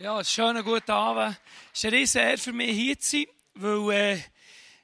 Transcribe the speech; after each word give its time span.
Ja, 0.00 0.22
schönen 0.22 0.64
guten 0.64 0.92
Abend. 0.92 1.36
Es 1.74 1.82
ist 1.82 2.16
eine 2.16 2.28
Ehre 2.28 2.38
für 2.38 2.52
mich, 2.52 2.70
hier 2.70 2.96
zu 3.00 3.16
sein, 3.16 3.26
weil 3.54 3.90
äh, 3.90 4.18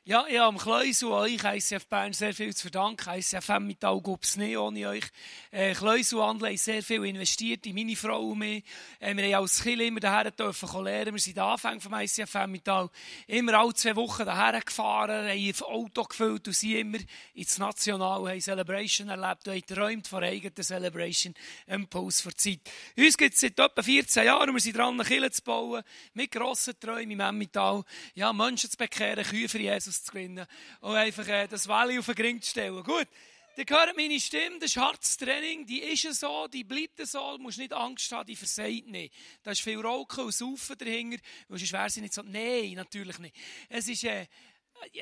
ja, 0.07 0.27
ich 0.29 0.37
habe 0.37 0.49
am 0.49 0.59
Kleusel 0.59 1.09
euch 1.09 1.43
ICF 1.43 1.87
Bern 1.87 2.13
sehr 2.13 2.35
viel 2.35 2.55
zu 2.55 2.69
verdanken. 2.69 3.09
ICF 3.09 3.49
Emmental 3.49 4.03
gibt 4.03 4.27
es 4.27 4.37
nicht 4.37 4.55
ohne 4.55 4.87
euch. 4.87 5.05
Äh, 5.51 5.73
Kleusel 5.73 6.21
haben 6.21 6.57
sehr 6.59 6.83
viel 6.83 7.07
investiert 7.07 7.65
in 7.65 7.75
meine 7.75 7.97
Frau 7.97 8.21
und 8.21 8.41
mich. 8.41 8.65
Äh, 9.01 9.17
wir 9.17 9.25
haben 9.25 9.43
als 9.45 9.63
Kind 9.63 9.81
immer 9.81 10.01
daher 10.01 10.31
dürfen 10.31 10.85
lernen. 10.85 11.15
Wir 11.15 11.21
sind 11.21 11.39
Anfang 11.39 11.81
vom 11.81 11.95
ICF 11.95 12.35
Emmental 12.35 12.91
immer 13.27 13.55
alle 13.55 13.73
zwei 13.73 13.97
Wochen 13.97 14.27
daher 14.27 14.61
gefahren, 14.61 15.27
haben 15.27 15.31
ein 15.31 15.63
Auto 15.63 16.03
gefüllt 16.05 16.49
und 16.49 16.53
sind 16.53 16.73
immer 16.73 16.99
ins 17.33 17.57
National 17.57 18.29
haben 18.29 18.41
Celebration 18.43 19.09
erlebt 19.09 19.49
und 19.49 19.55
haben 19.55 19.63
geträumt 19.67 20.07
von 20.07 20.23
eigenen 20.23 20.55
Celebration 20.55 21.35
Impuls 21.67 22.21
vor 22.21 22.35
Zeit. 22.37 22.61
Uns 22.99 23.17
gibt 23.17 23.37
es 23.37 23.41
seit 23.41 23.59
etwa 23.59 23.83
14 23.83 24.27
Jahren 24.27 24.51
und 24.51 24.57
wir 24.57 24.61
sind 24.61 24.77
dran, 24.77 25.01
eine 25.01 25.05
Kirche 25.05 25.31
zu 25.31 25.43
bauen, 25.45 25.83
mit 26.13 26.31
grossen 26.31 26.79
Träumen 26.79 27.13
im 27.13 27.21
Emmental. 27.21 27.85
Ja, 28.15 28.35
Menschen 28.35 28.69
zu 28.69 28.77
bekehren, 28.77 29.25
Kühe 29.25 29.49
für 29.49 29.59
Jesus 29.59 29.94
Jesus 29.95 30.05
zu 30.05 30.13
gewinnen 30.13 30.47
und 30.81 30.95
einfach 30.95 31.27
äh, 31.29 31.47
das 31.47 31.69
Valley 31.69 31.99
auf 31.99 32.07
den 32.07 32.15
Ring 32.17 32.43
zu 32.43 32.51
stellen. 32.51 32.83
Gut, 32.83 33.09
ihr 33.57 33.65
hört 33.69 33.97
meine 33.97 34.19
Stimme, 34.19 34.59
das 34.59 34.71
ist 34.71 34.77
hartes 34.77 35.17
Training, 35.17 35.67
die 35.67 35.81
ist 35.81 36.03
so, 36.15 36.49
die 36.49 36.65
bleibt 36.65 37.07
so, 37.07 37.37
du 37.37 37.43
musst 37.43 37.59
nicht 37.59 37.73
Angst 37.73 38.11
haben, 38.13 38.27
die 38.27 38.37
versagt 38.37 38.87
nicht. 38.87 39.15
Da 39.43 39.53
ist 39.53 39.63
viel 39.63 39.81
Rauchen 39.81 40.25
und 40.25 40.35
Saufen 40.35 40.77
dahinter, 40.79 41.19
weil 41.49 41.59
sonst 41.59 41.73
wäre 41.73 41.91
sie 41.91 42.01
nicht 42.01 42.15
so, 42.15 42.23
nein, 42.23 42.73
natürlich 42.75 43.19
nicht. 43.19 43.37
Es 43.69 43.89
ist, 43.89 44.05
äh, 44.05 44.27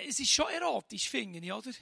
es 0.06 0.20
ist 0.20 0.30
schon 0.30 0.51
erotisch, 0.51 1.09
finde 1.09 1.38
ich, 1.38 1.52
oder? 1.52 1.73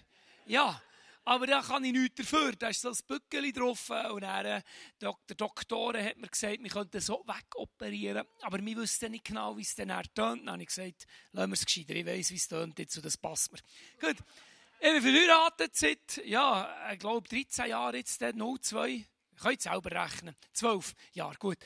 Ja. 0.46 0.80
Aber 1.24 1.46
da 1.46 1.60
kann 1.60 1.84
ich 1.84 1.92
nichts 1.92 2.16
dafür. 2.16 2.52
Da 2.52 2.68
ist 2.68 2.80
so 2.80 2.90
ein 2.90 2.96
Bückeli 3.06 3.52
drauf. 3.52 3.90
Und 3.90 4.22
dann, 4.22 4.46
äh, 4.46 4.62
der 5.00 5.14
Doktor 5.36 5.98
hat 5.98 6.16
mir 6.16 6.28
gesagt, 6.28 6.62
wir 6.62 6.70
könnten 6.70 7.00
so 7.00 7.22
wegoperieren. 7.26 8.26
Aber 8.42 8.64
wir 8.64 8.76
wüssten 8.76 9.12
nicht 9.12 9.24
genau, 9.24 9.56
wie 9.56 9.62
es 9.62 9.74
dann 9.74 9.88
tönt. 9.88 10.42
Dann 10.42 10.50
habe 10.50 10.62
ich 10.62 10.68
gesagt, 10.68 11.06
lassen 11.32 11.50
wir 11.50 11.54
es 11.54 11.66
gescheiter. 11.66 11.94
Ich 11.94 12.06
weiss, 12.06 12.30
wie 12.30 12.36
es 12.36 12.48
tönt 12.48 12.78
jetzt 12.78 12.96
und 12.96 13.04
das 13.04 13.16
passt 13.16 13.52
mir. 13.52 13.58
Gut. 14.00 14.16
Ich 14.82 14.90
bin 14.90 15.02
verheiratet 15.02 15.76
seit, 15.76 16.24
ja, 16.24 16.90
ich 16.90 16.98
glaube, 16.98 17.28
13 17.28 17.68
Jahren 17.68 17.96
jetzt, 17.96 18.18
02. 18.18 18.88
Ich 18.88 19.42
kann 19.42 19.52
jetzt 19.52 19.64
selber 19.64 19.90
rechnen. 19.90 20.34
12 20.54 20.94
Jahre, 21.12 21.36
gut. 21.36 21.58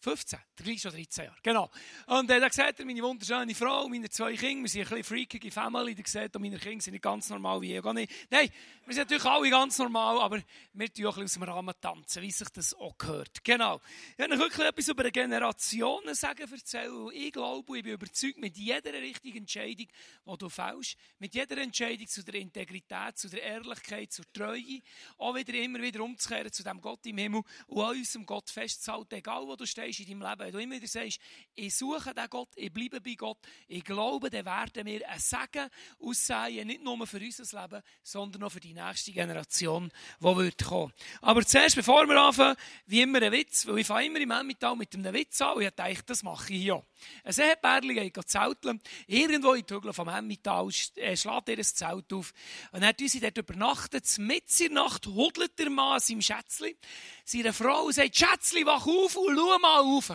15, 0.00 0.38
gleich 0.56 0.80
schon 0.80 0.92
13 0.92 1.24
Jahre, 1.24 1.36
genau. 1.42 1.70
Und 2.06 2.30
äh, 2.30 2.38
da 2.38 2.50
sieht 2.50 2.78
er 2.78 2.84
meine 2.84 3.02
wunderschöne 3.02 3.54
Frau, 3.54 3.88
meine 3.88 4.08
zwei 4.08 4.36
Kinder, 4.36 4.62
wir 4.62 4.68
sind 4.68 4.82
ein 4.82 4.88
bisschen 4.88 5.04
freakige 5.04 5.50
Family, 5.50 5.94
da 5.94 6.02
sieht 6.06 6.34
er, 6.34 6.38
meine 6.38 6.58
Kinder 6.58 6.82
sind 6.82 6.92
nicht 6.92 7.02
ganz 7.02 7.28
normal 7.30 7.60
wie 7.60 7.76
ich, 7.76 7.82
nicht. 7.82 8.12
Nein, 8.30 8.50
wir 8.84 8.94
sind 8.94 9.04
natürlich 9.04 9.24
alle 9.24 9.50
ganz 9.50 9.78
normal, 9.78 10.20
aber 10.20 10.40
wir 10.74 10.92
tun 10.92 11.06
auch 11.06 11.16
ein 11.16 11.24
bisschen 11.24 11.42
aus 11.42 11.48
dem 11.48 11.54
Rahmen 11.54 11.74
tanzen, 11.80 12.22
wie 12.22 12.30
sich 12.30 12.48
das 12.50 12.74
auch 12.74 12.96
gehört. 12.96 13.42
Genau. 13.42 13.80
Ich 14.12 14.18
werde 14.18 14.34
euch 14.34 14.40
wirklich 14.40 14.68
etwas 14.68 14.88
über 14.88 15.10
Generationen 15.10 16.14
sagen, 16.14 16.52
erzählen. 16.52 17.10
Ich 17.12 17.32
glaube, 17.32 17.78
ich 17.78 17.82
bin 17.82 17.94
überzeugt, 17.94 18.38
mit 18.38 18.56
jeder 18.56 18.92
richtigen 18.92 19.38
Entscheidung, 19.38 19.88
die 20.26 20.38
du 20.38 20.48
fällst, 20.48 20.96
mit 21.18 21.34
jeder 21.34 21.58
Entscheidung 21.58 22.06
zu 22.06 22.22
der 22.22 22.34
Integrität, 22.34 23.18
zu 23.18 23.28
der 23.28 23.42
Ehrlichkeit, 23.42 24.12
zur 24.12 24.24
Treue, 24.32 24.80
auch 25.18 25.34
wieder 25.34 25.54
immer 25.54 25.80
wieder 25.80 26.02
umzukehren 26.02 26.52
zu 26.52 26.62
dem 26.62 26.80
Gott 26.80 27.04
im 27.06 27.18
Himmel 27.18 27.42
und 27.66 27.82
an 27.82 27.96
unserem 27.96 28.26
Gott 28.26 28.50
festzuhalten, 28.50 29.14
egal 29.14 29.46
wo 29.46 29.56
du 29.56 29.66
stehst 29.66 29.85
in 29.86 30.20
deinem 30.20 30.22
Leben. 30.22 30.38
Wenn 30.38 30.52
du 30.52 30.58
immer 30.58 30.74
wieder 30.76 30.86
sagst, 30.86 31.18
ich 31.54 31.74
suche 31.74 32.14
den 32.14 32.28
Gott, 32.28 32.48
ich 32.56 32.72
bleibe 32.72 33.00
bei 33.00 33.14
Gott, 33.14 33.38
ich 33.68 33.84
glaube, 33.84 34.30
dann 34.30 34.44
werden 34.44 34.86
wir 34.86 35.08
ein 35.08 35.18
Segen 35.18 35.68
aussehen, 36.00 36.66
nicht 36.66 36.82
nur 36.82 37.06
für 37.06 37.18
unser 37.18 37.62
Leben, 37.62 37.82
sondern 38.02 38.42
auch 38.44 38.52
für 38.52 38.60
die 38.60 38.74
nächste 38.74 39.12
Generation, 39.12 39.90
die 40.20 40.24
wird 40.24 40.64
kommen. 40.64 40.92
Aber 41.20 41.44
zuerst, 41.44 41.76
bevor 41.76 42.06
wir 42.06 42.20
anfangen, 42.20 42.56
wie 42.86 43.02
immer 43.02 43.22
ein 43.22 43.32
Witz, 43.32 43.66
weil 43.66 43.78
ich 43.78 43.86
fange 43.86 44.06
immer 44.06 44.20
im 44.20 44.30
Emmental 44.30 44.76
mit 44.76 44.94
einem 44.94 45.14
Witz 45.14 45.40
an 45.40 45.54
und 45.54 45.62
ich 45.62 45.70
dachte, 45.70 46.02
das 46.06 46.22
mache 46.22 46.52
ich 46.52 46.62
hier. 46.62 46.84
Ein 47.24 47.34
Ehepärchen 47.34 48.12
geht 48.12 48.28
zelteln, 48.28 48.80
irgendwo 49.06 49.52
in 49.54 49.66
Tügeln 49.66 49.92
vom 49.92 50.08
Emmental, 50.08 50.68
äh, 50.96 51.16
schlägt 51.16 51.48
ihr 51.48 51.58
ein 51.58 51.64
Zelt 51.64 52.12
auf 52.12 52.32
und 52.72 52.82
dann 52.82 52.96
tun 52.96 53.08
sie 53.08 53.20
dort 53.20 53.38
übernachtet, 53.38 54.06
mit 54.18 54.60
in 54.60 54.74
der 54.74 54.84
Nacht 54.84 55.06
hudelt 55.06 55.58
der 55.58 55.70
Mann 55.70 55.94
an 55.94 56.00
seinem 56.00 56.22
Schätzli, 56.22 56.76
seine 57.24 57.52
Frau 57.52 57.90
sagt, 57.90 58.16
Schätzli, 58.16 58.64
wach 58.64 58.86
auf 58.86 59.16
und 59.16 59.36
schau 59.36 59.58
mal 59.58 59.80
auf. 59.80 60.12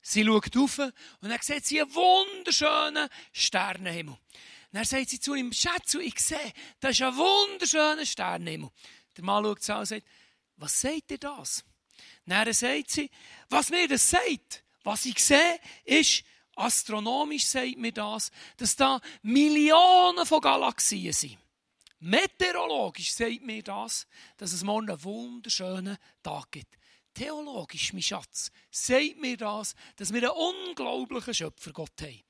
Sie 0.00 0.24
schaut 0.24 0.56
auf 0.56 0.78
und 0.78 0.92
dann 1.28 1.38
sieht 1.40 1.64
sie 1.64 1.80
einen 1.80 1.94
wunderschönen 1.94 3.08
Sternenhimmel. 3.32 4.18
Dann 4.72 4.84
sagt 4.84 5.10
sie 5.10 5.20
zu 5.20 5.34
ihm, 5.34 5.52
Schätze, 5.52 6.02
ich 6.02 6.18
sehe, 6.18 6.52
das 6.80 6.92
ist 6.92 7.02
ein 7.02 7.16
wunderschöner 7.16 8.04
Sternenhimmel. 8.04 8.70
Der 9.16 9.24
Mann 9.24 9.44
schaut 9.44 9.62
sie 9.62 9.72
an 9.72 9.80
und 9.80 9.86
sagt, 9.86 10.06
was 10.56 10.80
sagt 10.80 11.10
ihr 11.10 11.18
das? 11.18 11.64
Dann 12.26 12.52
sagt 12.52 12.90
sie, 12.90 13.10
was 13.48 13.70
mir 13.70 13.86
das 13.88 14.08
sagt, 14.08 14.64
was 14.82 15.06
ich 15.06 15.22
sehe, 15.22 15.60
ist, 15.84 16.24
astronomisch 16.56 17.46
sagt 17.46 17.78
mir 17.78 17.92
das, 17.92 18.30
dass 18.56 18.76
da 18.76 19.00
Millionen 19.22 20.26
von 20.26 20.40
Galaxien 20.40 21.12
sind. 21.12 21.38
Meteorologisch 21.98 23.12
sagt 23.12 23.42
mir 23.42 23.62
das, 23.62 24.06
dass 24.36 24.52
es 24.52 24.64
morgen 24.64 24.90
einen 24.90 25.04
wunderschönen 25.04 25.96
Tag 26.22 26.50
gibt. 26.50 26.76
Theologisch, 27.14 27.92
mein 27.92 28.02
Schatz, 28.02 28.50
sagt 28.70 29.20
mir 29.20 29.36
das, 29.36 29.74
dass 29.96 30.12
wir 30.12 30.22
einen 30.22 30.66
unglaublichen 30.66 31.34
Schöpfer 31.34 31.72
Gott 31.72 32.00
haben. 32.00 32.22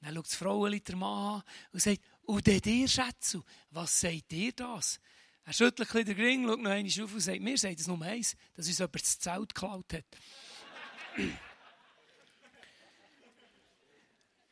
Dann 0.00 0.14
schaut 0.14 0.26
das 0.26 0.34
Frauenlied 0.34 0.88
der 0.88 0.96
Mann 0.96 1.36
an 1.36 1.42
und 1.72 1.80
sagt, 1.80 2.00
und 2.22 2.46
der 2.46 2.60
dir, 2.60 2.88
Schätze, 2.88 3.42
was 3.70 4.00
sagt 4.00 4.30
dir 4.30 4.52
das? 4.52 4.98
Er 5.44 5.52
schüttelt 5.52 5.94
ein 5.94 6.04
den 6.04 6.16
Ring, 6.16 6.48
schaut 6.48 6.60
noch 6.60 6.70
einmal 6.70 7.04
auf 7.04 7.12
und 7.12 7.20
sagt, 7.20 7.40
mir 7.40 7.58
sagt 7.58 7.80
es 7.80 7.86
nur 7.86 8.00
eins, 8.02 8.36
dass 8.54 8.66
uns 8.66 8.78
jemand 8.78 9.02
das 9.02 9.18
Zelt 9.18 9.54
geklaut 9.54 9.92
hat. 9.92 10.04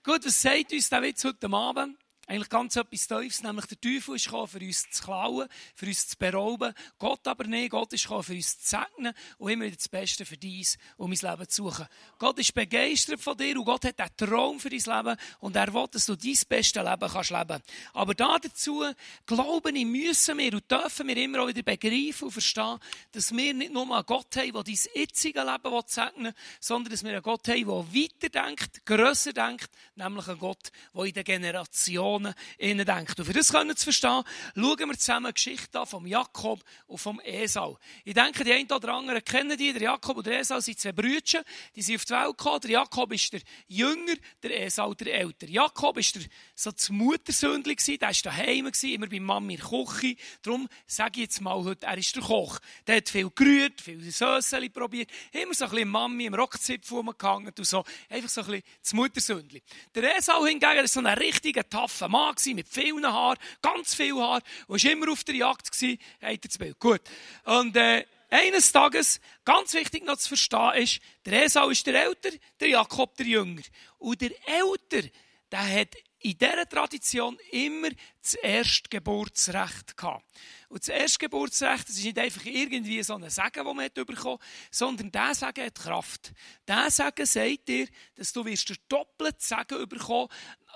Gut, 0.08 0.24
was 0.24 0.40
sagt 0.40 0.72
uns 0.72 0.88
der 0.88 1.02
Witz 1.02 1.22
heute 1.22 1.52
Abend? 1.52 1.98
Eigentlich 2.30 2.50
ganz 2.50 2.76
etwas 2.76 3.06
Tiefes, 3.06 3.42
nämlich 3.42 3.64
der 3.64 3.80
Teufel 3.80 4.16
ist 4.16 4.26
gekommen, 4.26 4.48
für 4.48 4.58
uns 4.60 4.90
zu 4.90 5.02
klauen, 5.02 5.48
für 5.74 5.86
uns 5.86 6.08
zu 6.08 6.16
berauben. 6.18 6.74
Gott 6.98 7.26
aber 7.26 7.44
nicht. 7.44 7.70
Gott 7.70 7.90
ist 7.94 8.02
gekommen, 8.02 8.22
für 8.22 8.34
uns 8.34 8.60
zu 8.60 8.76
segnen 8.76 9.14
und 9.38 9.50
immer 9.50 9.64
wieder 9.64 9.76
das 9.76 9.88
Beste 9.88 10.26
für 10.26 10.36
dies 10.36 10.76
und 10.98 11.08
mein 11.08 11.30
Leben 11.30 11.48
zu 11.48 11.64
suchen. 11.64 11.86
Gott 12.18 12.38
ist 12.38 12.52
begeistert 12.52 13.22
von 13.22 13.34
dir 13.34 13.58
und 13.58 13.64
Gott 13.64 13.86
hat 13.86 13.98
einen 13.98 14.14
Traum 14.14 14.60
für 14.60 14.68
dein 14.68 14.78
Leben 14.78 15.18
und 15.40 15.56
er 15.56 15.72
will, 15.72 15.86
dass 15.90 16.04
du 16.04 16.16
dein 16.16 16.36
bestes 16.46 16.74
Leben 16.74 17.10
kannst 17.10 17.30
leben. 17.30 17.62
Aber 17.94 18.14
da 18.14 18.38
dazu, 18.38 18.84
glauben 19.24 19.76
ich, 19.76 19.86
müssen 19.86 20.36
wir 20.36 20.52
und 20.52 20.70
dürfen 20.70 21.08
wir 21.08 21.16
immer 21.16 21.40
auch 21.40 21.48
wieder 21.48 21.62
begreifen 21.62 22.26
und 22.26 22.32
verstehen, 22.32 22.78
dass 23.12 23.34
wir 23.34 23.54
nicht 23.54 23.72
nur 23.72 23.90
einen 23.90 24.04
Gott 24.04 24.36
haben, 24.36 24.52
der 24.52 24.64
dein 24.64 24.78
jetzige 24.94 25.40
Leben 25.40 25.82
segnen 25.86 26.24
will, 26.26 26.34
sondern 26.60 26.92
dass 26.92 27.02
wir 27.02 27.12
einen 27.12 27.22
Gott 27.22 27.48
haben, 27.48 27.64
der 27.64 28.02
weiterdenkt, 28.02 28.84
grösser 28.84 29.32
denkt, 29.32 29.70
nämlich 29.94 30.28
einen 30.28 30.38
Gott, 30.38 30.70
der 30.94 31.04
in 31.04 31.14
der 31.14 31.24
Generation 31.24 32.17
Generationen 32.18 32.34
innen 32.58 32.86
denkt. 32.86 33.18
Und 33.18 33.26
für 33.26 33.32
das 33.32 33.52
können 33.52 33.76
zu 33.76 33.84
verstehen, 33.84 34.22
schauen 34.54 34.88
wir 34.88 34.98
zusammen 34.98 35.26
eine 35.26 35.32
Geschichte 35.32 35.86
vom 35.86 36.06
Jakob 36.06 36.62
und 36.86 36.98
vom 36.98 37.20
Esau. 37.20 37.78
Ich 38.04 38.14
denke, 38.14 38.44
die 38.44 38.52
einen 38.52 38.70
oder 38.70 38.94
anderen 38.94 39.24
kennen 39.24 39.56
die. 39.56 39.72
Der 39.72 39.82
Jakob 39.82 40.18
und 40.18 40.26
der 40.26 40.40
Esau 40.40 40.60
sind 40.60 40.78
zwei 40.78 40.92
Brüder. 40.92 41.44
Die 41.74 41.82
sind 41.82 41.96
auf 41.96 42.04
die 42.04 42.12
Welt 42.12 42.38
gekommen. 42.38 42.60
Der 42.60 42.70
Jakob 42.70 43.12
ist 43.12 43.32
der 43.32 43.40
Jünger, 43.66 44.14
der 44.42 44.62
Esau 44.62 44.94
der 44.94 45.14
Älter. 45.14 45.46
Jakob 45.48 45.98
ist 45.98 46.16
der, 46.16 46.22
so 46.54 46.70
das 46.70 46.90
Muttersöhnchen 46.90 47.76
gewesen. 47.76 47.98
Der 47.98 48.08
war 48.08 48.14
daheim 48.22 48.66
gewesen, 48.66 48.90
immer 48.90 49.06
bei 49.06 49.20
Mami 49.20 49.54
in 49.54 49.60
der 49.60 49.68
Küche. 49.68 50.16
Darum 50.42 50.68
sage 50.86 51.12
ich 51.16 51.22
jetzt 51.24 51.40
mal 51.40 51.62
heute, 51.62 51.86
er 51.86 51.98
ist 51.98 52.14
der 52.14 52.22
Koch. 52.22 52.58
Der 52.86 52.96
hat 52.96 53.08
viel 53.08 53.30
gerührt, 53.34 53.80
viel 53.80 54.10
Sösseli 54.10 54.68
probiert. 54.68 55.10
Immer 55.32 55.54
so 55.54 55.64
ein 55.64 55.70
bisschen 55.70 55.88
Mami 55.88 56.26
im 56.26 56.34
Rockzipfel 56.34 56.98
rumgehangen 56.98 57.52
und 57.56 57.66
so. 57.66 57.84
Einfach 58.08 58.28
so 58.28 58.40
ein 58.42 58.46
bisschen 58.46 58.62
das 58.82 58.92
Muttersöhnchen. 58.92 59.60
Der 59.94 60.16
Esau 60.16 60.44
hingegen 60.44 60.84
ist 60.84 60.94
so 60.94 61.00
ein 61.00 61.06
richtiger, 61.06 61.68
taffer 61.68 62.07
ein 62.08 62.12
Mann 62.12 62.34
mit 62.54 62.68
vielen 62.68 63.06
Haaren, 63.06 63.38
ganz 63.62 63.94
viel 63.94 64.14
Haar, 64.16 64.42
und 64.66 64.82
war 64.82 64.90
immer 64.90 65.12
auf 65.12 65.24
der 65.24 65.34
Jagd, 65.34 65.70
gewesen, 65.70 65.98
hat 66.20 66.30
er 66.30 66.36
das 66.38 66.58
Bild. 66.58 66.78
Gut. 66.78 67.02
Und, 67.44 67.76
äh, 67.76 68.04
eines 68.30 68.72
Tages, 68.72 69.20
ganz 69.44 69.72
wichtig 69.72 70.04
noch 70.04 70.18
zu 70.18 70.28
verstehen 70.28 70.74
ist, 70.74 71.00
der 71.24 71.44
Esau 71.44 71.70
ist 71.70 71.86
der 71.86 72.04
Älter, 72.04 72.30
der 72.60 72.68
Jakob 72.68 73.16
der 73.16 73.26
Jünger. 73.26 73.62
Und 73.96 74.20
der 74.20 74.32
Älter, 74.46 75.08
der 75.50 75.80
hat 75.80 75.96
in 76.20 76.36
dieser 76.36 76.68
Tradition 76.68 77.38
immer 77.52 77.88
das 78.20 78.34
Erstgeburtsrecht 78.34 79.96
gehabt. 79.96 80.26
Und 80.68 80.80
das 80.80 80.88
Erstgeburtsrecht, 80.88 81.88
das 81.88 81.96
ist 81.96 82.04
nicht 82.04 82.18
einfach 82.18 82.44
irgendwie 82.44 83.02
so 83.02 83.14
ein 83.14 83.30
Segen, 83.30 83.64
das 83.64 83.64
man 83.64 83.88
bekommen 83.94 84.38
sondern 84.70 85.12
dieser 85.12 85.34
Segen 85.34 85.66
hat 85.66 85.74
Kraft. 85.76 86.32
Dieser 86.68 86.90
Segen 86.90 87.26
sagt 87.26 87.68
dir, 87.68 87.88
dass 88.16 88.32
du 88.32 88.44
wirst 88.44 88.74
doppelt 88.88 89.40
Segen 89.40 89.88
bekommen 89.88 90.28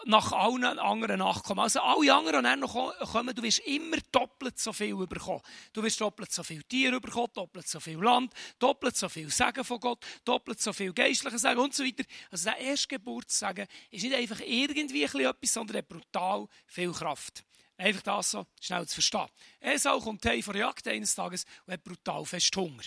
nach 0.07 0.33
allen 0.33 0.65
anderen 0.65 1.19
nachkommen. 1.19 1.61
Also 1.61 1.81
alle 1.81 2.15
anderen, 2.15 2.45
die 2.45 2.61
noch 2.61 2.99
kommen, 3.13 3.35
du 3.35 3.43
wirst 3.43 3.61
immer 3.61 3.97
doppelt 4.11 4.59
so 4.59 4.73
viel 4.73 4.95
bekommen. 5.07 5.41
Du 5.73 5.83
wirst 5.83 6.01
doppelt 6.01 6.33
so 6.33 6.43
viel 6.43 6.63
Tiere 6.65 7.01
bekommen, 7.01 7.29
doppelt 7.35 7.69
so 7.69 7.81
viel 7.81 7.99
Land, 7.99 8.33
doppelt 8.59 8.97
so 8.97 9.09
viel 9.09 9.31
Segen 9.31 9.65
von 9.65 9.81
Gott, 9.81 10.05
doppelt 10.25 10.61
so 10.61 10.73
viel 10.73 10.93
geistliche 10.93 11.39
Segen 11.39 11.59
und 11.59 11.75
so 11.75 11.85
weiter. 11.85 12.05
Also 12.31 12.51
der 12.51 12.59
Erstgeburtssegen 12.59 13.67
ist 13.91 14.03
nicht 14.03 14.15
einfach 14.15 14.41
irgendwie 14.41 15.05
etwas, 15.05 15.53
sondern 15.53 15.79
hat 15.79 15.89
brutal 15.89 16.47
viel 16.67 16.93
Kraft. 16.93 17.45
Einfach 17.77 18.03
das 18.03 18.31
so 18.31 18.47
schnell 18.61 18.87
zu 18.87 18.95
verstehen. 18.95 19.27
Esau 19.61 19.99
kommt 19.99 20.25
heim 20.27 20.43
von 20.43 20.53
der 20.53 20.67
Jagd 20.67 20.87
eines 20.87 21.15
Tages 21.15 21.45
und 21.67 21.73
hat 21.73 21.83
brutal 21.83 22.25
fest 22.25 22.55
Hunger. 22.55 22.83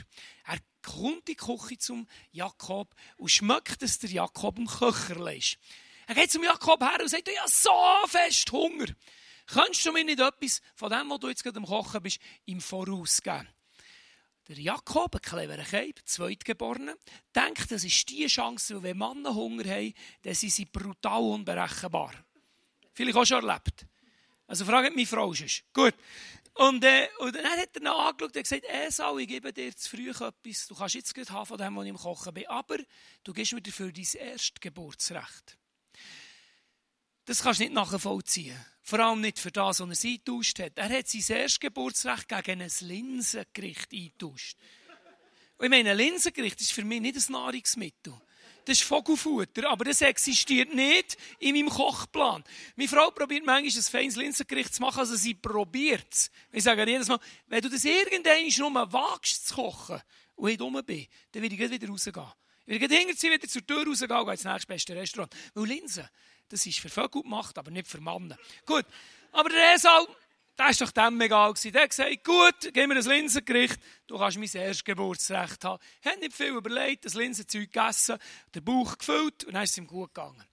Er 0.46 0.60
kommt 0.82 1.28
in 1.28 1.36
die 1.36 1.36
Küche 1.36 1.78
zum 1.78 2.08
Jakob 2.32 2.96
und 3.18 3.30
schmeckt, 3.30 3.82
dass 3.82 4.00
der 4.00 4.12
Jakob 4.12 4.58
im 4.58 4.68
Köcher 4.68 5.34
ist. 5.34 5.58
Er 6.08 6.16
geht 6.16 6.32
zum 6.32 6.44
Jakob 6.44 6.82
her 6.82 7.00
und 7.02 7.10
sagt, 7.10 7.28
ich 7.28 7.40
habe 7.40 7.50
so 7.50 7.72
fest 8.08 8.52
Hunger. 8.52 8.88
Könntest 9.48 9.86
du 9.86 9.92
mir 9.92 10.04
nicht 10.04 10.20
etwas 10.20 10.62
von 10.76 10.92
dem, 10.92 11.10
was 11.10 11.20
du 11.20 11.30
jetzt 11.30 11.44
gerade 11.44 11.58
am 11.58 11.66
Kochen 11.66 12.02
bist, 12.02 12.20
im 12.46 12.62
Voraus 12.62 13.22
geben? 13.22 13.48
Der 14.48 14.60
Jakob, 14.60 15.16
ein 15.16 15.22
cleverer 15.22 15.64
Keib, 15.64 16.00
Zweitgeborener, 16.06 16.96
denkt, 17.36 17.72
das 17.72 17.84
ist 17.84 18.10
die 18.10 18.28
Chance, 18.28 18.82
wenn 18.84 18.98
Männer 18.98 19.34
Hunger 19.34 19.66
haben, 19.66 19.94
dann 20.22 20.36
sind 20.36 20.52
sie 20.52 20.66
brutal 20.66 21.22
unberechenbar. 21.22 22.14
Vielleicht 22.94 23.18
auch 23.18 23.26
schon 23.26 23.48
erlebt. 23.48 23.88
Also 24.48 24.66
fragt 24.66 24.96
meine 24.96 25.08
Frau 25.08 25.34
schon. 25.34 25.48
Gut. 25.74 25.96
Und, 26.54 26.84
äh, 26.84 27.10
und 27.20 27.36
dann 27.36 27.46
hat 27.46 27.76
er 27.76 27.82
noch 27.82 28.00
angeschaut 28.00 28.36
und 28.36 28.44
gesagt, 28.44 28.64
Esau, 28.66 29.18
ich 29.18 29.28
gebe 29.28 29.52
dir 29.52 29.76
zu 29.76 29.90
früh 29.90 30.10
etwas. 30.10 30.68
Du 30.68 30.76
kannst 30.76 30.96
jetzt 30.96 31.14
gut 31.14 31.30
haben 31.32 31.46
von 31.46 31.58
dem, 31.58 31.76
was 31.76 31.84
ich 31.84 31.90
im 31.90 31.98
Kochen 31.98 32.34
bin. 32.34 32.48
Aber 32.48 32.78
du 33.24 33.34
gibst 33.34 33.54
mir 33.54 33.62
dafür 33.62 33.92
dein 33.92 34.06
Erstgeburtsrecht. 34.14 35.58
Das 37.26 37.42
kannst 37.42 37.60
du 37.60 37.64
nicht 37.64 37.74
nachvollziehen. 37.74 38.58
Vor 38.82 39.00
allem 39.00 39.22
nicht 39.22 39.40
für 39.40 39.52
das, 39.52 39.80
was 39.80 40.04
er 40.04 40.10
eingetauscht 40.12 40.60
hat. 40.60 40.74
Er 40.78 40.90
hat 40.90 41.08
sein 41.08 41.38
Erstgeburtsrecht 41.38 42.28
gegen 42.28 42.62
ein 42.62 42.72
Linsengericht 42.82 43.92
eingetauscht. 43.92 44.58
Ich 45.60 45.70
meine, 45.70 45.92
ein 45.92 45.98
Linsengericht 45.98 46.62
ist 46.62 46.72
für 46.72 46.84
mich 46.84 47.02
nicht 47.02 47.18
ein 47.18 47.32
Nahrungsmittel. 47.32 48.14
Das 48.66 48.80
ist 48.80 48.84
Vogelfutter, 48.84 49.70
aber 49.70 49.86
das 49.86 50.02
existiert 50.02 50.74
nicht 50.74 51.18
in 51.40 51.56
meinem 51.56 51.70
Kochplan. 51.70 52.44
Meine 52.76 52.90
Frau 52.90 53.12
probiert 53.12 53.46
manchmal 53.46 53.76
ein 53.76 53.84
feines 53.84 54.16
Linsengericht 54.16 54.74
zu 54.74 54.82
machen, 54.82 55.00
also 55.00 55.16
sie 55.16 55.36
probiert 55.36 56.08
es. 56.12 56.32
Ich 56.52 56.64
sage 56.64 56.88
jedes 56.90 57.08
Mal, 57.08 57.20
wenn 57.48 57.62
du 57.62 57.70
das 57.70 57.86
irgendwann 57.86 58.74
nur 58.74 58.94
wagst 58.94 59.48
zu 59.48 59.56
kochen 59.56 60.02
und 60.36 60.50
ich 60.50 60.58
dumm 60.58 60.82
bin, 60.84 61.06
dann 61.32 61.44
werde 61.44 61.56
ich 61.56 61.72
wieder 61.72 61.88
rausgehen. 61.88 62.26
Ich 62.68 62.82
werde 62.82 62.96
hinterher 62.96 63.38
wieder 63.38 63.48
zur 63.48 63.66
Tür 63.66 63.86
rausgehen 63.86 64.12
und 64.12 64.32
ins 64.32 64.44
nächstbeste 64.44 64.96
Restaurant. 64.96 65.36
Weil 65.54 65.68
Linsen, 65.68 66.10
das 66.50 66.66
ist 66.66 66.80
für 66.80 66.90
Vögel 66.90 67.24
gemacht, 67.24 67.58
aber 67.58 67.72
nicht 67.72 67.88
für 67.88 68.02
Männer. 68.02 68.38
Gut. 68.66 68.86
Aber 69.32 69.50
der 69.50 69.74
Esau, 69.76 70.08
der 70.58 70.70
ist 70.70 70.82
doch 70.82 70.92
dem 70.92 71.20
egal 71.20 71.54
gewesen. 71.54 71.74
Der 71.74 71.84
hat 71.84 71.90
gesagt, 71.90 72.24
gut, 72.24 72.74
gib 72.74 72.88
mir 72.88 72.96
ein 72.96 73.04
Linsengericht, 73.04 73.80
du 74.08 74.18
kannst 74.18 74.38
mein 74.38 74.50
Erstgeburtsrecht 74.50 75.64
haben. 75.66 75.84
Er 76.02 76.14
hat 76.14 76.20
nicht 76.20 76.34
viel 76.34 76.56
überlegt, 76.56 77.06
das 77.06 77.14
Linsenzeug 77.14 77.72
gegessen, 77.72 78.18
den 78.54 78.64
Bauch 78.64 78.98
gefüllt 78.98 79.44
und 79.44 79.54
dann 79.54 79.64
ist 79.64 79.72
es 79.72 79.78
ihm 79.78 79.88
gut 79.88 80.14
gegangen. 80.14 80.44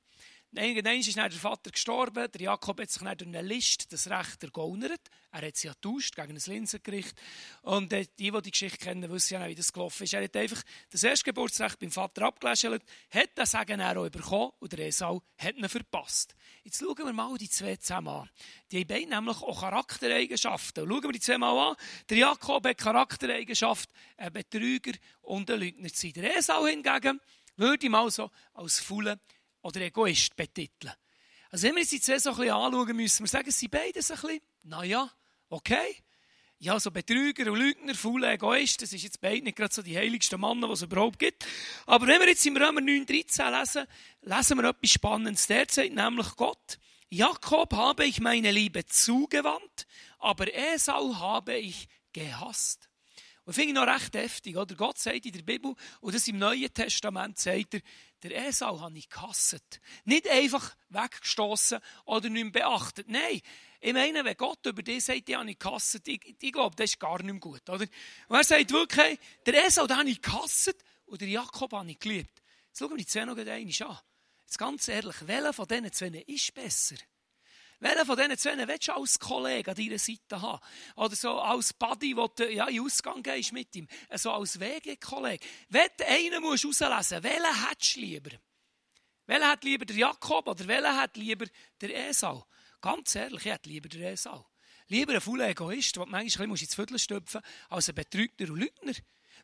Irgendwann 0.54 0.98
ist 0.98 1.16
der 1.16 1.30
Vater 1.30 1.70
gestorben. 1.70 2.30
Der 2.30 2.40
Jakob 2.40 2.78
hat 2.78 2.90
sich 2.90 3.02
durch 3.02 3.22
eine 3.22 3.40
List 3.40 3.90
das 3.90 4.10
Recht 4.10 4.42
ergaunert. 4.42 5.00
Er 5.30 5.46
hat 5.46 5.56
sie 5.56 5.68
ja 5.68 5.72
getauscht 5.72 6.14
gegen 6.14 6.32
ein 6.32 6.42
Linsengericht. 6.44 7.18
Und 7.62 7.90
die, 7.90 8.06
die 8.18 8.42
die 8.42 8.50
Geschichte 8.50 8.76
kennen, 8.76 9.10
wissen 9.10 9.32
ja, 9.32 9.48
wie 9.48 9.54
das 9.54 9.72
gelaufen 9.72 10.02
ist. 10.02 10.12
Er 10.12 10.22
hat 10.22 10.36
einfach 10.36 10.62
das 10.90 11.04
Erstgeburtsrecht 11.04 11.78
beim 11.78 11.90
Vater 11.90 12.26
abgeläschelt, 12.26 12.82
hat 13.08 13.30
das 13.34 13.52
Sagen 13.52 13.80
auch 13.80 14.10
bekommen 14.10 14.52
und 14.58 14.72
der 14.72 14.88
Esau 14.88 15.22
hat 15.38 15.56
ihn 15.56 15.66
verpasst. 15.70 16.34
Jetzt 16.64 16.80
schauen 16.80 16.98
wir 16.98 17.12
mal 17.14 17.34
die 17.38 17.48
zwei 17.48 17.76
zusammen 17.76 18.08
an. 18.08 18.30
Die 18.70 18.80
haben 18.80 18.88
beide 18.88 19.08
nämlich 19.08 19.38
auch 19.38 19.58
Charaktereigenschaften. 19.58 20.86
Schauen 20.86 21.02
wir 21.02 21.12
die 21.12 21.20
zwei 21.20 21.38
mal 21.38 21.70
an. 21.70 21.76
Der 22.10 22.18
Jakob 22.18 22.66
hat 22.66 22.76
Charaktereigenschaft, 22.76 23.88
ein 24.18 24.34
Betrüger 24.34 24.92
und 25.22 25.50
ein 25.50 25.60
Lügner 25.60 25.88
zu 25.88 26.08
sein. 26.08 26.12
Der 26.12 26.36
Esau 26.36 26.66
hingegen 26.66 27.20
würde 27.56 27.86
ihm 27.86 27.94
also 27.94 28.30
als 28.52 28.80
Fulle 28.80 29.18
oder 29.62 29.80
Egoist 29.80 30.36
betiteln. 30.36 30.92
Also 31.50 31.66
wenn 31.66 31.74
wir 31.74 31.80
uns 31.82 31.90
die 31.90 32.00
zwei 32.00 32.18
so 32.18 32.30
ein 32.30 32.36
bisschen 32.36 32.52
anschauen, 32.52 32.96
müssen 32.96 33.24
wir 33.24 33.28
sagen, 33.28 33.50
sie 33.50 33.68
beide 33.68 34.02
so 34.02 34.14
ein 34.14 34.20
bisschen, 34.20 34.40
naja, 34.62 35.10
okay. 35.48 35.96
Ja, 36.58 36.78
so 36.78 36.92
Betrüger 36.92 37.50
und 37.50 37.58
Lügner, 37.58 37.94
faule 37.94 38.32
Egoist, 38.32 38.82
das 38.82 38.92
ist 38.92 39.02
jetzt 39.02 39.20
beide 39.20 39.42
nicht 39.42 39.56
gerade 39.56 39.74
so 39.74 39.82
die 39.82 39.96
heiligsten 39.96 40.40
Männer, 40.40 40.68
die 40.68 40.74
es 40.74 40.82
überhaupt 40.82 41.18
gibt. 41.18 41.44
Aber 41.86 42.06
wenn 42.06 42.20
wir 42.20 42.28
jetzt 42.28 42.46
im 42.46 42.56
Römer 42.56 42.80
9,13 42.80 43.58
lesen, 43.58 43.86
lesen 44.22 44.58
wir 44.58 44.68
etwas 44.68 44.90
Spannendes. 44.90 45.46
Der 45.48 45.66
sagt 45.68 45.92
nämlich 45.92 46.36
Gott, 46.36 46.78
Jakob 47.10 47.74
habe 47.74 48.06
ich 48.06 48.20
meine 48.20 48.52
Liebe 48.52 48.86
zugewandt, 48.86 49.86
aber 50.18 50.54
Esau 50.54 51.16
habe 51.16 51.56
ich 51.56 51.88
gehasst. 52.12 52.88
Und 53.44 53.54
finde 53.54 53.70
ich 53.70 53.74
noch 53.74 53.92
recht 53.92 54.14
heftig, 54.14 54.56
oder? 54.56 54.74
Gott 54.76 54.98
sagt 54.98 55.26
in 55.26 55.32
der 55.32 55.42
Bibel, 55.42 55.74
und 56.00 56.14
das 56.14 56.28
im 56.28 56.38
Neuen 56.38 56.72
Testament 56.72 57.38
sagt 57.38 57.74
er, 57.74 57.80
der 58.22 58.46
Esau 58.46 58.80
habe 58.80 58.96
ich 58.96 59.08
gehasst. 59.08 59.80
Nicht 60.04 60.28
einfach 60.28 60.74
weggestoßen 60.90 61.80
oder 62.04 62.28
nicht 62.28 62.44
mehr 62.44 62.52
beachtet. 62.52 63.08
Nein, 63.08 63.40
ich 63.80 63.92
meine, 63.92 64.24
wenn 64.24 64.36
Gott 64.36 64.64
über 64.64 64.82
dich 64.82 65.04
sagt, 65.04 65.26
die 65.26 65.36
habe 65.36 65.50
ich 65.50 65.58
gehasst, 65.58 66.06
ich, 66.06 66.36
ich 66.40 66.52
glaube, 66.52 66.76
das 66.76 66.90
ist 66.90 67.00
gar 67.00 67.20
nicht 67.22 67.32
mehr 67.32 67.40
gut. 67.40 67.68
Oder? 67.68 67.86
Und 68.28 68.36
er 68.36 68.44
sagt 68.44 68.70
wirklich, 68.70 69.18
der 69.44 69.66
Esau, 69.66 69.86
den 69.86 69.96
habe 69.96 70.08
ich 70.08 70.22
gehasst 70.22 70.74
und 71.06 71.20
der 71.20 71.28
Jakob 71.28 71.72
habe 71.72 71.90
ich 71.90 71.98
geliebt. 71.98 72.42
Jetzt 72.68 72.78
schauen 72.78 72.90
wir 72.90 72.98
die 72.98 73.06
zwei 73.06 73.24
noch 73.24 73.36
einmal 73.36 73.50
an. 73.50 73.98
Jetzt 74.42 74.58
ganz 74.58 74.88
ehrlich, 74.88 75.16
welcher 75.26 75.52
von 75.52 75.66
diesen 75.66 75.92
zwei 75.92 76.24
ist 76.26 76.54
besser? 76.54 76.96
Welchen 77.82 78.06
von 78.06 78.16
diesen 78.16 78.38
zwei 78.38 78.68
willst 78.68 78.86
du 78.86 78.92
als 78.92 79.18
Kollege 79.18 79.72
an 79.72 79.76
deiner 79.76 79.98
Seite 79.98 80.40
haben? 80.40 80.62
Oder 80.94 81.16
so 81.16 81.40
als 81.40 81.72
Buddy, 81.72 82.16
wo 82.16 82.28
du 82.28 82.48
ja, 82.48 82.68
in 82.68 82.80
Ausgang 82.80 83.24
gehst 83.24 83.52
mit 83.52 83.74
ihm. 83.74 83.88
So 84.14 84.30
als 84.30 84.60
WG-Kollege. 84.60 85.44
Du 85.68 86.06
einen 86.06 86.40
musst 86.42 86.64
rauslesen 86.64 87.24
welchen 87.24 87.68
hättest 87.68 87.96
du 87.96 88.00
lieber? 88.00 88.30
Welchen 89.26 89.48
hat 89.48 89.64
lieber 89.64 89.84
der 89.84 89.96
Jakob 89.96 90.46
oder 90.46 90.68
welchen 90.68 90.96
hat 90.96 91.16
lieber 91.16 91.46
der 91.80 92.08
Esau? 92.08 92.46
Ganz 92.80 93.16
ehrlich, 93.16 93.46
ich 93.46 93.52
hätte 93.52 93.68
lieber 93.68 93.88
der 93.88 94.12
Esau. 94.12 94.46
Lieber 94.86 95.14
ein 95.14 95.20
fauler 95.20 95.48
Egoist, 95.48 95.96
der 95.96 96.06
manchmal 96.06 96.50
ins 96.50 96.76
Viertel 96.76 97.00
stopfen 97.00 97.40
als 97.68 97.88
ein 97.88 97.96
Betrügter 97.96 98.44
und 98.44 98.60
Lügner. 98.60 98.94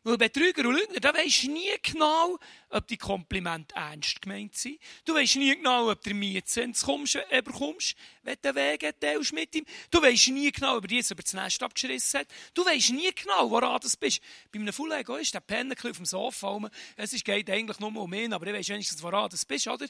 Weil 0.03 0.17
Betrüger 0.17 0.65
und 0.65 0.75
Lügner, 0.75 1.01
da 1.01 1.13
weisst 1.13 1.43
nie 1.43 1.73
genau, 1.83 2.39
ob 2.69 2.87
die 2.87 2.95
Komplimente 2.95 3.75
ernst 3.75 4.21
gemeint 4.21 4.55
sind. 4.55 4.79
Du 5.03 5.13
weisst 5.13 5.35
nie 5.35 5.53
genau, 5.55 5.91
ob 5.91 6.01
du 6.01 6.13
Mietzins 6.13 6.83
kommst, 6.83 7.15
äh, 7.15 7.41
bekommst, 7.41 7.95
wenn 8.23 8.35
du 8.35 8.53
den 8.53 8.55
Weg 8.55 8.99
teilst 9.01 9.33
mit 9.33 9.53
ihm. 9.55 9.65
Du 9.91 10.01
weisst 10.01 10.29
nie 10.29 10.51
genau, 10.53 10.77
ob 10.77 10.85
er 10.85 10.91
jetzt 10.97 11.11
über 11.11 11.21
das 11.21 11.33
Nest 11.33 11.61
abgeschissen 11.61 12.21
hat. 12.21 12.27
Du 12.53 12.65
weisst 12.65 12.91
nie 12.91 13.11
genau, 13.13 13.51
woran 13.51 13.81
du 13.81 13.89
bist. 13.99 14.21
Bei 14.53 14.59
einem 14.59 14.71
Full 14.71 14.91
Egoist, 14.93 15.33
der 15.33 15.41
pennt 15.41 15.85
auf 15.85 15.97
dem 15.97 16.05
Sofa 16.05 16.47
rum. 16.47 16.69
Es 16.95 17.11
geht 17.21 17.49
eigentlich 17.49 17.79
nur 17.79 17.93
um 17.93 18.13
ihn, 18.13 18.31
aber 18.31 18.47
ich 18.47 18.53
weiss 18.53 18.69
wenigstens, 18.69 19.03
woran 19.03 19.29
du 19.29 19.37
bist, 19.47 19.67
oder? 19.67 19.87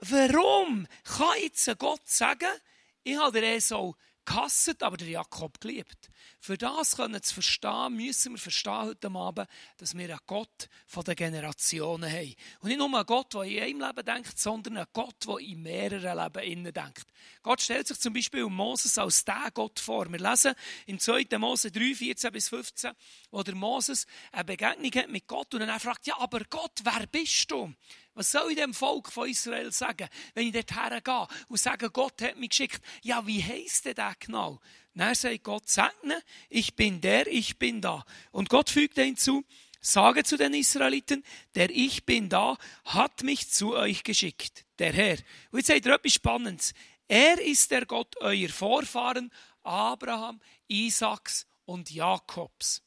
Warum 0.00 0.86
kann 1.04 1.42
jetzt 1.42 1.78
Gott 1.78 2.08
sagen, 2.08 2.48
ich 3.04 3.16
habe 3.16 3.40
den 3.40 3.44
Esau 3.44 3.96
gehasst, 4.26 4.82
aber 4.82 4.96
der 4.96 5.08
Jakob 5.08 5.60
geliebt? 5.60 6.10
Für 6.40 6.58
das 6.58 6.96
können 6.96 7.22
zu 7.22 7.34
verstehen, 7.34 7.94
müssen 7.94 8.32
wir 8.32 8.38
verstehen 8.38 8.82
heute 8.82 9.10
Abend, 9.10 9.48
dass 9.78 9.96
wir 9.96 10.04
einen 10.04 10.18
Gott 10.26 10.68
von 10.86 11.04
den 11.04 11.16
Generationen 11.16 12.10
haben. 12.10 12.34
Und 12.60 12.68
nicht 12.68 12.78
nur 12.78 12.94
einen 12.94 13.06
Gott, 13.06 13.32
der 13.34 13.42
in 13.42 13.82
einem 13.82 13.86
Leben 13.86 14.04
denkt, 14.04 14.38
sondern 14.38 14.76
einen 14.76 14.86
Gott, 14.92 15.26
der 15.26 15.38
in 15.38 15.62
mehreren 15.62 16.18
Leben 16.18 16.42
innen 16.44 16.72
denkt. 16.72 17.06
Gott 17.42 17.62
stellt 17.62 17.86
sich 17.86 17.98
zum 17.98 18.12
Beispiel 18.12 18.44
Moses 18.46 18.98
als 18.98 19.24
der 19.24 19.50
Gott 19.54 19.80
vor. 19.80 20.10
Wir 20.10 20.18
lesen 20.18 20.54
in 20.86 20.98
2. 20.98 21.26
Mose 21.38 21.70
3, 21.70 21.94
14 21.94 22.32
bis 22.32 22.48
15, 22.48 22.92
wo 23.30 23.42
der 23.42 23.54
Moses 23.54 24.06
eine 24.32 24.44
Begegnung 24.44 24.92
hat 24.92 25.08
mit 25.08 25.26
Gott 25.26 25.54
und 25.54 25.60
dann 25.60 25.80
fragt, 25.80 26.06
ja, 26.06 26.18
aber 26.18 26.42
Gott, 26.50 26.80
wer 26.82 27.06
bist 27.06 27.50
du? 27.50 27.72
Was 28.16 28.32
soll 28.32 28.50
ich 28.50 28.56
dem 28.56 28.72
Volk 28.72 29.12
von 29.12 29.28
Israel 29.28 29.70
sagen, 29.72 30.08
wenn 30.32 30.46
ich 30.46 30.52
dort 30.54 30.74
hergehe 30.74 31.28
und 31.48 31.58
sage, 31.58 31.90
Gott 31.90 32.22
hat 32.22 32.38
mich 32.38 32.48
geschickt? 32.48 32.82
Ja, 33.02 33.26
wie 33.26 33.44
heisst 33.44 33.84
der 33.84 34.16
genau? 34.18 34.58
Dann 34.94 35.14
sagt 35.14 35.44
Gott, 35.44 35.68
segne, 35.68 36.22
ich 36.48 36.74
bin 36.74 37.02
der, 37.02 37.26
ich 37.26 37.58
bin 37.58 37.82
da. 37.82 38.06
Und 38.32 38.48
Gott 38.48 38.70
fügt 38.70 38.94
hinzu, 38.94 39.44
sage 39.82 40.24
zu 40.24 40.38
den 40.38 40.54
Israeliten, 40.54 41.24
der 41.54 41.68
ich 41.68 42.06
bin 42.06 42.30
da, 42.30 42.56
hat 42.86 43.22
mich 43.22 43.50
zu 43.50 43.76
euch 43.76 44.02
geschickt, 44.02 44.64
der 44.78 44.94
Herr. 44.94 45.18
Und 45.50 45.58
jetzt 45.58 45.66
sagt 45.66 45.84
er 45.84 45.96
etwas 45.96 46.14
Spannendes. 46.14 46.72
Er 47.08 47.38
ist 47.38 47.70
der 47.70 47.84
Gott 47.84 48.16
euer 48.20 48.48
Vorfahren, 48.48 49.30
Abraham, 49.62 50.40
Isaaks 50.68 51.46
und 51.66 51.90
Jakobs. 51.90 52.82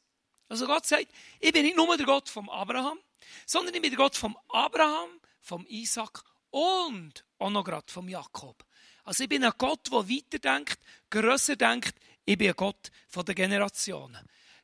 Also 0.48 0.66
Gott 0.66 0.88
sagt, 0.88 1.10
ich 1.40 1.54
bin 1.54 1.66
nicht 1.66 1.78
nur 1.78 1.96
der 1.96 2.08
Gott 2.08 2.28
vom 2.30 2.50
Abraham, 2.50 2.98
sondern 3.46 3.76
ich 3.76 3.82
bin 3.82 3.92
der 3.92 3.98
Gott 3.98 4.16
vom 4.16 4.36
Abraham, 4.50 5.19
vom 5.42 5.66
Isaac 5.68 6.24
und 6.52 7.26
auch 7.38 7.50
noch 7.50 7.64
gerade 7.64 7.92
vom 7.92 8.10
Jakob. 8.10 8.66
Also 9.04 9.24
ich 9.24 9.30
bin 9.30 9.44
ein 9.44 9.54
Gott, 9.58 9.92
der 9.92 10.10
weiterdenkt, 10.10 10.80
grösser 11.10 11.56
denkt. 11.56 11.96
Ich 12.26 12.38
bin 12.38 12.50
ein 12.50 12.56
Gott 12.56 12.92
von 13.08 13.26
den 13.26 13.36
Generationen. 13.36 14.20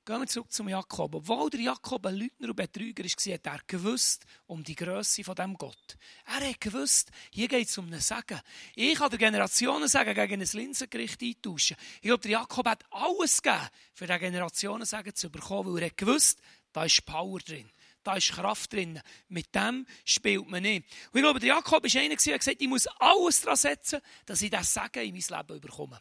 Gehen 0.06 0.20
wir 0.20 0.28
zurück 0.28 0.52
zum 0.52 0.70
Jakob. 0.70 1.16
Obwohl 1.16 1.50
der 1.50 1.62
Jakob 1.62 2.06
ein 2.06 2.14
Lügner 2.14 2.50
und 2.50 2.56
Betrüger 2.56 3.04
war, 3.04 3.34
hat 3.34 3.48
er 3.48 3.60
gewusst 3.66 4.24
um 4.46 4.64
die 4.64 4.76
Größe 4.76 5.24
von 5.24 5.34
dem 5.34 5.56
Gott. 5.56 5.98
Er 6.28 6.48
hat 6.48 6.62
gewusst, 6.62 7.10
hier 7.32 7.48
geht 7.48 7.68
es 7.68 7.76
um 7.80 7.88
einen 7.88 8.00
Segen. 8.00 8.40
Ich 8.76 9.00
kann 9.00 9.10
der 9.10 9.18
Generationen 9.18 9.88
sagen, 9.88 10.14
gegen 10.14 10.40
ein 10.40 10.48
Linsengericht 10.54 11.24
eintauschen. 11.24 11.76
Ich 11.96 12.02
glaube, 12.04 12.22
der 12.22 12.32
Jakob 12.34 12.68
hat 12.68 12.84
alles 12.92 13.42
gegeben, 13.42 13.68
für 13.96 14.06
den 14.06 14.20
Generationen 14.20 14.86
sagen 14.86 15.16
zu 15.16 15.32
bekommen, 15.32 15.74
weil 15.74 15.82
er 15.82 15.88
hat 15.88 15.98
gewusst, 15.98 16.40
da 16.72 16.86
ist 16.86 17.04
Power 17.04 17.40
drin. 17.40 17.68
Da 18.06 18.16
ist 18.16 18.32
Kraft 18.32 18.72
drin. 18.74 19.02
Mit 19.28 19.54
dem 19.54 19.86
spielt 20.04 20.48
man 20.48 20.64
nicht. 20.64 20.86
Und 21.12 21.20
ich 21.20 21.22
glaube, 21.22 21.40
der 21.40 21.50
Jakob 21.50 21.84
war 21.84 22.02
einer, 22.02 22.16
der 22.16 22.38
gesagt 22.38 22.62
ich 22.62 22.68
muss 22.68 22.88
alles 23.00 23.42
daran 23.42 23.58
setzen, 23.58 24.02
dass 24.26 24.42
ich 24.42 24.50
das 24.50 24.74
Sagen 24.74 25.04
in 25.04 25.14
mein 25.14 25.40
Leben 25.40 25.62
bekomme. 25.62 26.00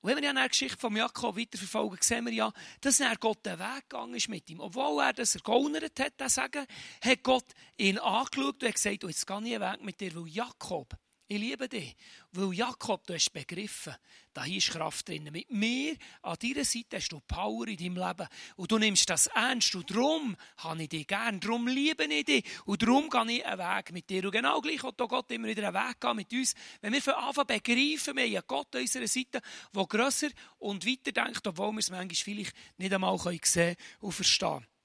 Und 0.00 0.10
wenn 0.10 0.22
wir 0.22 0.32
ja 0.32 0.42
die 0.42 0.48
Geschichte 0.48 0.78
von 0.78 0.94
Jakob 0.94 1.36
weiterverfolgen, 1.36 1.98
sehen 2.00 2.24
wir 2.26 2.32
ja, 2.32 2.52
dass 2.80 3.00
er 3.00 3.16
Gott 3.16 3.44
den 3.44 3.58
Weg 3.58 3.88
gegangen 3.88 4.14
ist 4.14 4.28
mit 4.28 4.48
ihm. 4.48 4.60
Obwohl 4.60 5.02
er 5.02 5.12
das 5.12 5.34
ergaunert 5.34 5.98
hat, 5.98 6.12
das 6.18 6.34
Sagen, 6.34 6.66
hat 7.02 7.22
Gott 7.24 7.46
ihn 7.76 7.98
angeschaut 7.98 8.62
und 8.62 8.68
hat 8.68 8.74
gesagt, 8.76 9.04
oh, 9.04 9.08
jetzt 9.08 9.26
gehe 9.26 9.36
ich 9.36 9.56
einen 9.56 9.60
Weg 9.60 9.84
mit 9.84 10.00
dir, 10.00 10.14
weil 10.14 10.28
Jakob, 10.28 10.94
ich 11.28 11.38
liebe 11.38 11.68
dich. 11.68 11.94
Weil 12.32 12.54
Jakob, 12.54 13.06
du 13.06 13.14
hast 13.14 13.32
begriffen, 13.32 13.94
da 14.32 14.44
ist 14.44 14.70
Kraft 14.70 15.08
drin. 15.08 15.28
Mit 15.30 15.50
mir 15.50 15.94
an 16.22 16.36
deiner 16.40 16.64
Seite 16.64 16.96
hast 16.96 17.10
du 17.10 17.20
Power 17.20 17.68
in 17.68 17.76
deinem 17.76 17.96
Leben. 17.96 18.28
Und 18.56 18.72
du 18.72 18.78
nimmst 18.78 19.10
das 19.10 19.26
ernst. 19.28 19.74
Und 19.74 19.90
darum 19.90 20.36
habe 20.56 20.82
ich 20.82 20.88
dich 20.88 21.06
gern. 21.06 21.38
Darum 21.38 21.68
liebe 21.68 22.04
ich 22.04 22.24
dich. 22.24 22.44
Und 22.64 22.82
darum 22.82 23.10
gehe 23.10 23.38
ich 23.38 23.46
einen 23.46 23.58
Weg 23.58 23.92
mit 23.92 24.08
dir. 24.08 24.24
Und 24.24 24.32
genau 24.32 24.60
gleich 24.62 24.82
hat 24.82 24.96
Gott 24.96 25.30
immer 25.30 25.48
wieder 25.48 25.68
einen 25.68 25.88
Weg 25.88 26.00
gehen 26.00 26.16
mit 26.16 26.32
uns. 26.32 26.54
Wenn 26.80 26.94
wir 26.94 27.02
von 27.02 27.14
Anfang 27.14 27.46
begreifen, 27.46 28.16
wir 28.16 28.38
haben 28.38 28.46
Gott 28.46 28.74
an 28.74 28.80
unserer 28.80 29.06
Seite, 29.06 29.42
der 29.74 29.86
grösser 29.86 30.28
und 30.58 30.86
weiter 30.86 31.12
denkt, 31.12 31.46
obwohl 31.46 31.72
wir 31.72 31.80
es 31.80 31.90
manchmal 31.90 32.14
vielleicht 32.14 32.56
nicht 32.78 32.92
einmal 32.92 33.18
sehen 33.42 33.76
und 34.00 34.12
verstehen 34.12 34.48
können. 34.48 34.77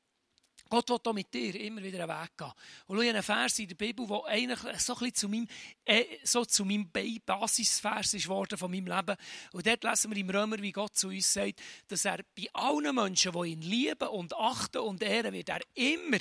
Gott 0.74 0.90
will 0.90 0.98
auch 1.06 1.14
mit 1.14 1.32
dir 1.32 1.54
immer 1.62 1.84
wieder 1.84 2.04
einen 2.04 2.22
Weg 2.24 2.36
gehen. 2.36 2.52
Und 2.88 2.98
schau, 2.98 3.08
einen 3.08 3.22
Vers 3.22 3.60
in 3.60 3.68
der 3.68 3.76
Bibel, 3.76 4.08
der 4.08 4.26
eigentlich 4.26 4.60
so 4.82 4.94
ein 4.94 5.00
bisschen 5.00 5.14
zu 5.14 5.30
meinem, 5.30 5.48
äh, 5.86 6.06
so 6.24 6.44
zu 6.46 6.66
meinem 6.66 6.90
Basisvers 7.24 8.16
ist 8.16 8.28
worden 8.28 8.58
von 8.58 8.72
meinem 8.72 8.88
Leben. 8.88 9.16
Und 9.52 9.68
dort 9.68 9.84
lesen 9.84 10.10
wir 10.10 10.18
im 10.18 10.32
Römer, 10.32 10.60
wie 10.60 10.72
Gott 10.72 10.96
zu 10.96 11.10
uns 11.10 11.32
sagt, 11.32 11.62
dass 11.90 12.06
er 12.06 12.22
bei 12.36 12.48
allen 12.54 12.96
Menschen, 12.96 13.34
die 13.34 13.50
ihn 13.50 13.62
lieben 13.62 14.08
und 14.08 14.36
achten 14.36 14.80
und 14.80 15.04
ehren, 15.04 15.32
wird 15.34 15.50
er 15.50 15.62
immer, 15.76 16.18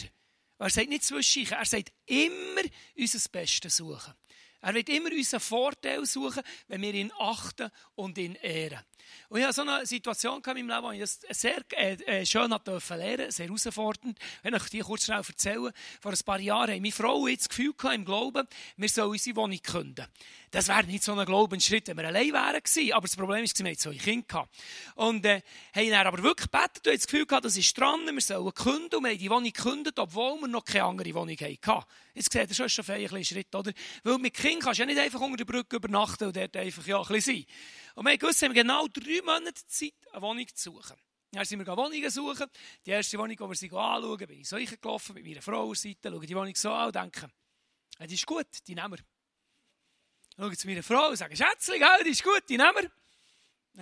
er 0.59 0.68
sagt 0.68 0.90
nicht 0.90 1.04
zwischen 1.04 1.50
er 1.50 1.64
sagt 1.64 1.90
immer 2.04 2.62
unser 2.94 3.28
Bestes 3.30 3.78
suchen. 3.78 4.12
Er 4.61 4.75
wird 4.75 4.90
immer 4.90 5.11
unseren 5.11 5.40
Vorteil 5.40 6.04
suchen, 6.04 6.42
wenn 6.68 6.82
wir 6.82 6.92
ihn 6.92 7.11
achten 7.18 7.71
und 7.94 8.18
ihn 8.18 8.35
ehren. 8.35 8.80
Und 9.28 9.40
ich 9.40 9.44
hatte 9.44 9.54
so 9.54 9.62
eine 9.62 9.87
Situation 9.87 10.42
in 10.44 10.66
meinem 10.66 10.68
Leben, 10.68 10.82
wo 10.82 10.90
ich 10.90 11.11
sehr 11.30 11.62
äh, 11.76 11.94
äh 12.04 12.26
schön 12.26 12.54
durfte 12.64 12.97
lernen, 12.97 13.30
sehr 13.30 13.47
herausfordernd. 13.47 14.18
Wenn 14.42 14.54
ich 14.54 14.62
dir 14.64 14.85
kurz 14.85 15.04
schnell 15.04 15.23
erzählen, 15.26 15.73
vor 16.00 16.12
ein 16.12 16.18
paar 16.25 16.40
Jahren 16.40 16.80
meine 16.80 16.92
Frau 16.92 17.26
jetzt 17.26 17.42
das 17.42 17.49
Gefühl 17.50 17.73
gehabt, 17.75 17.94
im 17.94 18.04
Glauben, 18.04 18.47
wir 18.76 18.88
sollen 18.88 19.11
unsere 19.11 19.37
Wohnung 19.37 19.62
künden. 19.62 20.06
Das 20.50 20.68
wäre 20.68 20.85
nicht 20.85 21.02
so 21.02 21.14
ein 21.14 21.25
Glaubensschritt, 21.25 21.88
wenn 21.88 21.97
wir 21.97 22.09
allein 22.09 22.30
wären 22.32 22.62
gewesen. 22.62 22.92
Aber 22.92 23.06
das 23.06 23.16
Problem 23.16 23.42
ist, 23.42 23.59
wir 23.59 23.71
hatten 23.71 23.78
zwei 23.78 23.94
Kinder 23.94 24.26
gehabt. 24.28 24.54
Und, 24.97 25.25
äh, 25.25 25.40
haben 25.75 25.90
dann 25.90 26.06
aber 26.06 26.23
wirklich 26.23 26.50
gebetet 26.50 26.87
und 26.87 26.94
das 26.94 27.06
Gefühl 27.06 27.25
gehabt, 27.25 27.47
das 27.47 27.56
ist 27.56 27.78
dran, 27.78 28.00
wir 28.04 28.21
sollen 28.21 28.52
künden. 28.52 28.97
Und 28.97 29.04
wir 29.04 29.12
haben 29.12 29.18
die 29.18 29.30
Wohnung 29.30 29.44
gekündigt, 29.44 29.99
obwohl 29.99 30.38
wir 30.40 30.49
noch 30.49 30.64
keine 30.64 30.85
andere 30.85 31.14
Wohnung 31.14 31.37
hatten. 31.37 31.85
Jetzt 32.14 32.30
seht 32.30 32.50
ihr 32.50 32.54
schon, 32.54 32.66
ist 32.66 32.75
schon 32.75 32.85
ein 32.90 33.25
Schritt, 33.25 33.54
oder? 33.54 33.73
Weil 34.02 34.18
mit 34.18 34.35
Kind 34.35 34.62
kannst 34.62 34.78
du 34.78 34.82
ja 34.82 34.87
nicht 34.87 35.00
einfach 35.00 35.21
unter 35.21 35.38
der 35.38 35.47
Brücke 35.47 35.76
übernachten 35.76 36.25
und 36.26 36.37
dort 36.37 36.54
einfach, 36.54 36.87
ja, 36.87 37.00
ein 37.00 37.09
bisschen 37.09 37.37
sein. 37.37 37.47
Und 37.94 38.06
wir 38.06 38.16
gewusst, 38.18 38.42
haben 38.42 38.54
genau 38.54 38.87
drei 38.88 39.20
Monate 39.22 39.66
Zeit, 39.66 39.94
eine 40.12 40.22
Wohnung 40.22 40.46
zu 40.54 40.70
suchen. 40.70 40.96
Dann 41.32 41.44
sind 41.46 41.66
wir 41.66 41.76
Wohnungen 41.76 42.11
suchen. 42.11 42.46
Die 42.84 42.90
erste 42.90 43.18
Wohnung, 43.18 43.37
die 43.37 43.40
wir 43.40 43.54
sie 43.54 43.70
anschauen, 43.70 44.18
bin 44.18 44.40
ich 44.40 44.49
so 44.49 44.56
gelaufen 44.56 45.14
mit 45.14 45.25
meiner 45.25 45.40
Frau 45.40 45.70
auf 45.70 45.78
Seite, 45.78 46.11
schauen 46.11 46.26
die 46.26 46.37
Wohnung 46.37 46.54
so 46.54 46.70
an 46.72 46.87
und 46.87 46.94
denken, 46.94 47.32
die 48.06 48.14
ist 48.14 48.26
gut, 48.26 48.46
die 48.66 48.75
nehmen 48.75 48.92
wir. 48.92 49.04
Schauen 50.37 50.56
zu 50.56 50.66
meiner 50.66 50.82
Frau 50.82 51.08
und 51.08 51.16
sagen, 51.16 51.34
Schätzchen, 51.34 51.80
die 52.04 52.11
ist 52.11 52.22
gut, 52.22 52.42
die 52.49 52.58
nehmen 52.58 52.75
wir. 52.75 52.90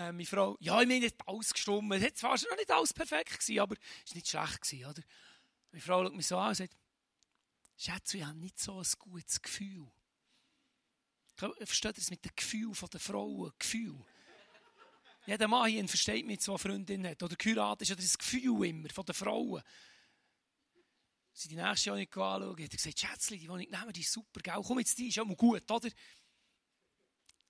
Äh, 0.01 0.13
meine 0.13 0.27
Frau, 0.27 0.57
ja, 0.61 0.81
ich 0.81 0.87
meine, 0.87 1.01
nicht 1.01 1.17
alles 1.27 1.53
gestummt. 1.53 1.93
Es 1.93 2.23
war 2.23 2.33
noch 2.33 2.57
nicht 2.57 2.71
alles 2.71 2.93
perfekt, 2.93 3.41
gewesen, 3.41 3.59
aber 3.59 3.75
es 4.05 4.11
war 4.11 4.15
nicht 4.15 4.29
schlecht. 4.29 4.63
Gewesen, 4.63 4.87
oder? 4.87 5.03
Meine 5.73 5.83
Frau 5.83 6.05
schaut 6.05 6.15
mich 6.15 6.27
so 6.27 6.39
an 6.39 6.49
und 6.49 6.55
sagt, 6.55 6.77
Schätzchen, 7.77 8.21
ich 8.21 8.27
habe 8.27 8.39
nicht 8.39 8.59
so 8.61 8.79
ein 8.79 8.87
gutes 8.99 9.43
Gefühl. 9.43 9.91
Versteht 11.41 11.97
ihr 11.97 12.01
das 12.01 12.11
mit 12.11 12.25
dem 12.25 12.33
Gefühl 12.37 12.73
der 12.93 13.01
Frauen? 13.01 13.53
Gefühl. 13.59 14.05
Jeder 15.27 15.49
Mann 15.49 15.71
hier 15.71 15.87
versteht 15.89 16.27
mich, 16.27 16.41
zwei 16.41 16.59
Freundinnen 16.59 17.11
hat. 17.11 17.23
Oder 17.23 17.37
geheiratet 17.37 17.83
ist 17.83 17.89
ja 17.91 17.95
das 17.97 18.19
Gefühl 18.19 18.65
immer 18.65 18.89
von 18.91 19.05
den 19.05 19.15
Frauen. 19.15 19.63
Sie 21.33 21.49
die 21.49 21.57
nächste 21.57 21.93
Wohnung 21.93 22.07
anschauen, 22.07 22.53
hat 22.53 22.59
er 22.59 22.69
gesagt, 22.69 23.01
Schätzchen, 23.01 23.39
die 23.39 23.49
Wohnung 23.49 23.67
nehmen, 23.71 23.93
die 23.93 24.01
ist 24.01 24.13
super, 24.13 24.41
gell? 24.41 24.61
komm 24.67 24.79
jetzt, 24.81 24.99
die 24.99 25.09
ist 25.09 25.19
auch 25.19 25.25
mal 25.25 25.37
gut, 25.37 25.71
oder? 25.71 25.89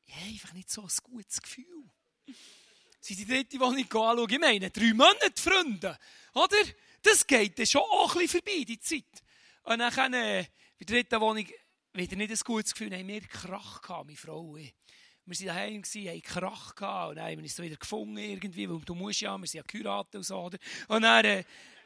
Habe 0.09 0.25
einfach 0.27 0.53
nicht 0.53 0.71
so 0.71 0.83
ein 0.83 0.91
gutes 1.03 1.41
Gefühl. 1.41 1.91
Sie 3.01 3.17
die 3.17 3.25
dritte 3.25 3.59
Wohnung 3.59 3.83
anschauen, 3.83 4.31
ich 4.31 4.39
meine, 4.39 4.71
drei 4.71 4.93
Monate, 4.93 5.41
Freunde, 5.41 5.99
oder? 6.35 6.57
Das 7.03 7.27
geht 7.27 7.59
dann 7.59 7.67
schon 7.67 7.83
auch 7.83 8.15
ein 8.15 8.21
bisschen 8.21 8.43
vorbei, 8.43 8.65
die 8.65 8.79
Zeit. 8.79 9.25
Und 9.63 9.79
dann, 9.79 10.13
äh, 10.13 10.47
bei 10.79 10.85
der 10.85 10.97
dritten 10.97 11.21
Wohnung, 11.21 11.47
wieder 11.93 12.17
nicht 12.17 12.31
ein 12.31 12.39
gutes 12.45 12.73
Gefühl, 12.73 12.97
haben 12.97 13.09
wir 13.09 13.21
Krach 13.23 13.83
gehabt, 13.83 14.07
meine 14.07 14.17
Frau. 14.17 14.55
Wir 14.55 14.73
waren 15.27 15.47
daheim, 15.47 15.83
haben 15.83 16.23
Krach 16.23 16.75
gehabt 16.75 17.11
und 17.11 17.17
dann 17.17 17.27
haben 17.27 17.39
wir 17.39 17.45
uns 17.45 17.59
wieder 17.59 17.77
gefunden 17.77 18.19
irgendwie, 18.19 18.69
weil 18.69 18.81
du 18.81 18.95
musst 18.95 19.21
ja, 19.21 19.37
wir 19.37 19.47
sind 19.47 19.59
ja 19.59 19.65
geheiratet 19.67 20.17
und 20.17 20.23
so, 20.23 20.39
oder? 20.39 20.59
Und 20.89 21.03
dann, 21.03 21.25
äh, 21.25 21.45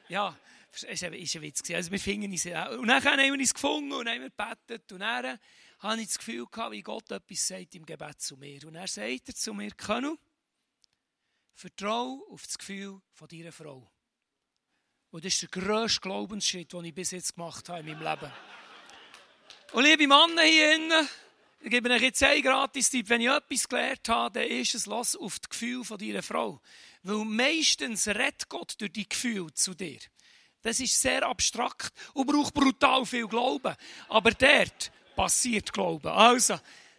ja, 0.09 0.37
es 0.71 1.03
war 1.03 1.11
ein 1.11 1.43
Witz. 1.43 1.71
Also 1.71 1.91
wir 1.91 2.01
fingen 2.01 2.31
uns, 2.31 2.47
und 2.47 2.89
dann 2.89 3.05
haben 3.05 3.19
wir 3.19 3.33
uns 3.33 3.55
gefunden 3.55 3.93
und 3.93 4.09
haben 4.09 4.23
wir 4.23 4.31
gebetet 4.31 4.91
und 4.93 5.01
dann 5.01 5.25
äh, 5.25 5.39
hatte 5.79 6.01
ich 6.01 6.09
das 6.09 6.19
Gefühl 6.19 6.47
gehabt, 6.51 6.73
wie 6.73 6.83
Gott 6.83 7.11
etwas 7.11 7.47
sagt 7.47 7.75
im 7.75 7.87
Gebet 7.87 8.21
zu 8.21 8.37
mir. 8.37 8.67
Und 8.67 8.75
er 8.75 8.89
sagt 8.89 9.29
er 9.29 9.35
zu 9.35 9.55
mir, 9.55 9.71
Kanu, 9.71 10.17
vertraue 11.55 12.23
auf 12.31 12.47
das 12.47 12.59
Gefühl 12.59 13.01
von 13.13 13.29
deiner 13.29 13.53
Frau. 13.53 13.89
Und 15.11 15.25
das 15.25 15.35
ist 15.35 15.43
der 15.43 15.49
grösste 15.51 16.01
Glaubensschritt, 16.01 16.73
den 16.73 16.85
ich 16.87 16.95
bis 16.95 17.13
jetzt 17.13 17.37
gemacht 17.37 17.69
habe 17.69 17.81
in 17.81 17.87
meinem 17.87 18.03
Leben. 18.03 18.33
Und 19.75 19.83
liebe 19.83 20.07
Männer 20.07 20.43
hier 20.43 20.77
innen, 20.77 21.09
ich 21.59 21.69
gebe 21.69 21.91
euch 21.91 22.01
jetzt 22.01 22.23
einen 22.23 22.43
Gratis-Tipp. 22.43 23.09
Wenn 23.09 23.21
ich 23.21 23.29
etwas 23.29 23.69
gelernt 23.69 24.09
habe, 24.09 24.39
dann 24.39 24.49
ist 24.49 24.73
es, 24.73 24.87
lass 24.87 25.17
auf 25.17 25.41
das 25.41 25.51
Gefühl 25.51 25.83
von 25.83 25.99
deiner 25.99 26.23
Frau. 26.23 26.61
Weil 27.03 27.25
meistens 27.25 28.07
redet 28.07 28.49
Gott 28.49 28.77
durch 28.79 28.93
die 28.93 29.09
Gefühle 29.09 29.53
zu 29.53 29.75
dir. 29.75 29.99
Das 30.63 30.79
ist 30.79 31.03
sehr 31.03 31.27
abstrakt 31.27 31.93
und 32.13 32.27
braucht 32.29 32.55
brutal 32.55 33.05
viel 33.05 33.27
Glauben. 33.27 33.75
Aber 34.09 34.31
dort 34.31 34.93
passiert 35.17 35.73
Glauben. 35.73 36.07
Also, 36.07 36.57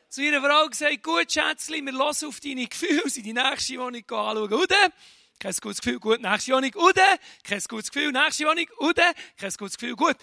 zu 0.09 0.21
ihrer 0.21 0.41
Frau 0.41 0.67
gesagt, 0.67 1.01
gut, 1.01 1.31
Schätzchen, 1.31 1.85
wir 1.85 1.93
lassen 1.93 2.27
auf 2.27 2.41
deine 2.41 2.67
Gefühle, 2.67 3.09
sie 3.09 3.21
die 3.21 3.31
nächste 3.31 3.77
Wohnung 3.77 4.03
anschauen. 4.03 4.51
Und 4.51 4.69
dann, 4.69 4.91
kein 5.39 5.53
gutes 5.61 5.79
Gefühl, 5.79 5.99
gut, 6.01 6.21
nächste 6.21 6.51
Wohnung. 6.51 6.73
Und 6.75 6.97
dann, 6.97 7.19
kein 7.41 7.61
gutes 7.69 7.89
Gefühl, 7.89 8.11
nächste 8.11 8.43
Wohnung. 8.43 8.67
Und 8.79 8.97
dann, 8.97 9.13
kein 9.37 9.51
gutes 9.51 9.77
Gefühl, 9.77 9.95
gut. 9.95 10.17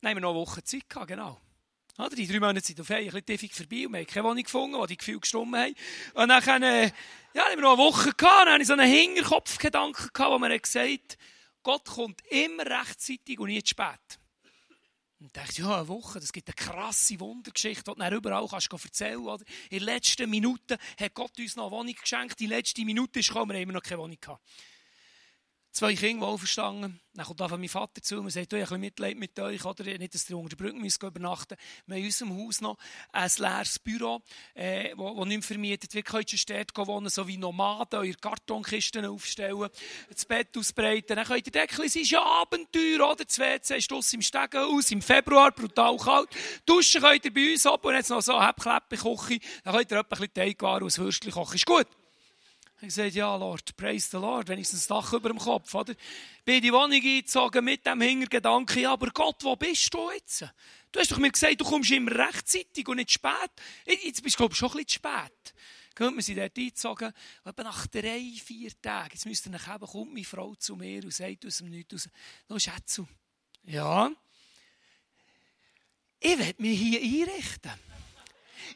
Dann 0.00 0.10
haben 0.10 0.16
wir 0.16 0.20
noch 0.20 0.30
eine 0.30 0.38
Woche 0.38 0.62
Zeit 0.62 0.88
gehabt, 0.88 1.08
genau. 1.08 1.40
Oder? 1.98 2.10
Die 2.10 2.28
drei 2.28 2.38
Monate 2.38 2.64
sind 2.64 2.80
auf 2.80 2.90
ein 2.90 3.04
bisschen 3.04 3.26
tiefig 3.26 3.52
vorbei 3.52 3.86
und 3.86 3.92
wir 3.92 3.98
haben 4.00 4.06
keine 4.06 4.24
Wohnung 4.28 4.42
gefunden, 4.44 4.78
wo 4.78 4.86
die 4.86 4.96
Gefühle 4.96 5.18
gestummt 5.18 5.56
haben. 5.56 5.74
Und 6.14 6.28
dann 6.28 6.62
äh, 6.62 6.92
ja, 7.34 7.44
haben 7.44 7.56
wir 7.56 7.62
noch 7.62 7.72
eine 7.72 7.78
Woche 7.78 8.12
gehabt, 8.12 8.46
dann 8.46 8.52
hatte 8.52 8.62
ich 8.62 8.68
so 8.68 8.74
einen 8.74 8.88
Hinterkopfgedanken 8.88 10.10
gehabt, 10.12 10.32
wo 10.32 10.38
mir 10.38 10.60
gesagt 10.60 10.88
hat, 10.88 11.18
Gott 11.64 11.84
kommt 11.86 12.22
immer 12.30 12.64
rechtzeitig 12.64 13.40
und 13.40 13.48
nie 13.48 13.62
zu 13.64 13.70
spät. 13.70 14.18
Und 15.18 15.26
ich 15.26 15.32
dachte, 15.32 15.60
ja, 15.60 15.78
eine 15.78 15.88
Woche, 15.88 16.20
das 16.20 16.32
gibt 16.32 16.46
eine 16.46 16.54
krasse 16.54 17.18
Wundergeschichte, 17.18 17.92
die 17.92 18.10
du 18.10 18.16
überall 18.16 18.46
kannst 18.46 18.72
erzählen 18.72 19.24
kannst. 19.24 19.44
In 19.68 19.78
den 19.78 19.82
letzten 19.82 20.30
Minuten 20.30 20.78
hat 21.00 21.14
Gott 21.14 21.36
uns 21.36 21.56
noch 21.56 21.66
eine 21.66 21.72
Wohnung 21.72 21.94
geschenkt. 22.00 22.38
Die 22.38 22.46
letzte 22.46 22.84
Minute 22.84 23.18
ist 23.18 23.28
gekommen, 23.28 23.50
wir 23.50 23.60
haben 23.60 23.72
noch 23.72 23.82
keine 23.82 24.00
Wohnung 24.00 24.18
gehabt 24.20 24.40
zwei 25.78 25.94
Kinder, 25.94 26.26
die 26.26 26.32
auferstanden. 26.32 27.00
Dann 27.14 27.26
kommt 27.26 27.40
einfach 27.40 27.56
mein 27.56 27.68
Vater 27.68 28.02
zu 28.02 28.18
und 28.18 28.30
sagt, 28.30 28.52
ich 28.52 28.64
habe 28.64 28.74
ein 28.74 28.80
Mitleid 28.80 29.16
mit 29.16 29.38
euch, 29.38 29.64
oder? 29.64 29.84
Nicht, 29.84 30.12
dass 30.12 30.28
ihr 30.28 30.36
unter 30.36 30.56
der 30.56 30.64
Brücke 30.64 30.76
müsst 30.76 31.00
übernachten 31.00 31.56
Wir 31.86 31.94
haben 31.94 32.00
in 32.00 32.06
unserem 32.06 32.36
Haus 32.36 32.60
noch 32.60 32.78
ein 33.12 33.30
leeres 33.38 33.78
Büro, 33.78 34.20
äh, 34.54 34.92
wo, 34.96 35.16
wo 35.16 35.24
nicht 35.24 35.44
vermietet 35.44 35.94
wird. 35.94 36.06
Könnt 36.06 36.32
ihr 36.32 36.64
dort 36.64 36.88
wohnen, 36.88 37.08
so 37.08 37.28
wie 37.28 37.36
Nomaden, 37.36 38.00
eure 38.00 38.14
Kartonkisten 38.14 39.04
aufstellen, 39.04 39.68
das 40.10 40.24
Bett 40.24 40.56
ausbreiten. 40.56 41.14
Dann 41.14 41.26
könnt 41.26 41.46
ihr 41.46 41.52
denken, 41.52 41.82
es 41.84 41.94
ist 41.94 42.10
ja 42.10 42.22
Abenteuer, 42.22 43.10
oder? 43.10 43.24
Das 43.24 43.38
WC 43.38 43.76
ist 43.76 43.90
draussen 43.90 44.16
im 44.16 44.22
Stegenhaus, 44.22 44.90
im 44.90 45.00
Februar, 45.00 45.52
brutal 45.52 45.96
kalt. 45.96 46.28
Duschen 46.66 47.02
könnt 47.02 47.24
ihr 47.24 47.32
bei 47.32 47.52
uns 47.52 47.64
ab 47.66 47.84
und 47.84 47.94
jetzt 47.94 48.10
noch 48.10 48.20
so 48.20 48.34
eine 48.34 48.48
Hebkleppe-Küche. 48.48 49.38
Dann 49.62 49.74
könnt 49.76 49.92
ihr 49.92 49.98
etwa 49.98 50.00
ein 50.00 50.08
bisschen 50.08 50.34
Teigwaren 50.34 50.82
aus 50.82 50.98
Würstchen 50.98 51.30
kochen. 51.30 51.54
Ist 51.54 51.66
gut. 51.66 51.86
Ich 52.80 52.88
gesagt, 52.88 53.14
ja, 53.14 53.34
Lord, 53.34 53.76
praise 53.76 54.08
the 54.08 54.18
Lord, 54.18 54.48
wenigstens 54.48 54.88
ein 54.88 54.94
Dach 54.94 55.12
über 55.12 55.30
dem 55.30 55.38
Kopf, 55.38 55.74
oder? 55.74 55.94
Bin 56.44 56.56
in 56.56 56.62
die 56.62 56.72
Wohnung 56.72 56.92
eingezogen 56.92 57.64
mit 57.64 57.84
dem 57.84 58.00
Hintergedanken, 58.00 58.82
ja, 58.82 58.92
aber 58.92 59.10
Gott, 59.10 59.42
wo 59.42 59.56
bist 59.56 59.92
du 59.92 60.10
jetzt? 60.12 60.44
Du 60.92 61.00
hast 61.00 61.10
doch 61.10 61.18
mir 61.18 61.32
gesagt, 61.32 61.60
du 61.60 61.64
kommst 61.64 61.90
immer 61.90 62.12
rechtzeitig 62.12 62.86
und 62.86 62.98
nicht 62.98 63.10
spät. 63.10 63.50
Jetzt 63.84 64.22
bist 64.22 64.36
du, 64.36 64.38
glaube 64.38 64.52
ich, 64.52 64.58
schon 64.58 64.70
ein 64.70 64.84
bisschen 64.84 64.90
spät. 64.90 65.54
Kommt 65.96 66.14
wir 66.14 66.22
sind 66.22 66.38
dort 66.38 66.56
eingezogen, 66.56 67.12
etwa 67.44 67.62
nach 67.64 67.88
drei, 67.88 68.32
vier 68.44 68.70
Tagen, 68.80 69.10
jetzt 69.12 69.26
müsst 69.26 69.46
ihr 69.46 69.50
nach 69.50 69.80
kommt 69.80 70.14
meine 70.14 70.24
Frau 70.24 70.54
zu 70.54 70.76
mir 70.76 71.02
und 71.02 71.12
sagt 71.12 71.44
aus 71.46 71.58
dem 71.58 71.70
Nichts 71.70 71.92
raus, 71.92 72.08
no, 72.48 72.58
Schätzu, 72.60 73.08
ja, 73.64 74.08
ich 76.20 76.38
will 76.38 76.54
mich 76.58 76.78
hier 76.78 77.00
einrichten. 77.00 77.72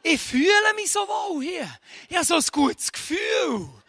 Ich 0.03 0.21
fühle 0.21 0.75
mich 0.75 0.91
so 0.91 1.01
wohl 1.01 1.45
hier. 1.45 1.79
Ich 2.09 2.17
habe 2.17 2.25
so 2.25 2.35
ein 2.35 2.45
gutes 2.51 2.91
Gefühl. 2.91 3.82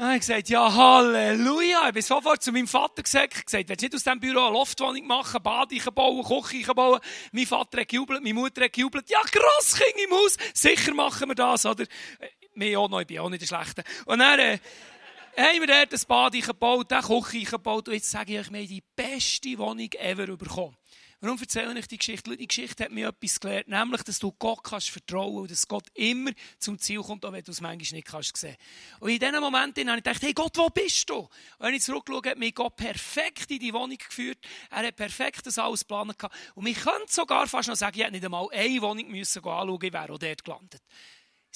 Er 0.00 0.12
hat 0.12 0.20
gesagt, 0.20 0.48
ja, 0.48 0.72
Halleluja. 0.72 1.88
Ich 1.88 1.94
bin 1.94 2.02
sofort 2.02 2.40
zu 2.40 2.52
meinem 2.52 2.68
Vater 2.68 3.02
gesagt, 3.02 3.34
ich 3.36 3.44
gesagt, 3.46 3.68
willst 3.68 3.82
du 3.82 3.86
nicht 3.86 3.94
aus 3.96 4.04
diesem 4.04 4.20
Büro 4.20 4.44
eine 4.44 4.52
Loftwohnung 4.52 5.04
machen, 5.08 5.42
Bad 5.42 5.70
bauen, 5.92 6.42
Küche 6.44 6.72
bauen? 6.72 7.00
Mein 7.32 7.46
Vater 7.46 7.80
hat 7.80 7.88
gejubelt, 7.88 8.22
meine 8.22 8.34
Mutter 8.34 8.62
hat 8.62 8.72
gejubelt. 8.72 9.10
Ja, 9.10 9.20
krass, 9.22 9.74
Kind 9.74 10.04
im 10.04 10.12
Haus. 10.12 10.36
Sicher 10.54 10.94
machen 10.94 11.28
wir 11.28 11.34
das, 11.34 11.66
oder? 11.66 11.84
Mir 12.54 12.78
auch 12.78 12.88
noch, 12.88 13.00
ich 13.00 13.08
bin 13.08 13.18
auch 13.18 13.28
nicht 13.28 13.42
der 13.42 13.48
Schlechte. 13.48 13.82
Und 14.04 14.20
dann, 14.20 14.38
äh, 14.38 14.58
haben 15.36 15.60
wir 15.60 15.66
dort 15.66 15.92
ein 15.92 16.06
Bad 16.06 16.32
gebaut, 16.32 16.92
eine 16.92 17.02
Küche 17.02 17.50
gebaut. 17.50 17.88
Und 17.88 17.94
jetzt 17.94 18.08
sage 18.08 18.34
ich 18.34 18.38
euch, 18.38 18.52
wir 18.52 18.60
haben 18.60 18.68
die 18.68 18.84
beste 18.94 19.58
Wohnung 19.58 19.90
ever 19.98 20.28
bekommen. 20.36 20.76
Warum 21.20 21.36
erzähle 21.36 21.76
ich 21.76 21.88
die 21.88 21.98
Geschichte? 21.98 22.36
Die 22.36 22.46
Geschichte 22.46 22.84
hat 22.84 22.92
mir 22.92 23.08
etwas 23.08 23.40
gelernt, 23.40 23.66
nämlich, 23.66 24.04
dass 24.04 24.20
du 24.20 24.30
Gott 24.30 24.62
kannst 24.62 24.90
vertrauen 24.90 25.38
und 25.38 25.50
dass 25.50 25.66
Gott 25.66 25.86
immer 25.94 26.30
zum 26.60 26.78
Ziel 26.78 27.00
kommt, 27.00 27.24
auch 27.24 27.32
wenn 27.32 27.42
du 27.42 27.50
es 27.50 27.60
manchmal 27.60 27.96
nicht 27.96 28.06
kannst 28.06 28.36
sehen. 28.36 28.56
Und 29.00 29.10
in 29.10 29.18
diesen 29.18 29.40
Momenten 29.40 29.88
habe 29.88 29.98
ich 29.98 30.04
gedacht, 30.04 30.22
hey 30.22 30.32
Gott, 30.32 30.56
wo 30.56 30.68
bist 30.68 31.10
du? 31.10 31.16
Und 31.16 31.30
wenn 31.58 31.74
ich 31.74 31.82
zurückschaue, 31.82 32.22
hat 32.24 32.38
mich 32.38 32.54
Gott 32.54 32.76
perfekt 32.76 33.50
in 33.50 33.58
die 33.58 33.74
Wohnung 33.74 33.98
geführt. 33.98 34.38
Er 34.70 34.86
hat 34.86 34.94
perfekt 34.94 35.44
das 35.44 35.58
alles 35.58 35.80
geplant. 35.80 36.14
Und 36.54 36.66
ich 36.68 36.78
könnte 36.78 37.08
sogar 37.12 37.48
fast 37.48 37.68
noch 37.68 37.74
sagen, 37.74 37.96
ich 37.98 38.04
hätte 38.04 38.12
nicht 38.12 38.24
einmal 38.24 38.46
eine 38.52 38.80
Wohnung 38.80 39.08
müssen 39.08 39.38
anschauen, 39.38 39.78
ich 39.82 39.92
wäre 39.92 40.12
auch 40.12 40.18
dort 40.18 40.44
gelandet. 40.44 40.82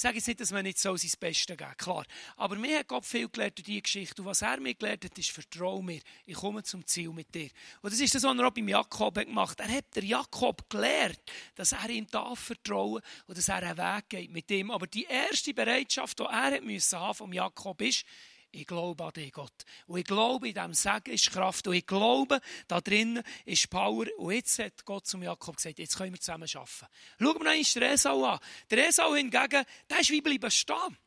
Sage 0.02 0.16
jetzt 0.16 0.26
nicht, 0.26 0.40
dass 0.40 0.50
man 0.50 0.64
nicht 0.64 0.80
so 0.80 0.96
sein 0.96 1.10
Bestes 1.20 1.56
geben 1.56 1.76
klar. 1.76 2.04
Aber 2.36 2.56
mir 2.56 2.80
hat 2.80 2.88
Gott 2.88 3.06
viel 3.06 3.28
gelernt 3.28 3.56
durch 3.56 3.66
diese 3.66 3.82
Geschichte. 3.82 4.20
Und 4.20 4.26
was 4.26 4.42
er 4.42 4.58
mir 4.58 4.74
gelernt 4.74 5.04
hat, 5.04 5.16
ist, 5.16 5.30
vertrau 5.30 5.80
mir. 5.80 6.00
Ich 6.26 6.34
komme 6.34 6.64
zum 6.64 6.84
Ziel 6.84 7.10
mit 7.10 7.32
dir. 7.32 7.48
Und 7.82 7.92
das 7.92 8.00
ist 8.00 8.12
das, 8.12 8.24
was 8.24 8.36
er 8.36 8.48
auch 8.48 8.50
beim 8.50 8.66
Jakob 8.66 9.14
gemacht 9.14 9.60
hat. 9.60 9.68
Er 9.68 9.76
hat 9.76 9.94
der 9.94 10.02
Jakob 10.02 10.68
gelernt, 10.68 11.20
dass 11.54 11.70
er 11.70 11.88
ihm 11.88 12.08
darf 12.08 12.40
vertrauen 12.40 13.00
und 13.28 13.38
dass 13.38 13.46
er 13.46 13.62
einen 13.62 13.78
Weg 13.78 14.08
geht 14.08 14.32
mit 14.32 14.50
ihm. 14.50 14.72
Aber 14.72 14.88
die 14.88 15.04
erste 15.04 15.54
Bereitschaft, 15.54 16.18
die 16.18 16.24
er 16.24 16.32
haben 16.32 16.66
musste 16.66 17.14
vom 17.14 17.32
Jakob 17.32 17.80
ist, 17.80 18.04
ich 18.52 18.66
glaube 18.66 19.02
an 19.04 19.12
dich, 19.12 19.32
Gott. 19.32 19.64
Und 19.86 19.98
ich 19.98 20.04
glaube, 20.04 20.48
in 20.48 20.54
diesem 20.54 20.74
Segen 20.74 21.12
ist 21.12 21.30
Kraft. 21.32 21.66
Und 21.66 21.74
ich 21.74 21.86
glaube, 21.86 22.40
da 22.68 22.80
drinnen 22.80 23.22
ist 23.44 23.70
Power. 23.70 24.06
Und 24.18 24.32
jetzt 24.32 24.58
hat 24.58 24.84
Gott 24.84 25.06
zum 25.06 25.22
Jakob 25.22 25.56
gesagt, 25.56 25.78
jetzt 25.78 25.96
können 25.96 26.12
wir 26.12 26.20
zusammen 26.20 26.48
arbeiten. 26.54 26.68
Schauen 27.18 27.34
wir 27.34 27.44
noch 27.44 27.50
einmal 27.50 27.62
den 27.62 27.82
Esau 27.82 28.24
an. 28.24 28.38
Der 28.70 28.88
Esau 28.88 29.14
hingegen, 29.14 29.64
der 29.90 30.00
ist 30.00 30.10
wie 30.10 30.20
bleiben 30.20 30.50
stehen. 30.50 30.98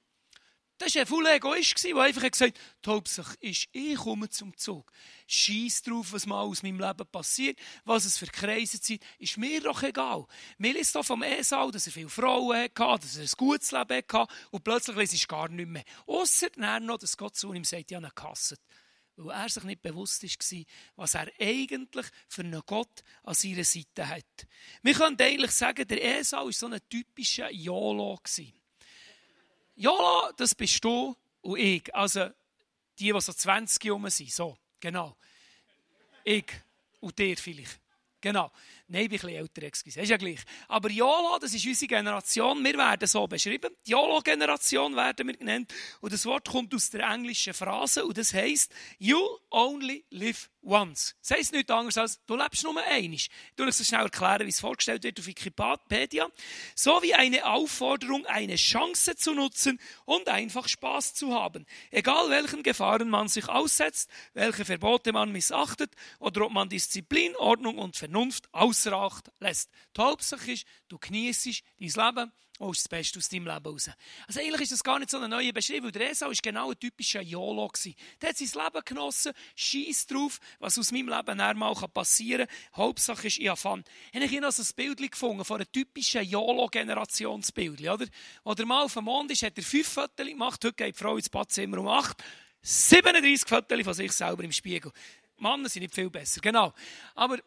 Das 0.78 0.94
war 0.94 1.02
ein 1.02 1.08
voller 1.08 1.36
Egoist, 1.36 1.82
der 1.86 1.96
einfach 1.96 2.30
gesagt 2.30 2.60
hat, 2.60 2.88
Hauptsache 2.88 3.38
ist, 3.40 3.68
ich 3.72 3.96
komme 3.96 4.30
zum 4.30 4.56
Zug. 4.58 4.92
Scheiß 5.26 5.84
drauf, 5.84 6.12
was 6.12 6.26
mal 6.26 6.42
aus 6.42 6.64
meinem 6.64 6.82
Leben 6.82 7.08
passiert, 7.10 7.58
was 7.86 8.04
es 8.04 8.18
für 8.18 8.26
Kreise 8.26 8.78
sind, 8.82 9.02
ist 9.18 9.38
mir 9.38 9.62
doch 9.62 9.84
egal. 9.84 10.26
Mir 10.58 10.78
ist 10.78 10.94
doch 10.94 11.06
vom 11.06 11.24
Esau, 11.24 11.72
dass 11.72 11.88
er 11.88 11.94
viele 11.94 12.10
Frauen 12.10 12.58
hatte, 12.58 13.00
dass 13.00 13.16
er 13.16 13.24
ein 13.24 13.30
gutes 13.38 13.72
Leben 13.72 14.04
hatte 14.04 14.28
und 14.52 14.64
plötzlich 14.66 14.98
ist 14.98 15.14
es 15.14 15.28
gar 15.28 15.48
nicht 15.48 15.70
mehr. 15.70 15.86
Ausser 16.08 16.50
noch, 16.82 16.98
dass 16.98 17.16
Gott 17.16 17.38
zu 17.38 17.54
ihm 17.54 17.64
sagt, 17.64 17.92
ja, 17.92 18.00
gehasst. 18.00 18.60
Weil 19.16 19.34
er 19.34 19.48
sich 19.48 19.64
nicht 19.64 19.82
bewusst 19.82 20.24
war, 20.24 20.64
was 20.98 21.16
er 21.16 21.32
eigentlich 21.40 22.06
für 22.28 22.42
einen 22.42 22.62
Gott 22.66 23.02
an 23.24 23.34
seiner 23.34 23.64
Seite 23.64 24.10
hat. 24.10 24.46
Wir 24.84 24.94
können 24.94 25.16
eigentlich 25.22 25.52
sagen, 25.52 25.88
der 25.88 26.20
Esau 26.20 26.46
war 26.46 26.52
so 26.52 26.68
ein 26.68 26.82
typischer 26.90 27.50
YOLO. 27.50 28.20
YOLO, 29.76 30.32
das 30.38 30.56
bist 30.56 30.84
du 30.84 31.16
und 31.42 31.60
ich. 31.60 31.94
Also 31.94 32.30
die, 33.00 33.12
die 33.12 33.22
so 33.22 33.34
20 33.34 33.84
Jahre 33.84 34.10
sind. 34.10 34.32
So, 34.32 34.58
genau. 34.80 35.16
Ich 36.24 36.46
und 37.00 37.18
dir 37.20 37.38
vielleicht. 37.38 37.80
Genau. 38.22 38.52
Nein, 38.88 39.04
ich 39.04 39.10
bin 39.10 39.18
ein 39.18 39.22
bisschen 39.22 39.40
älter, 39.40 39.64
excuse. 39.64 40.00
Ist 40.00 40.10
ja 40.10 40.18
gleich. 40.18 40.42
Aber 40.68 40.92
YOLO, 40.92 41.40
das 41.42 41.54
ist 41.56 41.66
unsere 41.66 41.88
Generation. 41.88 42.64
Wir 42.64 42.78
werden 42.78 43.08
so 43.08 43.26
beschrieben. 43.26 43.76
Die 43.88 43.92
YOLO-Generation 43.92 44.96
werden 44.96 45.28
wir 45.28 45.36
genannt. 45.36 45.74
Und 46.02 46.14
das 46.14 46.24
Wort 46.28 46.48
kommt 46.48 46.74
aus 46.76 46.92
der 46.92 47.02
englischen 47.10 47.56
Phrase 47.56 48.06
und 48.06 48.16
das 48.16 48.32
heisst, 48.34 48.72
you 49.00 49.20
only 49.50 50.06
live 50.12 50.52
once. 50.62 51.16
Das 51.22 51.38
heisst 51.38 51.54
nichts 51.54 51.72
anderes 51.72 51.98
als, 51.98 52.24
du 52.26 52.36
lebst 52.36 52.64
nur 52.64 52.78
einmal. 52.78 53.14
Ich 53.16 53.30
will 53.56 53.68
euch 53.68 53.76
so 53.76 53.84
schnell 53.84 54.02
erklären, 54.02 54.46
wie 54.46 54.50
es 54.50 54.60
vorgestellt 54.60 55.04
wird 55.04 55.20
auf 55.20 55.26
Wikipedia. 55.26 56.28
So 56.76 57.02
wie 57.02 57.14
eine 57.14 57.46
Aufforderung, 57.46 58.26
eine 58.26 58.56
Chance 58.56 59.16
zu 59.16 59.34
nutzen 59.34 59.80
und 60.06 60.28
einfach 60.28 60.68
Spaß 60.68 61.14
zu 61.14 61.34
haben. 61.34 61.66
Egal 61.92 62.30
welchen 62.30 62.64
Gefahren 62.64 63.10
man 63.10 63.30
sich 63.30 63.48
aussetzt, 63.48 64.10
welche 64.34 64.66
Verbote 64.66 65.12
man 65.14 65.32
missachtet 65.32 65.92
oder 66.20 66.46
ob 66.46 66.52
man 66.52 66.70
Disziplin, 66.70 67.36
Ordnung 67.36 67.78
und 67.78 67.96
Vernunft 67.96 68.48
außer 68.76 68.94
Acht 68.94 69.32
lässt. 69.40 69.70
Die 69.96 70.02
Hauptsache 70.02 70.52
ist, 70.52 70.66
du 70.88 70.98
genießt 70.98 71.64
dein 71.80 72.06
Leben 72.06 72.32
Oh, 72.58 72.72
ist 72.72 72.86
das 72.86 72.88
Beste 72.88 73.20
aus 73.20 73.28
deinem 73.28 73.48
Leben 73.48 73.66
raus. 73.66 73.90
Also 74.28 74.40
eigentlich 74.40 74.62
ist 74.62 74.72
das 74.72 74.84
gar 74.84 74.98
nicht 74.98 75.12
so 75.12 75.18
eine 75.18 75.28
neue 75.28 75.52
Beschreibung. 75.52 75.92
Der 75.92 76.10
Esau 76.10 76.28
war 76.28 76.34
genau 76.42 76.72
ein 76.72 76.80
typischer 76.80 77.22
YOLO. 77.22 77.70
Der 78.22 78.30
hat 78.30 78.38
sein 78.38 78.64
Leben 78.64 78.86
genossen, 78.86 79.34
scheiß 79.58 80.08
drauf, 80.08 80.40
was 80.60 80.80
aus 80.80 80.94
meinem 80.94 81.10
Leben 81.10 81.42
einmal 81.42 81.76
passieren 81.94 82.48
kann. 82.48 82.78
Hauptsache 82.78 83.28
ist, 83.28 83.40
ich 83.40 83.50
habe 83.50 83.60
Fun. 83.60 83.84
Habe 84.14 84.24
ich 84.24 84.42
also 84.42 84.64
ein 84.64 84.70
Bild 84.74 85.12
gefunden 85.12 85.44
von 85.44 85.58
einem 85.58 85.70
typischen 85.70 86.24
YOLO-Generationsbild. 86.24 87.82
Oder? 87.82 88.06
Wo 88.46 88.54
der 88.54 88.66
mal 88.66 88.84
auf 88.84 88.94
dem 88.94 89.04
Mond 89.04 89.32
ist, 89.32 89.44
hat 89.44 89.58
er 89.58 89.64
fünf 89.64 89.90
Fotos 89.90 90.26
gemacht. 90.26 90.64
Heute 90.64 90.74
geht 90.76 90.96
die 90.96 91.00
Frau 91.00 91.18
ins 91.18 91.28
Badzimmer 91.28 91.80
um 91.80 91.90
acht. 91.90 92.24
37 92.62 93.50
Fotos 93.50 93.84
von 93.84 93.94
sich 93.94 94.14
selber 94.14 94.46
im 94.46 94.54
Spiegel. 94.54 94.94
Männer 95.38 95.68
sind 95.68 95.82
nicht 95.82 95.94
viel 95.94 96.10
besser, 96.10 96.40
genau. 96.40 96.74
Aber 97.16 97.38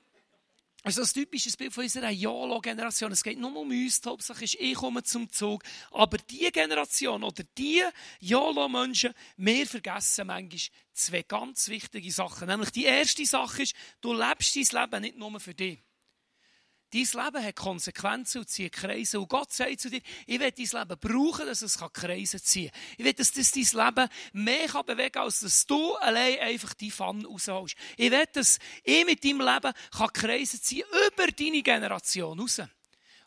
das 0.84 1.12
typisches 1.12 1.56
Bild 1.56 1.72
von 1.72 1.84
unserer 1.84 2.10
YOLO-Generation. 2.10 3.12
Es 3.12 3.24
geht 3.24 3.38
nur 3.38 3.54
um 3.54 3.70
uns, 3.70 4.00
die 4.00 4.08
Hauptsache 4.08 4.44
ist, 4.44 4.54
ich 4.54 4.74
komme 4.74 5.02
zum 5.02 5.30
Zug. 5.30 5.62
Aber 5.90 6.18
diese 6.18 6.52
Generation 6.52 7.24
oder 7.24 7.42
die 7.56 7.82
YOLO-Menschen, 8.20 9.12
wir 9.36 9.66
vergessen 9.66 10.28
manchmal 10.28 10.60
zwei 10.92 11.22
ganz 11.22 11.68
wichtige 11.68 12.10
Sachen. 12.12 12.48
Nämlich 12.48 12.70
die 12.70 12.84
erste 12.84 13.26
Sache 13.26 13.62
ist, 13.62 13.74
du 14.00 14.12
lebst 14.12 14.56
dein 14.56 14.82
Leben 14.82 15.02
nicht 15.02 15.16
nur 15.16 15.40
für 15.40 15.54
dich. 15.54 15.80
Dein 16.90 17.03
Leben 17.03 17.44
hat 17.44 17.57
Konsequenzen 17.57 18.38
und 18.38 18.48
zieht 18.48 18.72
Kreise. 18.72 19.20
Und 19.20 19.29
Gott 19.29 19.53
sagt 19.53 19.81
zu 19.81 19.90
dir, 19.90 20.01
ich 20.27 20.40
will 20.40 20.51
dein 20.51 20.88
Leben 20.88 20.98
brauchen, 20.98 21.46
dass 21.46 21.61
es 21.61 21.79
Kreise 21.92 22.42
ziehen 22.42 22.70
kann. 22.70 22.81
Ich 22.96 23.05
will, 23.05 23.12
dass 23.12 23.33
das 23.33 23.51
dein 23.53 23.87
Leben 23.87 24.09
mehr 24.33 24.68
kann 24.68 24.87
bewegen 24.87 25.12
kann, 25.12 25.24
als 25.24 25.40
dass 25.40 25.66
du 25.66 25.94
allein 25.96 26.38
einfach 26.38 26.72
die 26.72 26.90
Pfanne 26.90 27.27
rausholst. 27.27 27.77
Ich 27.98 28.11
will, 28.11 28.24
dass 28.33 28.59
ich 28.85 29.05
mit 29.05 29.22
deinem 29.22 29.40
Leben 29.40 29.72
kann 29.90 30.12
Kreise 30.14 30.61
ziehen 30.62 30.87
über 31.09 31.27
deine 31.27 31.62
Generation 31.62 32.40
raus. 32.40 32.61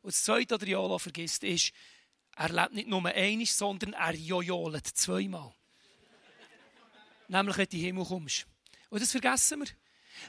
Und 0.01 0.13
das 0.13 0.23
Zweite, 0.23 0.59
was 0.59 0.67
Jolo 0.67 0.97
vergisst, 0.97 1.43
ist, 1.43 1.71
er 2.35 2.49
lebt 2.49 2.73
nicht 2.73 2.87
nur 2.87 3.05
einmal, 3.05 3.45
sondern 3.45 3.93
er 3.93 4.15
jojolet 4.15 4.87
zweimal. 4.87 5.53
Nämlich, 7.27 7.57
wenn 7.57 7.65
du 7.65 7.75
in 7.75 7.79
den 7.79 7.85
Himmel 7.85 8.05
kommst. 8.05 8.47
Und 8.89 9.01
das 9.01 9.11
vergessen 9.11 9.59
wir. 9.59 9.67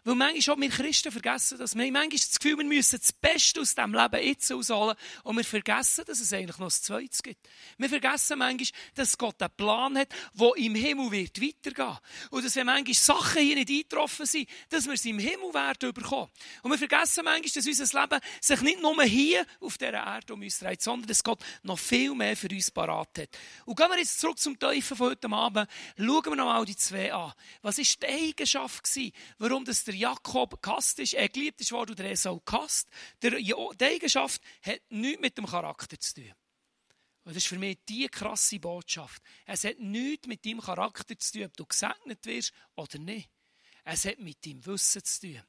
Weil 0.04 0.14
manchmal 0.14 0.56
auch 0.56 0.60
wir 0.60 0.70
Christen 0.70 1.12
vergessen 1.12 1.58
das. 1.58 1.74
Wir 1.74 1.84
haben 1.84 1.92
manchmal 1.92 2.18
das 2.18 2.38
Gefühl, 2.38 2.58
wir 2.58 2.64
müssen 2.64 2.98
das 2.98 3.12
Beste 3.12 3.60
aus 3.60 3.74
diesem 3.74 3.94
Leben 3.94 4.26
jetzt 4.26 4.52
ausholen. 4.52 4.96
Und 5.24 5.36
wir 5.36 5.44
vergessen, 5.44 6.04
dass 6.06 6.20
es 6.20 6.32
eigentlich 6.32 6.58
noch 6.58 6.66
das 6.66 6.82
Zweites 6.82 7.22
gibt. 7.22 7.48
Wir 7.78 7.88
vergessen 7.88 8.38
manchmal, 8.38 8.80
dass 8.94 9.18
Gott 9.18 9.40
einen 9.42 9.56
Plan 9.56 9.98
hat, 9.98 10.08
der 10.34 10.56
im 10.56 10.74
Himmel 10.74 11.10
wird 11.10 11.40
weitergehen. 11.40 11.98
Und 12.30 12.44
dass 12.44 12.56
wenn 12.56 12.66
manchmal 12.66 12.94
Sachen 12.94 13.42
hier 13.42 13.54
nicht 13.54 13.70
eingetroffen 13.70 14.26
sind, 14.26 14.48
dass 14.68 14.86
wir 14.86 14.96
sie 14.96 15.10
im 15.10 15.18
Himmel 15.18 15.52
werden 15.54 15.92
bekommen. 15.92 16.30
Und 16.62 16.70
wir 16.70 16.78
vergessen 16.78 17.24
manchmal, 17.24 17.52
dass 17.54 17.66
unser 17.66 18.00
Leben 18.00 18.20
sich 18.40 18.60
nicht 18.62 18.82
nur 18.82 19.02
hier 19.04 19.46
auf 19.60 19.78
dieser 19.78 19.92
Erde 19.92 20.34
um 20.34 20.42
uns 20.42 20.58
dreht, 20.58 20.82
sondern 20.82 21.08
dass 21.08 21.22
Gott 21.22 21.40
noch 21.62 21.78
viel 21.78 22.14
mehr 22.14 22.36
für 22.36 22.48
uns 22.48 22.70
parat 22.70 23.18
hat. 23.18 23.28
Und 23.64 23.76
gehen 23.76 23.88
wir 23.90 23.98
jetzt 23.98 24.20
zurück 24.20 24.38
zum 24.38 24.58
Teufel 24.58 24.96
von 24.96 25.10
heute 25.10 25.30
Abend. 25.30 25.68
Schauen 25.96 26.24
wir 26.24 26.36
noch 26.36 26.46
mal 26.46 26.64
die 26.64 26.76
zwei 26.76 27.12
an. 27.12 27.32
Was 27.62 27.78
war 27.78 27.84
die 27.84 28.06
Eigenschaft, 28.06 28.88
warum 29.38 29.64
das 29.64 29.81
der 29.84 29.94
Jakob 29.94 30.62
gehasst 30.62 30.98
ist, 30.98 31.14
er 31.14 31.28
geliebt 31.28 31.60
ist 31.60 31.72
worden, 31.72 31.96
der 31.96 32.10
Esau 32.10 32.40
gehasst. 32.44 32.88
Die 33.22 33.54
Eigenschaft 33.80 34.42
hat 34.62 34.80
nichts 34.90 35.20
mit 35.20 35.38
dem 35.38 35.46
Charakter 35.46 35.98
zu 35.98 36.14
tun. 36.14 36.32
Und 37.24 37.36
das 37.36 37.44
ist 37.44 37.48
für 37.48 37.58
mich 37.58 37.78
die 37.88 38.08
krasse 38.08 38.58
Botschaft. 38.58 39.22
Es 39.46 39.64
hat 39.64 39.78
nichts 39.78 40.26
mit 40.26 40.44
deinem 40.44 40.60
Charakter 40.60 41.16
zu 41.16 41.32
tun, 41.32 41.44
ob 41.44 41.56
du 41.56 41.66
gesegnet 41.66 42.24
wirst 42.26 42.52
oder 42.74 42.98
nicht. 42.98 43.30
Es 43.84 44.04
hat 44.04 44.18
mit 44.18 44.44
deinem 44.44 44.64
Wissen 44.66 45.04
zu 45.04 45.20
tun. 45.20 45.42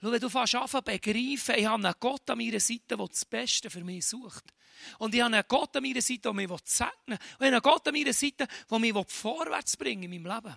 Schau, 0.00 0.12
wenn 0.12 0.20
du 0.20 0.28
fast 0.28 0.54
anfangen 0.54 0.84
begreifen, 0.84 1.54
ich 1.56 1.66
habe 1.66 1.86
einen 1.86 1.94
Gott 1.98 2.28
an 2.30 2.38
meiner 2.38 2.60
Seite, 2.60 2.96
der 2.96 3.08
das 3.08 3.24
Beste 3.24 3.68
für 3.68 3.82
mich 3.82 4.06
sucht. 4.06 4.44
Und 4.98 5.14
ich 5.14 5.20
habe 5.20 5.34
einen 5.34 5.44
Gott 5.48 5.76
an 5.76 5.82
meiner 5.82 6.02
Seite, 6.02 6.20
der 6.20 6.32
mich 6.34 6.48
segnen 6.64 6.90
will. 7.06 7.16
Und 7.16 7.18
ich 7.18 7.38
habe 7.38 7.46
einen 7.46 7.62
Gott 7.62 7.88
an 7.88 7.94
meiner 7.94 8.12
Seite, 8.12 8.46
der 8.70 8.78
mich 8.78 8.94
vorwärts 9.08 9.76
bringen 9.76 10.04
in 10.04 10.22
meinem 10.22 10.34
Leben 10.34 10.56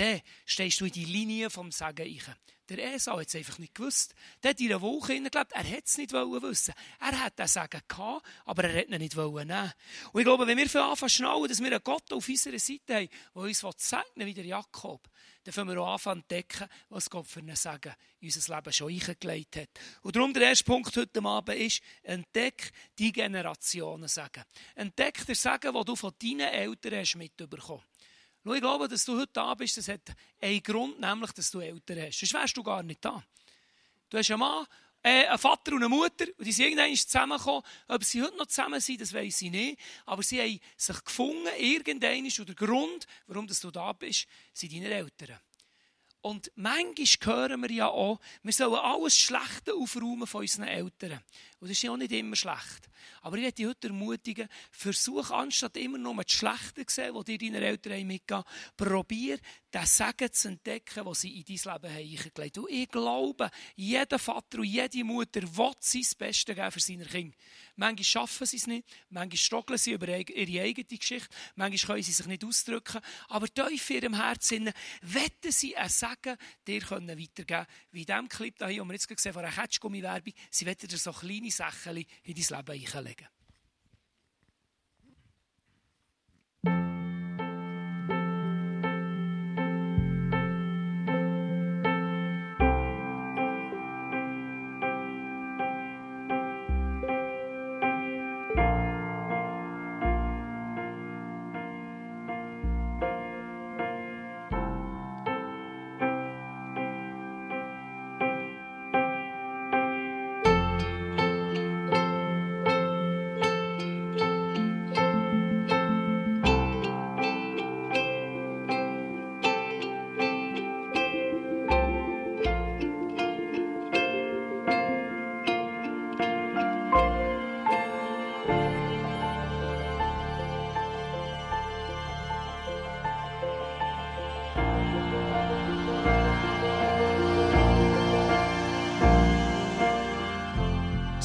dann 0.00 0.20
stehst 0.46 0.80
du 0.80 0.86
in 0.86 0.92
die 0.92 1.04
Linie 1.04 1.50
vom 1.50 1.70
Sagen 1.70 2.06
ich. 2.06 2.24
Der 2.70 2.94
Esau 2.94 3.18
hat 3.18 3.26
es 3.26 3.34
einfach 3.34 3.58
nicht 3.58 3.74
gewusst. 3.74 4.14
Der 4.42 4.50
hat 4.50 4.60
in 4.60 4.68
einer 4.68 4.80
Woche 4.80 5.16
gelebt, 5.16 5.52
er 5.52 5.64
hätte 5.64 5.82
es 5.86 5.98
nicht 5.98 6.12
wissen 6.12 6.72
Er 7.00 7.20
hat 7.20 7.38
den 7.38 7.48
Sagen 7.48 7.80
gehabt, 7.86 8.24
aber 8.44 8.64
er 8.64 8.72
hätte 8.72 8.94
ihn 8.94 9.00
nicht 9.00 9.16
nehmen 9.16 9.72
Und 10.12 10.20
ich 10.20 10.24
glaube, 10.24 10.46
wenn 10.46 10.56
wir 10.56 10.82
anfangen 10.82 11.10
schnallen, 11.10 11.48
dass 11.48 11.58
wir 11.58 11.66
einen 11.66 11.82
Gott 11.82 12.12
auf 12.12 12.28
unserer 12.28 12.58
Seite 12.58 12.94
haben, 12.94 13.08
der 13.34 13.42
uns 13.42 13.58
segnen 13.76 14.26
wie 14.26 14.34
der 14.34 14.44
Jakob, 14.44 15.02
dann 15.42 15.52
können 15.52 15.70
wir 15.70 15.82
auch 15.82 15.94
anfangen 15.94 16.24
zu 16.28 16.36
entdecken, 16.36 16.68
was 16.88 17.10
Gott 17.10 17.26
für 17.26 17.40
einen 17.40 17.56
Sagen 17.56 17.92
in 18.20 18.28
unser 18.28 18.54
Leben 18.54 18.72
schon 18.72 18.92
eingelegt 18.92 19.56
hat. 19.56 19.68
Und 20.02 20.14
darum 20.14 20.32
der 20.32 20.44
erste 20.44 20.64
Punkt 20.64 20.96
heute 20.96 21.24
Abend 21.24 21.58
ist, 21.58 21.82
entdeck 22.04 22.70
die 22.98 23.10
Generationen 23.10 24.08
Sagen. 24.08 24.44
Entdeck 24.76 25.26
den 25.26 25.34
Sagen, 25.34 25.74
den 25.74 25.84
du 25.84 25.96
von 25.96 26.12
deinen 26.22 26.40
Eltern 26.40 27.00
hast 27.00 27.16
mitbekommen 27.16 27.82
Schau, 28.42 28.54
ich 28.54 28.60
glaube, 28.60 28.88
dass 28.88 29.04
du 29.04 29.18
heute 29.18 29.32
da 29.34 29.54
bist, 29.54 29.76
das 29.76 29.88
hat 29.88 30.00
einen 30.40 30.62
Grund, 30.62 30.98
nämlich, 30.98 31.32
dass 31.32 31.50
du 31.50 31.60
Eltern 31.60 32.00
hast. 32.00 32.18
Sonst 32.18 32.32
wärst 32.32 32.56
du 32.56 32.62
gar 32.62 32.82
nicht 32.82 33.04
da. 33.04 33.22
Du 34.08 34.16
hast 34.16 34.30
einen 34.30 34.40
Mann, 34.40 34.66
äh, 35.02 35.26
einen 35.26 35.38
Vater 35.38 35.72
und 35.72 35.78
eine 35.78 35.88
Mutter, 35.88 36.26
und 36.38 36.46
die 36.46 36.52
sind 36.52 36.66
irgendwann 36.66 36.96
zusammengekommen. 36.96 37.62
Ob 37.88 38.04
sie 38.04 38.22
heute 38.22 38.36
noch 38.36 38.46
zusammen 38.46 38.80
sind, 38.80 39.00
das 39.00 39.12
weiß 39.12 39.42
ich 39.42 39.50
nicht. 39.50 39.78
Aber 40.06 40.22
sie 40.22 40.40
haben 40.40 40.60
sich 40.76 41.04
gefunden, 41.04 41.48
irgendwann, 41.58 42.24
und 42.24 42.48
der 42.48 42.54
Grund, 42.54 43.06
warum 43.26 43.46
du 43.46 43.70
da 43.70 43.92
bist, 43.92 44.26
sind 44.54 44.72
deine 44.72 44.88
Eltern. 44.88 45.38
Und 46.22 46.52
manchmal 46.54 47.48
hören 47.48 47.62
wir 47.62 47.70
ja 47.70 47.88
auch, 47.88 48.20
wir 48.42 48.52
sollen 48.52 48.74
alles 48.74 49.18
Schlechte 49.18 49.74
aufräumen 49.74 50.26
von 50.26 50.42
unseren 50.42 50.68
Eltern. 50.68 51.20
Und 51.60 51.68
das 51.68 51.76
ist 51.76 51.82
ja 51.82 51.92
auch 51.92 51.96
nicht 51.98 52.12
immer 52.12 52.36
schlecht. 52.36 52.88
Aber 53.20 53.36
ich 53.36 53.42
möchte 53.42 53.56
dich 53.56 53.66
heute 53.66 53.88
ermutigen, 53.88 54.48
versuch 54.70 55.30
anstatt 55.30 55.76
immer 55.76 55.98
nur 55.98 56.16
das 56.16 56.32
Schlechte 56.32 56.86
zu 56.86 56.94
sehen, 56.94 57.14
was 57.14 57.24
dir 57.24 57.36
deine 57.36 57.58
Eltern 57.58 58.06
mitgegeben 58.06 58.44
haben, 58.44 58.76
probier, 58.76 59.38
den 59.72 59.86
Segen 59.86 60.32
zu 60.32 60.48
entdecken, 60.48 61.04
den 61.04 61.14
sie 61.14 61.38
in 61.38 61.44
dein 61.44 61.72
Leben 61.72 61.96
eingelegt 61.96 62.56
haben. 62.56 62.64
Und 62.64 62.70
ich 62.70 62.88
glaube, 62.88 63.50
jeder 63.76 64.18
Vater 64.18 64.58
und 64.58 64.64
jede 64.64 65.04
Mutter 65.04 65.42
will 65.42 65.72
sein 65.80 66.02
Bestes 66.18 66.44
geben 66.56 66.70
für 66.70 66.80
seine 66.80 67.04
Kinder. 67.04 67.36
Manchmal 67.76 68.04
schaffen 68.04 68.46
sie 68.46 68.56
es 68.56 68.66
nicht, 68.66 68.86
manchmal 69.10 69.36
struggeln 69.36 69.78
sie 69.78 69.92
über 69.92 70.08
ihre 70.08 70.62
eigene 70.62 70.84
Geschichte, 70.84 71.28
manchmal 71.54 71.96
können 71.96 72.02
sie 72.02 72.12
sich 72.12 72.26
nicht 72.26 72.44
ausdrücken, 72.44 73.00
aber 73.28 73.48
tief 73.48 73.90
in 73.90 73.96
ihrem 73.96 74.14
Herzen 74.14 74.70
wetten 75.02 75.52
sie 75.52 75.76
ein 75.76 75.88
Segen 75.88 76.36
dir 76.66 76.82
weitergeben 76.90 77.36
können. 77.36 77.66
Wie 77.92 78.00
in 78.00 78.06
diesem 78.06 78.28
Clip 78.28 78.54
hier, 78.58 78.68
den 78.68 78.86
wir 78.86 78.94
jetzt 78.94 79.08
gesehen 79.08 79.34
haben, 79.34 79.42
von 79.42 79.44
einer 79.44 79.62
Ketschgummi-Werbung, 79.62 80.34
sie 80.50 80.66
wetten 80.66 80.88
dir 80.88 80.98
so 80.98 81.12
kleine 81.12 81.49
Sachen 81.50 81.96
in 81.96 82.06
dein 82.34 82.64
Leben 82.66 82.96
einlegen. 82.96 83.28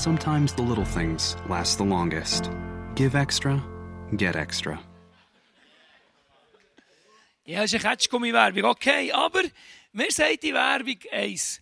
Sometimes 0.06 0.54
the 0.54 0.62
little 0.62 0.86
things 0.86 1.36
last 1.50 1.80
the 1.80 1.84
longest. 1.84 2.52
Give 2.94 3.16
extra, 3.16 3.60
get 4.16 4.36
extra. 4.36 4.80
Ja, 7.44 7.64
ist 7.64 7.74
eine 7.74 7.82
Ketschgummi-Werbung, 7.82 8.66
okay. 8.66 9.12
Aber 9.12 9.42
mir 9.94 10.12
sagt 10.12 10.44
die 10.44 10.54
Werbung 10.54 11.00
eins. 11.12 11.60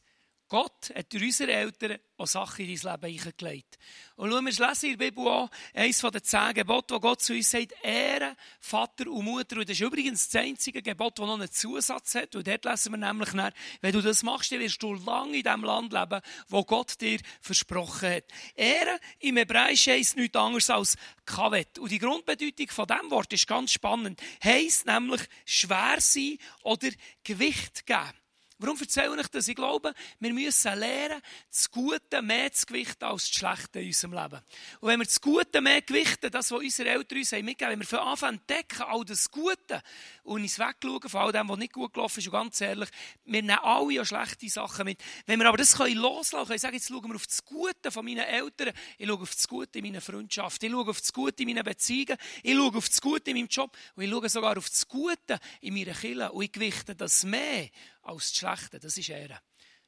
Gott 0.50 0.92
hat 0.94 1.14
durch 1.14 1.24
unsere 1.24 1.54
Eltern 1.54 2.00
auch 2.24 2.28
Sachen 2.28 2.66
in 2.66 2.76
dein 2.76 2.92
Leben 2.92 3.20
eingelegt. 3.20 3.78
Und 4.16 4.32
schauen 4.32 4.46
wir 4.46 4.68
lesen 4.68 4.92
in 4.92 4.98
der 4.98 5.06
Bibel 5.06 5.28
an, 5.28 5.50
eines 5.74 6.00
der 6.00 6.24
zehn 6.24 6.54
Gebote, 6.54 6.94
wo 6.96 7.00
Gott 7.00 7.22
zu 7.22 7.34
uns 7.34 7.50
sagt, 7.50 7.74
Ehre 7.84 8.36
Vater 8.60 9.10
und 9.10 9.26
Mutter. 9.26 9.58
Und 9.58 9.70
das 9.70 9.78
ist 9.78 9.82
übrigens 9.82 10.30
das 10.30 10.42
einzige 10.42 10.82
Gebot, 10.82 11.20
das 11.20 11.26
noch 11.26 11.36
einen 11.36 11.52
Zusatz 11.52 12.16
hat. 12.16 12.36
Und 12.36 12.48
dort 12.48 12.66
lesen 12.66 12.94
wir 12.94 12.98
nämlich 12.98 13.34
nach, 13.34 13.52
wenn 13.82 13.92
du 13.92 14.02
das 14.02 14.24
machst, 14.24 14.52
dann 14.52 14.60
wirst 14.60 14.82
du 14.82 14.94
lange 14.94 15.38
in 15.38 15.44
dem 15.44 15.64
Land 15.64 15.94
leben, 15.94 16.22
wo 16.48 16.64
Gott 16.64 17.00
dir 17.02 17.20
versprochen 17.42 18.10
hat. 18.10 18.26
Ehre 18.56 19.00
im 19.20 19.38
Hebräischen 19.38 19.94
heisst 19.94 20.16
nichts 20.16 20.38
anderes 20.38 20.70
als 20.70 20.96
Kavet. 21.26 21.80
Und 21.80 21.92
die 21.92 22.00
Grundbedeutung 22.00 22.68
von 22.70 22.88
diesem 22.88 23.12
Wort 23.12 23.34
ist 23.34 23.48
ganz 23.48 23.72
spannend. 23.72 24.22
Heisst 24.44 24.86
nämlich 24.86 25.22
schwer 25.46 25.98
sein 26.00 26.38
oder 26.64 26.90
Gewicht 27.24 27.86
geben. 27.86 28.23
Warum 28.64 28.80
erzähle 28.80 29.20
ich 29.20 29.28
das? 29.28 29.46
Ich 29.50 29.56
glaube, 29.56 29.94
wir 30.22 30.34
müssen 30.34 30.80
lernen, 30.80 31.22
das 31.50 31.70
Gute 31.70 32.22
mehr 32.22 32.50
zu 32.54 32.66
gewichten 32.66 33.04
als 33.04 33.28
das 33.28 33.36
Schlechte 33.38 33.82
in 33.82 33.88
unserem 33.88 34.14
Leben. 34.14 34.42
Und 34.80 34.88
wenn 34.88 35.00
wir 35.00 35.06
das 35.06 35.20
Gute 35.20 35.60
mehr 35.60 35.82
gewichten, 35.82 36.32
das, 36.32 36.50
was 36.50 36.62
unsere 36.62 36.88
Eltern 36.88 37.18
uns 37.18 37.34
haben 37.34 37.46
wenn 37.46 37.80
wir 37.80 37.86
von 37.86 38.00
Anfang 38.00 38.30
an 38.30 38.36
entdecken, 38.36 38.84
all 38.84 39.04
das 39.04 39.30
Gute 39.30 39.84
und 40.24 40.44
uns 40.44 40.58
wegschauen 40.58 41.10
von 41.10 41.22
all 41.22 41.32
dem, 41.34 41.50
was 41.50 41.58
nicht 41.58 41.74
gut 41.74 41.94
gelaufen 41.94 42.20
ist, 42.20 42.28
und 42.28 42.32
ganz 42.32 42.62
ehrlich, 42.62 42.88
wir 43.26 43.42
nehmen 43.42 43.60
alle 43.62 43.94
ja 43.96 44.06
schlechte 44.06 44.48
Sachen 44.48 44.86
mit. 44.86 45.04
Wenn 45.26 45.40
wir 45.40 45.48
aber 45.50 45.58
das 45.58 45.76
können 45.76 45.98
loslassen 45.98 46.48
können, 46.48 46.60
sagen, 46.60 46.76
jetzt 46.76 46.88
schauen 46.88 47.10
wir 47.10 47.16
auf 47.16 47.28
das 47.28 47.44
Gute 47.44 47.92
von 47.92 48.06
meinen 48.06 48.20
Eltern, 48.20 48.72
ich 48.98 49.08
schaue 49.08 49.22
auf 49.22 49.36
das 49.36 49.46
Gute 49.46 49.80
in 49.80 49.86
meiner 49.86 50.00
Freundschaft, 50.00 50.64
ich 50.64 50.72
schaue 50.72 50.90
auf 50.90 51.02
das 51.02 51.12
Gute 51.12 51.44
in 51.44 51.50
meinen 51.50 51.66
Beziehungen, 51.66 52.18
ich 52.42 52.56
schaue 52.56 52.78
auf 52.78 52.88
das 52.88 53.02
Gute 53.02 53.32
in 53.32 53.38
meinem 53.38 53.48
Job 53.50 53.76
und 53.98 54.04
ich 54.04 54.10
schaue 54.10 54.30
sogar 54.30 54.58
auf 54.58 54.70
das 54.70 54.88
Gute 54.88 55.38
in 55.60 55.74
meiner 55.74 55.94
Kirche 55.94 56.32
und 56.32 56.44
ich 56.44 56.52
gewichte 56.54 56.96
das 56.96 57.26
mehr 57.26 57.70
als 58.04 58.32
das 58.32 58.38
Schlechte. 58.38 58.80
Das 58.80 58.98
ist 58.98 59.10
Ehre. 59.10 59.40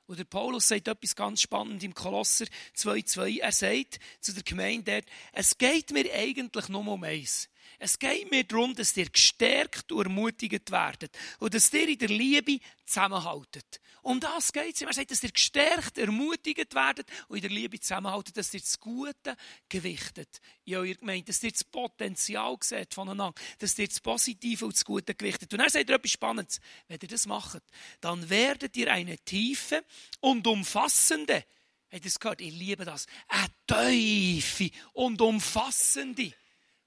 Und 0.08 0.20
der 0.20 0.26
Paulus 0.26 0.68
sagt 0.68 0.88
etwas 0.88 1.16
ganz 1.16 1.42
spannend 1.42 1.84
im 1.84 1.94
Kolosser 1.94 2.46
2,2. 2.76 3.40
Er 3.42 3.52
sagt 3.52 4.00
zu 4.20 4.34
der 4.34 4.44
Gemeinde 4.44 4.92
dort, 4.92 5.06
es 5.34 5.58
geht 5.58 5.92
mir 5.92 6.12
eigentlich 6.14 6.70
nur 6.70 6.88
um 6.88 7.04
eins. 7.04 7.50
Es 7.80 7.98
geht 7.98 8.30
mir 8.30 8.44
darum, 8.44 8.76
dass 8.76 8.96
ihr 8.96 9.10
gestärkt 9.10 9.92
und 9.92 10.06
ermutigt 10.06 10.72
werdet 10.72 11.18
und 11.40 11.54
dass 11.54 11.74
ihr 11.74 11.90
in 11.90 11.98
der 11.98 12.10
Liebe 12.10 12.60
zusammenhaltet. 12.86 13.82
Um 14.06 14.20
das 14.20 14.54
geht 14.54 14.76
es. 14.76 14.84
Er 14.84 14.94
sagt, 14.94 15.10
dass 15.10 15.24
ihr 15.24 15.32
gestärkt, 15.32 15.98
ermutigt 15.98 16.76
werdet 16.76 17.10
und 17.28 17.38
in 17.38 17.42
der 17.42 17.50
Liebe 17.50 17.80
zusammenhaltet, 17.80 18.38
dass 18.38 18.54
ihr 18.54 18.60
das 18.60 18.80
Gute 18.80 19.36
gewichtet 19.68 20.42
in 20.64 20.76
eurer 20.76 20.94
Gemeinde, 20.94 21.24
dass 21.24 21.42
ihr 21.42 21.52
das 21.52 21.64
Potenzial 21.64 22.56
seht 22.62 22.94
voneinander, 22.94 23.34
dass 23.58 23.80
ihr 23.80 23.88
das 23.88 24.00
Positive 24.00 24.66
und 24.66 24.76
das 24.76 24.86
Gute 24.86 25.16
gewichtet. 25.16 25.52
Und 25.52 25.60
er 25.60 25.72
sagt 25.72 25.90
etwas 25.90 26.12
Spannendes. 26.12 26.60
Wenn 26.88 27.00
ihr 27.02 27.08
das 27.08 27.26
macht, 27.26 27.64
dann 28.00 28.30
werdet 28.30 28.78
ihr 28.78 28.94
eine 28.94 29.18
tiefe 29.18 29.84
und 30.20 30.46
umfassende, 30.46 31.44
habt 31.90 31.94
ihr 31.94 32.02
das 32.02 32.20
gehört? 32.20 32.42
Ich 32.42 32.54
liebe 32.54 32.86
das, 32.86 33.08
eine 33.28 33.50
tiefe 33.66 34.70
und 34.94 35.20
umfassende 35.20 36.32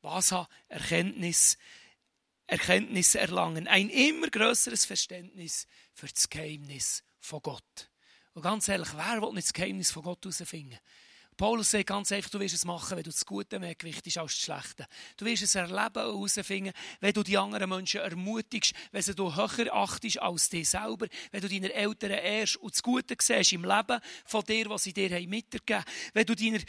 was 0.03 0.31
haben? 0.31 0.47
Erkenntnis, 0.69 1.59
Erkenntnis 2.47 3.17
erlangen. 3.17 3.67
Ein 3.67 3.91
immer 3.91 4.29
größeres 4.29 4.85
Verständnis 4.85 5.67
für 5.93 6.07
das 6.07 6.31
Geheimnis 6.31 7.03
von 7.29 7.43
Gott. 7.43 7.91
Und 8.33 8.43
ganz 8.43 8.69
ehrlich, 8.69 8.89
wer 8.95 9.21
will 9.21 9.33
nicht 9.33 9.49
das 9.49 9.53
Geheimnis 9.53 9.91
von 9.91 10.03
Gott 10.03 10.25
herausfinden? 10.25 10.79
Paulus 11.39 11.71
sagt 11.71 11.87
ganz 11.87 12.11
einfach, 12.11 12.31
du 12.31 12.41
wirst 12.41 12.57
es 12.57 12.65
machen, 12.65 12.97
wenn 12.97 13.05
du 13.05 13.11
das 13.11 13.25
Gute 13.25 13.61
mehr 13.61 13.77
gewichtest 13.77 14.19
als 14.19 14.33
das 14.33 14.41
Schlechte. 14.43 14.89
Du 15.17 15.25
wirst 15.25 15.45
es 15.45 15.55
erleben 15.55 15.79
und 15.79 16.35
herausfinden, 16.35 16.73
wenn 16.99 17.13
du 17.13 17.23
die 17.23 17.39
anderen 17.39 17.71
Menschen 17.71 18.01
ermutigst, 18.01 18.75
wenn 18.91 19.03
sie 19.03 19.15
du 19.15 19.37
höher 19.37 19.73
achtest 19.73 20.21
als 20.21 20.49
dich 20.49 20.69
selber, 20.69 21.07
wenn 21.31 21.41
du 21.41 21.49
deine 21.49 21.73
Eltern 21.73 22.11
ehrst 22.11 22.57
und 22.57 22.75
das 22.75 22.83
Gute 22.83 23.15
siehst 23.21 23.53
im 23.53 23.65
Leben 23.65 24.01
von 24.27 24.43
dir, 24.43 24.69
was 24.69 24.83
sie 24.83 24.93
dir 24.93 25.11
mitgegeben 25.29 25.85
haben, 25.85 25.93
wenn 26.13 26.27
du 26.27 26.35
deine, 26.35 26.61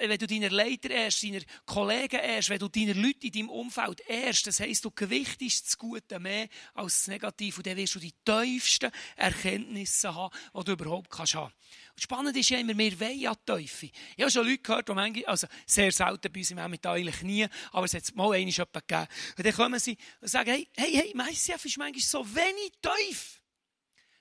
wenn 0.00 0.18
du 0.18 0.26
deine 0.26 0.48
Leiter 0.50 0.90
ehrst, 0.90 1.22
deine 1.22 1.40
Kollegen 1.64 2.20
ehrst, 2.20 2.50
wenn 2.50 2.58
du 2.58 2.68
deine 2.68 2.92
Leute 2.92 3.26
in 3.26 3.32
deinem 3.32 3.48
Umfeld 3.48 4.02
ehrst, 4.06 4.46
das 4.46 4.60
heisst, 4.60 4.84
du 4.84 4.90
gewichtest 4.90 5.66
das 5.66 5.78
Gute 5.78 6.20
mehr 6.20 6.46
als 6.74 6.98
das 6.98 7.08
Negative 7.08 7.56
und 7.56 7.66
dann 7.66 7.76
wirst 7.78 7.94
du 7.94 7.98
die 7.98 8.12
tiefsten 8.22 8.90
Erkenntnisse 9.16 10.14
haben, 10.14 10.36
die 10.54 10.64
du 10.64 10.72
überhaupt 10.72 11.08
kannst 11.08 11.36
haben. 11.36 11.54
Spannend 12.02 12.34
ist 12.34 12.48
ja 12.48 12.58
immer, 12.58 12.76
wir 12.78 12.98
wollen 12.98 13.20
ja 13.20 13.34
Teufel. 13.34 13.90
Ich 14.16 14.22
habe 14.22 14.30
schon 14.30 14.46
Leute 14.46 14.62
gehört, 14.62 14.88
die 14.88 14.94
manchmal, 14.94 15.26
also 15.26 15.46
sehr 15.66 15.92
selten 15.92 16.32
bei 16.32 16.40
uns 16.40 16.50
im 16.50 16.56
Emmental, 16.56 16.96
eigentlich 16.96 17.20
nie, 17.20 17.46
aber 17.72 17.84
es 17.84 17.92
hat 17.92 18.14
mal 18.14 18.32
einmal 18.32 18.48
jemanden 18.48 18.80
gegeben. 18.86 19.06
Und 19.36 19.46
dann 19.46 19.52
kommen 19.52 19.78
sie 19.78 19.98
und 20.18 20.28
sagen, 20.28 20.50
hey, 20.50 20.66
hey, 20.76 20.92
hey, 20.92 21.12
mein 21.14 21.28
ist 21.28 21.50
manchmal 21.76 22.00
so 22.00 22.34
wenig 22.34 22.72
Teufel. 22.80 23.40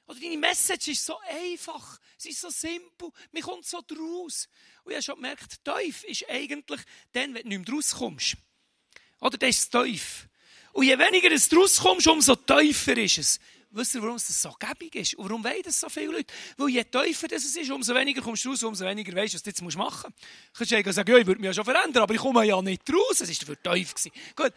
Oder 0.08 0.20
deine 0.20 0.38
Message 0.38 0.89
ist 0.89 1.06
so 1.06 1.18
einfach, 1.30 2.00
sie 2.18 2.32
ist 2.32 2.42
so 2.42 2.50
simpel, 2.50 3.12
mir 3.32 3.44
kommt 3.44 3.65
so 3.65 3.80
draus. 3.80 4.50
Und 4.84 4.92
ich 4.92 4.96
habe 4.98 5.04
schon 5.04 5.15
gemerkt, 5.15 5.63
Teufel 5.63 6.10
ist 6.10 6.30
eigentlich 6.30 6.82
dann, 7.13 7.34
wenn 7.34 7.44
du 7.44 7.48
nicht 7.48 7.65
mehr 7.65 7.76
rauskommst. 7.76 8.36
Oder 9.22 9.38
das 9.38 9.50
ist 9.52 9.72
Teufel. 9.72 10.30
Und 10.74 10.86
je 10.86 11.00
weniger 11.00 11.30
du 11.30 11.56
rauskommst, 11.56 12.08
umso 12.08 12.36
tiefer 12.36 12.98
ist 12.98 13.20
es. 13.20 13.39
Wisst 13.71 13.93
ihr, 13.93 14.01
warum 14.01 14.15
es 14.15 14.27
so 14.41 14.51
gäbig 14.60 14.95
ist? 14.95 15.13
Und 15.13 15.29
warum 15.29 15.43
wollen 15.43 15.62
das 15.63 15.79
so 15.79 15.89
viele 15.89 16.13
Leute? 16.13 16.34
Weil 16.58 16.69
je 16.69 16.84
tiefer 16.84 17.27
das 17.27 17.43
ist, 17.43 17.69
umso 17.69 17.93
weniger 17.93 18.21
kommst 18.21 18.43
du 18.43 18.49
raus, 18.49 18.63
umso 18.63 18.84
weniger 18.84 19.15
weißt 19.15 19.34
du, 19.34 19.36
was 19.36 19.43
du 19.43 19.49
jetzt 19.51 19.62
machen 19.62 19.77
musst. 19.77 20.71
Du 20.71 20.82
kannst 20.84 20.95
sagen, 20.95 21.12
ja, 21.12 21.17
ich 21.17 21.27
würde 21.27 21.39
mich 21.39 21.47
ja 21.47 21.53
schon 21.53 21.65
verändern, 21.65 22.01
aber 22.01 22.13
ich 22.15 22.19
komme 22.19 22.45
ja 22.45 22.60
nicht 22.63 22.82
raus. 22.91 23.21
Es 23.21 23.47
war 23.47 23.55
dafür 23.62 23.75
tief. 23.75 23.93
Gut. 24.36 24.53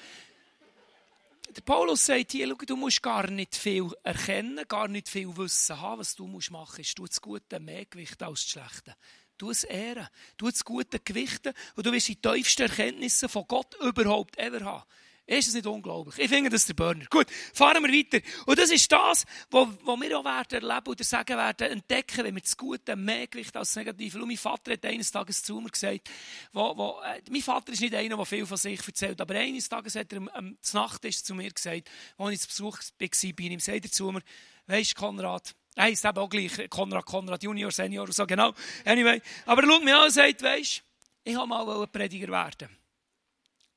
der 1.55 1.61
Paulus 1.61 2.07
sagt 2.07 2.33
hier, 2.33 2.49
schau, 2.49 2.55
du 2.55 2.77
musst 2.77 3.03
gar 3.03 3.31
nicht 3.31 3.55
viel 3.55 3.91
erkennen, 4.03 4.65
gar 4.67 4.89
nicht 4.89 5.11
viel 5.11 5.37
Wissen 5.37 5.79
haben. 5.79 6.01
Was 6.01 6.15
du 6.15 6.27
musst 6.27 6.51
machen 6.51 6.77
musst, 6.79 6.79
ist, 6.79 6.99
du 6.99 7.07
das 7.07 7.21
Gute 7.21 7.61
mehr 7.61 7.85
gewichten 7.85 8.25
als 8.25 8.41
das 8.41 8.51
Schlechte. 8.51 8.97
Du 9.37 9.51
es 9.51 9.65
ehren, 9.65 10.09
du 10.39 10.49
das 10.49 10.65
Gute 10.65 11.01
gewichten 11.01 11.53
und 11.75 11.85
du 11.85 11.93
wirst 11.93 12.09
die 12.09 12.17
tiefsten 12.17 12.63
Erkenntnisse 12.63 13.29
von 13.29 13.45
Gott 13.47 13.75
überhaupt 13.81 14.39
ever 14.39 14.65
haben. 14.65 14.85
Ist 15.33 15.49
das 15.49 15.55
nicht 15.55 15.67
unglaublich? 15.67 16.19
Ich 16.19 16.29
finde 16.29 16.51
das 16.51 16.67
der 16.67 16.75
Burner. 16.75 17.07
Gut, 17.09 17.27
fahren 17.55 17.83
wir 17.83 17.91
weiter. 17.91 18.21
Und 18.45 18.59
das 18.59 18.71
ist 18.71 18.93
das, 18.93 19.25
was 19.51 19.69
wir 19.85 20.19
auch 20.19 20.25
werden 20.25 20.69
erleben 20.69 20.89
oder 20.89 21.05
sagen 21.05 21.39
werden, 21.39 21.71
entdecken, 21.71 22.25
wenn 22.25 22.35
wir 22.35 22.43
das 22.43 22.55
Gute 22.55 22.97
mehr 22.97 23.27
Gewicht 23.27 23.57
als 23.57 23.73
das 23.73 23.77
Negative. 23.77 24.21
Und 24.21 24.29
mein 24.29 24.37
Vater 24.37 24.73
hat 24.73 24.85
eines 24.85 25.11
Tages 25.11 25.43
zu 25.43 25.59
mir 25.59 25.71
gesagt, 25.71 26.11
wo, 26.53 26.77
wo, 26.77 27.01
äh, 27.01 27.23
mein 27.31 27.41
Vater 27.41 27.73
ist 27.73 27.81
nicht 27.81 27.95
einer, 27.95 28.15
der 28.15 28.27
viel 28.27 28.45
von 28.45 28.59
sich 28.59 28.87
erzählt, 28.87 29.23
aber 29.23 29.35
eines 29.37 29.71
Tages 29.71 29.95
hat 29.95 30.13
er 30.13 30.19
am, 30.19 30.29
am 30.29 30.59
Nacht 30.75 31.11
zu 31.11 31.35
mir 31.35 31.51
gesagt, 31.51 31.89
als 32.19 32.35
ich 32.35 32.41
zu 32.41 32.49
Besuch 32.49 32.79
war 32.79 33.33
bei 33.33 33.45
ihm, 33.45 33.61
sagt 33.61 33.85
er 33.87 33.91
zu 33.91 34.13
mir, 34.13 34.23
weisst 34.67 34.95
Konrad, 34.97 35.55
er 35.77 35.85
heisst 35.85 36.05
eben 36.05 36.19
auch 36.19 36.29
gleich 36.29 36.69
Konrad, 36.69 37.07
Konrad 37.07 37.43
Junior, 37.43 37.71
Senior 37.71 38.05
und 38.05 38.15
so, 38.15 38.27
genau. 38.27 38.53
Anyway, 38.85 39.23
aber 39.47 39.63
er 39.63 39.69
schaut 39.71 39.85
mich 39.85 39.95
an 39.95 40.05
und 40.05 40.11
sagt, 40.11 40.43
weisst, 40.43 40.83
ich 41.25 41.35
wollte 41.35 41.49
mal 41.49 41.87
Prediger 41.87 42.29
werden. 42.29 42.69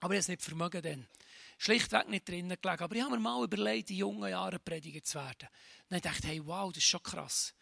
Aber 0.01 0.13
ich 0.13 0.17
habe 0.17 0.19
es 0.19 0.27
nicht 0.27 0.41
vermögen 0.41 0.81
dann 0.81 1.07
schlichtweg 1.57 2.07
nicht 2.09 2.27
drinnen 2.27 2.57
gelegen. 2.61 2.83
Aber 2.83 2.95
ich 2.95 3.01
habe 3.01 3.15
mir 3.15 3.19
mal 3.19 3.43
überlegt, 3.43 3.89
in 3.89 3.97
jungen 3.97 4.29
Jahren 4.29 4.59
Prediger 4.63 5.01
zu 5.03 5.17
werden. 5.17 5.47
Ich 5.89 6.01
dachte, 6.01 6.27
hey, 6.27 6.45
wow, 6.45 6.71
das 6.71 6.83
ist 6.83 6.89
schon 6.89 7.01
krass. 7.01 7.54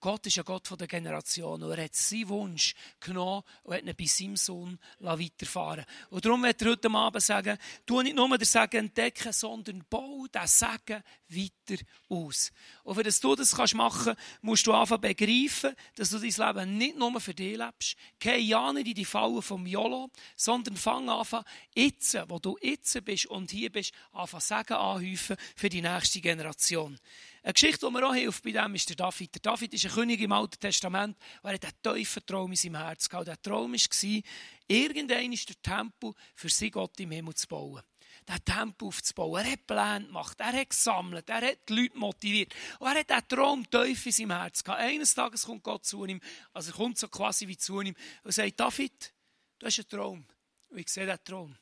Gott 0.00 0.26
ist 0.26 0.38
ein 0.38 0.44
Gott 0.44 0.68
der 0.78 0.86
Generation 0.86 1.62
und 1.62 1.70
er 1.70 1.84
hat 1.84 1.94
seinen 1.94 2.28
Wunsch 2.30 2.74
genommen 3.00 3.42
und 3.64 3.74
hat 3.74 3.82
ihn 3.82 3.94
bei 3.96 4.06
seinem 4.06 4.36
Sohn 4.36 4.78
weiterfahren 4.98 5.84
Und 6.08 6.24
darum 6.24 6.42
wird 6.42 6.62
er 6.62 6.70
heute 6.70 6.90
Abend 6.90 7.22
sagen, 7.22 7.58
du 7.84 8.00
nicht 8.00 8.16
nur 8.16 8.36
den 8.36 8.44
Segen 8.46 8.86
entdecken, 8.86 9.32
sondern 9.32 9.84
bau 9.90 10.26
den 10.26 10.46
Segen 10.46 11.02
weiter 11.28 11.82
aus. 12.08 12.50
Und 12.82 12.94
für 12.94 13.02
du 13.02 13.36
das 13.36 13.54
kannst 13.54 13.74
machen 13.74 14.14
musst 14.40 14.66
du 14.66 14.72
anfangen 14.72 15.02
begreifen, 15.02 15.74
dass 15.96 16.10
du 16.10 16.18
dein 16.18 16.54
Leben 16.54 16.78
nicht 16.78 16.96
nur 16.96 17.20
für 17.20 17.34
dich 17.34 17.58
lebst. 17.58 17.96
Geh 18.18 18.38
ja 18.38 18.72
nicht 18.72 18.88
in 18.88 18.94
die 18.94 19.04
Fallen 19.04 19.42
vom 19.42 19.66
YOLO, 19.66 20.10
sondern 20.34 20.76
fang 20.76 21.10
an, 21.10 21.44
jetzt, 21.74 22.16
wo 22.28 22.38
du 22.38 22.56
jetzt 22.62 23.04
bist 23.04 23.26
und 23.26 23.50
hier 23.50 23.70
bist, 23.70 23.92
anfangen 24.12 24.40
Segen 24.40 24.74
anhäufen 24.74 25.36
für 25.54 25.68
die 25.68 25.82
nächste 25.82 26.22
Generation. 26.22 26.98
Eine 27.42 27.54
Geschichte, 27.54 27.86
die 27.86 27.92
mir 27.92 28.06
auch 28.06 28.14
hilft 28.14 28.44
bei 28.44 28.52
dem, 28.52 28.74
ist 28.74 28.88
der 28.90 28.96
David. 28.96 29.34
Der 29.34 29.40
David 29.40 29.72
ist 29.72 29.86
ein 29.86 29.92
König 29.92 30.20
im 30.20 30.32
Alten 30.32 30.60
Testament, 30.60 31.16
er 31.42 31.54
hat 31.54 31.64
einen 31.64 31.96
tiefen 31.96 32.26
Traum 32.26 32.50
in 32.50 32.56
seinem 32.56 32.76
Herz 32.76 33.08
gehabt. 33.08 33.28
Der 33.28 33.40
Traum 33.40 33.72
war, 33.72 34.22
irgendein 34.68 35.32
ist 35.32 35.48
der 35.48 35.62
Tempel 35.62 36.12
für 36.34 36.50
sein 36.50 36.70
Gott 36.70 37.00
im 37.00 37.10
Himmel 37.12 37.34
zu 37.34 37.48
bauen. 37.48 37.82
Den 38.28 38.44
Tempel 38.44 38.88
aufzubauen. 38.88 39.42
Er 39.42 39.52
hat 39.52 39.66
Pläne 39.66 40.06
gemacht, 40.06 40.38
er 40.38 40.52
hat 40.52 40.70
gesammelt, 40.70 41.30
er 41.30 41.40
hat 41.40 41.68
die 41.68 41.72
Leute 41.72 41.98
motiviert. 41.98 42.54
Und 42.78 42.88
er 42.88 43.00
hat 43.00 43.08
diesen 43.08 43.28
Traum 43.28 43.70
tief 43.70 44.04
in 44.04 44.12
seinem 44.12 44.32
Herz 44.32 44.62
gehabt. 44.62 44.82
Eines 44.82 45.14
Tages 45.14 45.44
kommt 45.44 45.62
Gott 45.62 45.86
zu 45.86 46.04
ihm, 46.04 46.20
also 46.52 46.72
er 46.72 46.76
kommt 46.76 46.98
so 46.98 47.08
quasi 47.08 47.48
wie 47.48 47.56
zu 47.56 47.80
ihm 47.80 47.94
und 48.22 48.32
sagt, 48.32 48.60
David, 48.60 49.14
du 49.58 49.66
hast 49.66 49.78
einen 49.78 49.88
Traum. 49.88 50.26
Und 50.68 50.78
ich 50.78 50.88
sehe 50.88 51.06
diesen 51.06 51.24
Traum. 51.24 51.56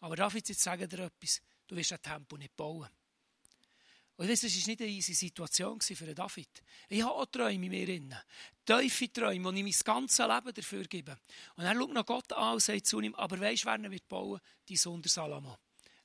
Aber 0.00 0.16
David, 0.16 0.48
jetzt 0.48 0.62
sage 0.62 0.88
dir 0.88 1.04
etwas, 1.04 1.40
du 1.68 1.76
wirst 1.76 1.92
den 1.92 2.02
Tempel 2.02 2.38
nicht 2.38 2.56
bauen. 2.56 2.88
Und 4.22 4.30
das 4.30 4.44
war 4.44 4.50
nicht 4.50 4.80
eine 4.80 4.88
easy 4.88 5.14
Situation 5.14 5.80
für 5.80 6.14
David. 6.14 6.62
Ich 6.88 7.02
habe 7.02 7.12
auch 7.12 7.26
Träume 7.26 7.66
in 7.66 7.72
mir 7.72 7.86
drin. 7.86 8.14
Tiefe 8.64 9.12
Träume, 9.12 9.52
die 9.52 9.68
ich 9.68 9.84
mein 9.84 9.96
ganzes 9.96 10.24
Leben 10.24 10.54
dafür 10.54 10.84
gebe. 10.84 11.18
Und 11.56 11.64
er 11.64 11.74
schaut 11.74 11.92
nach 11.92 12.06
Gott 12.06 12.32
an 12.32 12.52
und 12.52 12.60
sagt 12.60 12.86
zu 12.86 13.00
ihm, 13.00 13.16
aber 13.16 13.40
weisst 13.40 13.64
du, 13.64 13.66
wer 13.66 13.90
wird 13.90 14.06
bauen? 14.06 14.38
Dein 14.68 14.76
Sohn 14.76 15.02
der 15.02 15.10
Salomo. 15.10 15.56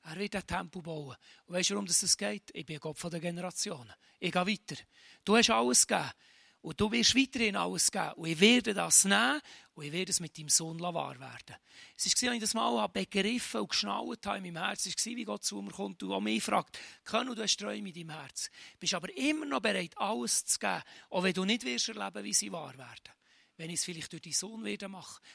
Er 0.02 0.16
wird 0.16 0.34
ein 0.34 0.44
Tempel 0.44 0.82
bauen. 0.82 1.14
Und 1.46 1.54
weißt 1.54 1.70
du, 1.70 1.74
warum 1.74 1.86
das 1.86 2.16
geht? 2.16 2.50
Ich 2.54 2.66
bin 2.66 2.80
Gott 2.80 2.98
von 2.98 3.08
der 3.08 3.20
Generationen. 3.20 3.94
Ich 4.18 4.32
gehe 4.32 4.46
weiter. 4.48 4.82
Du 5.24 5.36
hast 5.36 5.50
alles 5.50 5.86
gegeben. 5.86 6.10
Und 6.60 6.80
du 6.80 6.90
wirst 6.90 7.14
weiterhin 7.14 7.56
alles 7.56 7.90
geben. 7.90 8.12
Und 8.16 8.28
ich 8.28 8.40
werde 8.40 8.74
das 8.74 9.04
nehmen 9.04 9.40
und 9.74 9.84
ich 9.84 9.92
werde 9.92 10.10
es 10.10 10.18
mit 10.18 10.36
deinem 10.36 10.48
Sohn 10.48 10.80
wahr 10.80 11.18
werden. 11.20 11.56
Es 11.96 12.22
war, 12.22 12.30
als 12.30 12.34
ich 12.34 12.40
das 12.40 12.54
mal 12.54 12.86
begriffen 12.88 13.60
und 13.60 13.70
geschnallt 13.70 14.26
habe 14.26 14.38
in 14.38 14.52
meinem 14.52 14.64
Herz. 14.64 14.86
Es 14.86 15.06
war, 15.06 15.16
wie 15.16 15.24
Gott 15.24 15.44
zu 15.44 15.62
mir 15.62 15.70
kommt 15.70 16.02
und 16.02 16.24
mich 16.24 16.42
fragt, 16.42 16.78
können 17.04 17.34
du 17.34 17.42
hast 17.42 17.58
Träume 17.58 17.88
in 17.88 17.94
deinem 17.94 18.20
Herz. 18.20 18.50
Bist 18.80 18.94
aber 18.94 19.16
immer 19.16 19.46
noch 19.46 19.60
bereit, 19.60 19.96
alles 19.96 20.44
zu 20.44 20.58
geben, 20.58 20.82
auch 21.10 21.22
wenn 21.22 21.32
du 21.32 21.44
nicht 21.44 21.64
wirst 21.64 21.88
erleben, 21.90 22.24
wie 22.24 22.34
sie 22.34 22.50
wahr 22.50 22.76
werden. 22.76 23.14
Wenn 23.56 23.70
ich 23.70 23.76
es 23.76 23.84
vielleicht 23.84 24.12
durch 24.12 24.22
deinen 24.22 24.32
Sohn 24.32 24.64
werde. 24.64 24.90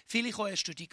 Vielleicht 0.08 0.40
auch 0.40 0.48
erst 0.48 0.68
durch 0.68 0.78
deinen 0.78 0.90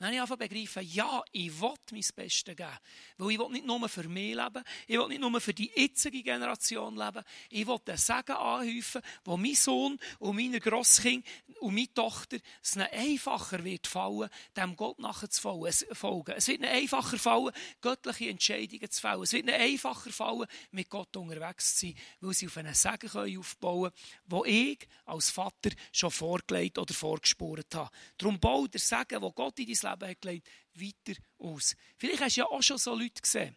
Grosssohn 0.00 0.16
dann 0.16 0.28
habe 0.28 0.44
ich 0.44 0.50
begreifen, 0.50 0.88
ja, 0.92 1.22
ich 1.30 1.60
will 1.60 1.74
mein 1.92 2.04
Bestes 2.16 2.44
geben. 2.44 2.78
Weil 3.18 3.30
ich 3.30 3.38
will 3.38 3.50
nicht 3.50 3.66
nur 3.66 3.88
für 3.88 4.08
mich 4.08 4.34
leben, 4.34 4.64
ich 4.86 4.98
will 4.98 5.08
nicht 5.08 5.20
nur 5.20 5.40
für 5.40 5.54
die 5.54 5.70
jetzige 5.74 6.22
Generation 6.22 6.96
leben, 6.96 7.22
ich 7.50 7.66
will 7.66 7.78
den 7.86 7.96
Segen 7.96 8.36
anhäufen, 8.36 9.02
wo 9.24 9.36
mein 9.36 9.54
Sohn 9.54 9.98
und 10.18 10.36
meine 10.36 10.60
Grosskind 10.60 11.24
und 11.60 11.74
meine 11.74 11.92
Tochter 11.92 12.38
es 12.62 12.76
ihnen 12.76 12.88
einfacher 12.90 13.62
wird 13.62 13.86
fallen, 13.86 14.30
dem 14.56 14.74
Gott 14.76 14.98
nachzufolgen. 14.98 15.68
Es 15.68 16.48
wird 16.48 16.60
ihnen 16.60 16.70
einfacher 16.70 17.18
fallen, 17.18 17.52
göttliche 17.80 18.30
Entscheidungen 18.30 18.90
zu 18.90 19.00
fällen. 19.00 19.22
Es 19.22 19.32
wird 19.32 19.46
ihnen 19.46 19.60
einfacher 19.60 20.10
fallen, 20.10 20.46
mit 20.70 20.88
Gott 20.88 21.14
unterwegs 21.16 21.76
zu 21.76 21.86
sein, 21.86 21.94
weil 22.20 22.34
sie 22.34 22.46
auf 22.46 22.56
einen 22.56 22.74
Segen 22.74 23.38
aufbauen 23.38 23.90
können, 23.90 24.20
wo 24.26 24.44
ich 24.44 24.78
als 25.04 25.30
Vater 25.30 25.70
schon 25.92 26.10
vorgelegt 26.10 26.78
oder 26.78 26.94
vorgespurt 26.94 27.74
habe. 27.74 27.90
Darum 28.16 28.40
baut 28.40 28.72
der 28.72 28.80
Segen, 28.80 29.20
wo 29.20 29.32
Gott 29.32 29.58
in 29.58 29.66
dein 29.66 29.74
Leben 29.74 29.89
hat 29.90 30.20
gelegt, 30.20 30.48
weiter 30.74 31.20
aus. 31.38 31.76
Vielleicht 31.96 32.20
hast 32.20 32.36
du 32.36 32.40
ja 32.40 32.46
auch 32.46 32.62
schon 32.62 32.78
so 32.78 32.94
Leute 32.94 33.20
gesehen, 33.20 33.56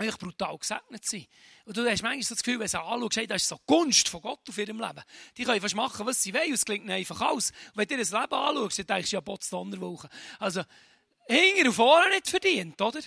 die 0.00 0.08
brutal 0.08 0.58
gesegnet 0.58 1.04
sind. 1.04 1.26
Und 1.64 1.76
du 1.76 1.88
hast 1.88 2.02
manchmal 2.02 2.22
so 2.22 2.34
das 2.34 2.42
Gefühl, 2.42 2.58
wenn 2.58 2.66
du 2.66 2.70
sie 2.70 2.80
anschaust, 2.80 3.16
hey, 3.16 3.26
das 3.26 3.42
ist 3.42 3.48
so 3.48 3.58
Gunst 3.66 4.08
von 4.08 4.20
Gott 4.20 4.48
auf 4.48 4.58
ihrem 4.58 4.80
Leben. 4.80 5.02
Die 5.36 5.44
können 5.44 5.60
fast 5.60 5.74
machen, 5.74 6.06
was 6.06 6.22
sie 6.22 6.34
wollen, 6.34 6.52
es 6.52 6.64
klingt 6.64 6.88
einfach 6.90 7.20
aus. 7.20 7.50
Und 7.50 7.76
wenn 7.76 7.88
du 7.88 7.96
dir 7.96 8.00
das 8.00 8.10
Leben 8.10 8.34
anschaust, 8.34 8.78
dann 8.78 8.86
denkst 8.86 9.10
du 9.10 9.16
ja, 9.16 9.20
Botz 9.20 9.48
Donnerwoche. 9.50 10.08
Also, 10.38 10.62
hinter 11.28 11.68
und 11.68 11.74
vorne 11.74 12.10
nicht 12.10 12.28
verdient, 12.28 12.80
oder? 12.80 13.00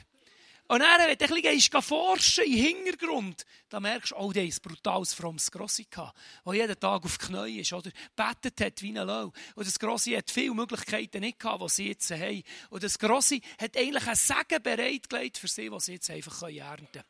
Und 0.70 0.82
dann, 0.82 1.00
wenn 1.00 1.18
du 1.18 1.26
ein 1.26 1.42
bisschen 1.42 1.82
forschen 1.82 2.44
im 2.44 2.54
Hintergrund, 2.54 3.44
dann 3.70 3.82
merkst 3.82 4.12
du, 4.12 4.18
oh, 4.18 4.32
der 4.32 4.46
ist 4.46 4.62
brutales 4.62 5.16
frommes 5.16 5.50
Grossi 5.50 5.88
gehabt, 5.90 6.16
der 6.46 6.54
jeden 6.54 6.80
Tag 6.80 7.04
auf 7.04 7.18
Knie 7.18 7.62
ist, 7.62 7.74
oder 7.74 7.90
betet 8.16 8.62
hat 8.62 8.80
wie 8.84 8.90
ein 8.90 9.08
Lau. 9.08 9.34
Und 9.56 9.68
das 9.68 9.80
Grossi 9.80 10.12
hat 10.12 10.30
viele 10.30 10.54
Möglichkeiten 10.54 11.22
nicht 11.22 11.40
gehabt, 11.40 11.64
die 11.64 11.70
sie 11.70 11.88
jetzt 11.88 12.12
haben. 12.12 12.44
Und 12.70 12.84
das 12.84 13.00
Grossi 13.00 13.42
hat 13.60 13.76
eigentlich 13.76 14.06
ein 14.06 14.16
Segen 14.16 14.62
bereitgelegt 14.62 15.40
für 15.40 15.48
sie, 15.48 15.72
was 15.72 15.86
sie 15.86 15.94
jetzt 15.94 16.12
einfach 16.12 16.40
ernten 16.44 16.86
können. 16.92 17.06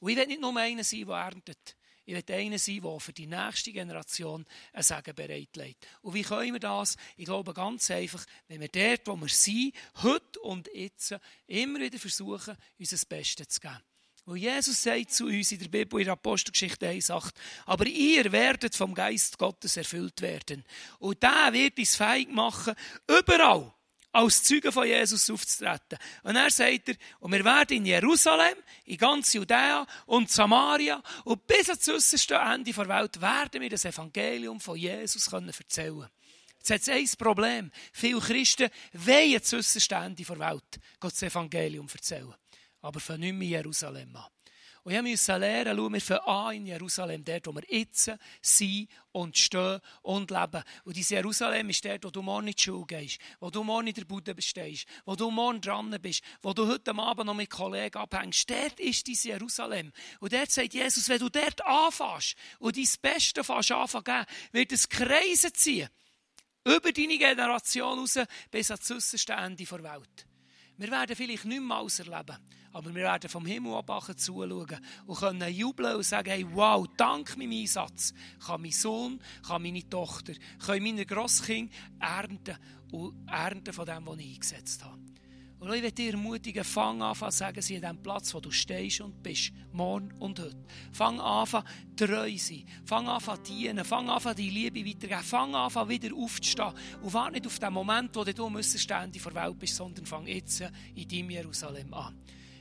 Und 0.00 0.10
ich 0.10 0.16
will 0.16 0.26
nicht 0.26 0.40
nur 0.40 0.56
einer 0.56 0.82
sein, 0.82 1.06
der 1.06 1.16
erntet. 1.16 1.75
Ich 2.06 2.14
will 2.14 2.34
einer 2.34 2.58
sein, 2.58 2.80
der 2.80 3.00
für 3.00 3.12
die 3.12 3.26
nächste 3.26 3.72
Generation 3.72 4.46
ein 4.72 4.82
Segen 4.82 5.14
bereitlegt. 5.14 5.86
Und 6.02 6.14
wie 6.14 6.22
können 6.22 6.52
wir 6.52 6.60
das? 6.60 6.96
Ich 7.16 7.24
glaube 7.24 7.52
ganz 7.52 7.90
einfach, 7.90 8.24
wenn 8.46 8.60
wir 8.60 8.68
dort, 8.68 9.06
wo 9.06 9.16
wir 9.16 9.28
sind, 9.28 9.74
heute 10.02 10.40
und 10.40 10.70
jetzt, 10.72 11.16
immer 11.48 11.80
wieder 11.80 11.98
versuchen, 11.98 12.56
uns 12.78 12.90
das 12.90 13.04
Beste 13.04 13.46
zu 13.48 13.60
geben. 13.60 13.82
Und 14.24 14.38
Jesus 14.38 14.82
sagt 14.82 15.12
zu 15.12 15.26
uns 15.26 15.52
in 15.52 15.58
der 15.58 15.68
Bibel, 15.68 16.00
in 16.00 16.06
der 16.06 16.14
Apostelgeschichte 16.14 16.88
1, 16.88 17.06
sagt, 17.06 17.38
aber 17.64 17.86
ihr 17.86 18.30
werdet 18.32 18.74
vom 18.74 18.94
Geist 18.94 19.38
Gottes 19.38 19.76
erfüllt 19.76 20.20
werden. 20.20 20.64
Und 20.98 21.22
der 21.22 21.52
wird 21.52 21.78
uns 21.78 21.96
fähig 21.96 22.30
machen, 22.30 22.74
überall, 23.08 23.72
als 24.16 24.42
Zeugen 24.42 24.72
von 24.72 24.86
Jesus 24.86 25.30
aufzutreten. 25.30 25.98
Und 26.22 26.36
er 26.36 26.50
sagt 26.50 26.88
er, 26.88 26.96
und 27.20 27.32
wir 27.32 27.44
werden 27.44 27.76
in 27.76 27.86
Jerusalem, 27.86 28.56
in 28.84 28.96
ganz 28.96 29.32
Judäa 29.32 29.86
und 30.06 30.30
Samaria 30.30 31.02
und 31.24 31.46
bis 31.46 31.68
ans 31.68 31.88
äußerste 31.88 32.34
Ende 32.36 32.72
der 32.72 32.88
Welt 32.88 33.20
werden 33.20 33.60
wir 33.60 33.70
das 33.70 33.84
Evangelium 33.84 34.60
von 34.60 34.76
Jesus 34.76 35.30
können 35.30 35.48
erzählen 35.56 36.08
Jetzt 36.56 36.70
hat 36.70 36.80
es 36.80 36.88
ein 36.88 37.18
Problem. 37.18 37.70
Viele 37.92 38.20
Christen 38.20 38.70
wollen 38.92 39.38
das 39.38 39.52
äußerste 39.52 39.94
Ende 39.94 40.24
der 40.24 40.38
Welt 40.38 40.80
das 40.98 41.22
Evangelium 41.22 41.86
erzählen. 41.92 42.34
Aber 42.80 43.00
von 43.00 43.20
nicht 43.20 43.34
mehr 43.34 43.48
Jerusalem 43.48 44.16
an. 44.16 44.35
Und 44.86 44.92
ich 44.92 45.02
musste 45.02 45.36
lernen, 45.36 45.76
schauen 45.76 45.92
wir 45.94 46.00
von 46.00 46.16
an 46.18 46.54
in 46.54 46.66
Jerusalem, 46.66 47.24
dort, 47.24 47.44
wo 47.48 47.52
wir 47.56 47.64
jetzt 47.68 48.08
sind 48.40 48.88
und 49.10 49.36
stehen 49.36 49.80
und 50.02 50.30
leben. 50.30 50.62
Und 50.84 50.96
dieses 50.96 51.10
Jerusalem 51.10 51.70
ist 51.70 51.84
dort, 51.84 52.04
wo 52.04 52.10
du 52.10 52.22
morgen 52.22 52.46
in 52.46 52.54
die 52.54 52.62
Schule 52.62 52.86
gehst, 52.86 53.18
wo 53.40 53.50
du 53.50 53.64
morgen 53.64 53.88
in 53.88 53.94
der 53.94 54.04
Bude 54.04 54.32
bestehst, 54.32 54.86
wo 55.04 55.16
du 55.16 55.28
morgen 55.32 55.60
dran 55.60 55.90
bist, 56.00 56.22
wo 56.40 56.52
du 56.52 56.68
heute 56.68 56.96
Abend 56.96 57.26
noch 57.26 57.34
mit 57.34 57.50
Kollegen 57.50 57.98
abhängst. 57.98 58.48
Dort 58.48 58.78
ist 58.78 59.04
dieses 59.08 59.24
Jerusalem. 59.24 59.90
Und 60.20 60.32
dort 60.32 60.52
sagt 60.52 60.72
Jesus, 60.72 61.08
wenn 61.08 61.18
du 61.18 61.30
dort 61.30 61.66
anfängst 61.66 62.36
und 62.60 62.76
dein 62.76 62.88
Beste 63.02 63.42
fängst 63.42 63.72
anfangen, 63.72 64.24
wird 64.52 64.70
es 64.70 64.88
Kreise 64.88 65.52
ziehen. 65.52 65.88
Über 66.62 66.92
deine 66.92 67.18
Generation 67.18 67.98
raus 67.98 68.20
bis 68.52 68.70
ans 68.70 68.88
äußerste 68.88 69.32
Ende 69.32 69.64
der 69.64 69.82
Welt. 69.82 70.26
Wir 70.78 70.90
werden 70.90 71.16
vielleicht 71.16 71.46
nicht 71.46 71.62
mehr 71.62 71.76
alles 71.76 72.00
erleben, 72.00 72.36
aber 72.72 72.94
wir 72.94 73.02
werden 73.02 73.30
vom 73.30 73.46
Himmel 73.46 73.74
ab 73.74 73.90
zuschauen 74.16 74.78
und 75.06 75.18
können 75.18 75.54
jubeln 75.54 75.96
und 75.96 76.02
sagen, 76.02 76.28
hey, 76.28 76.46
wow, 76.52 76.86
dank 76.96 77.36
meinem 77.38 77.52
Einsatz 77.52 78.12
kann 78.44 78.60
mein 78.60 78.72
Sohn, 78.72 79.18
kann 79.46 79.62
meine 79.62 79.88
Tochter, 79.88 80.34
können 80.64 80.84
meine 80.84 81.06
Grosskinder 81.06 81.72
ernten 81.98 82.58
und 82.92 83.14
ernten 83.26 83.72
von 83.72 83.86
dem, 83.86 84.06
was 84.06 84.18
ich 84.18 84.34
eingesetzt 84.34 84.84
habe. 84.84 85.00
Und 85.58 85.72
ich 85.72 85.82
will 85.82 85.90
dir 85.90 86.12
ermutigen, 86.12 86.64
fang 86.64 87.00
an 87.00 87.14
zu 87.14 87.30
sagen, 87.30 87.62
sie 87.62 87.76
an 87.76 87.82
dem 87.82 88.02
Platz, 88.02 88.34
wo 88.34 88.40
du 88.40 88.50
stehst 88.50 89.00
und 89.00 89.22
bist, 89.22 89.52
morgen 89.72 90.12
und 90.18 90.38
heute. 90.38 90.56
Fang 90.92 91.18
an, 91.18 91.46
treu 91.96 92.36
sein. 92.36 92.64
Fang 92.84 93.08
an, 93.08 93.22
dienen. 93.48 93.84
Fang 93.84 94.10
an, 94.10 94.36
die 94.36 94.50
Liebe 94.50 94.84
weitergeben. 94.84 95.22
Fang 95.22 95.54
an, 95.54 95.88
wieder 95.88 96.14
aufzustehen. 96.14 96.72
Und 97.00 97.12
warte 97.14 97.32
nicht 97.32 97.46
auf 97.46 97.58
den 97.58 97.72
Moment, 97.72 98.14
wo 98.16 98.24
du 98.24 98.62
ständig 98.62 99.22
vor 99.22 99.32
der 99.32 99.44
Welt 99.44 99.58
bist, 99.58 99.76
sondern 99.76 100.04
fang 100.04 100.26
jetzt 100.26 100.62
in 100.94 101.08
deinem 101.08 101.30
Jerusalem 101.30 101.94
an. 101.94 102.14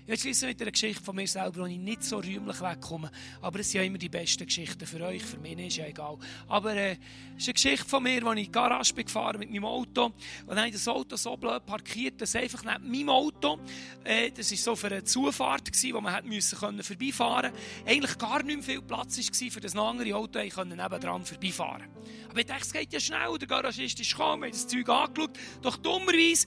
Ich 0.08 0.22
schließe 0.22 0.46
mit 0.46 0.62
einer 0.62 0.70
Geschichte 0.70 1.04
von 1.04 1.15
mir 1.15 1.28
selber, 1.28 1.62
wo 1.62 1.65
ich 1.65 1.80
nicht 1.80 2.04
so 2.04 2.18
rühmlich 2.18 2.62
wegkomme. 2.62 3.10
Aber 3.41 3.60
es 3.60 3.72
sind 3.72 3.82
ja 3.82 3.88
immer 3.88 3.98
die 3.98 4.08
besten 4.08 4.46
Geschichten 4.46 4.86
für 4.86 5.02
euch. 5.02 5.24
Für 5.24 5.39
mich 5.39 5.58
ist 5.58 5.78
ja 5.78 5.88
egal. 5.88 6.20
Aber 6.48 6.76
äh, 6.76 6.98
es 7.36 7.41
ist 7.41 7.48
eine 7.48 7.54
Geschichte 7.54 7.89
von 7.89 8.04
mir, 8.04 8.24
als 8.24 8.34
ich 8.34 8.46
in 8.46 8.46
die 8.46 8.52
Garage 8.52 8.94
bin 8.94 9.06
gefahren 9.06 9.39
mit 9.39 9.50
meinem 9.50 9.65
Auto. 9.65 10.06
Und 10.06 10.15
dann 10.48 10.60
habe 10.60 10.68
ich 10.68 10.76
das 10.76 10.88
Auto 10.88 11.15
so 11.15 11.36
blöd 11.36 11.65
parkiert, 11.65 12.22
dass 12.22 12.36
einfach 12.36 12.63
neben 12.63 12.91
meinem 12.91 13.10
Auto, 13.10 13.58
äh, 14.04 14.30
das 14.30 14.52
war 14.52 14.58
so 14.60 14.76
für 14.76 14.88
eine 14.88 15.04
Zufahrt, 15.04 15.65
gewesen, 15.65 15.96
wo 15.96 16.02
man 16.02 16.13
hätte 16.13 16.28
müssen 16.28 16.60
können 16.60 16.84
vorbeifahren 16.84 17.52
musste, 17.52 17.89
eigentlich 17.89 18.18
gar 18.20 18.44
nicht 18.44 18.58
mehr 18.58 18.63
viel 18.63 18.82
Platz 18.84 19.18
war, 19.18 19.52
für 19.52 19.60
das 19.60 19.76
andere 19.76 20.15
Auto 20.15 20.39
nebendran 20.39 21.26
vorbeifahren 21.26 21.88
Aber 22.30 22.39
ich 22.39 22.46
dachte, 22.46 22.62
es 22.62 22.74
geht 22.74 22.94
ja 22.94 23.00
schnell. 23.00 23.39
Der 23.39 23.48
Garagist 23.48 24.00
ist 24.00 24.12
gekommen, 24.12 24.44
wir 24.44 24.48
haben 24.50 24.52
das 24.52 24.68
Zeug 24.68 24.88
angeschaut. 24.88 25.32
Doch 25.63 25.78
dummerweise, 25.78 26.46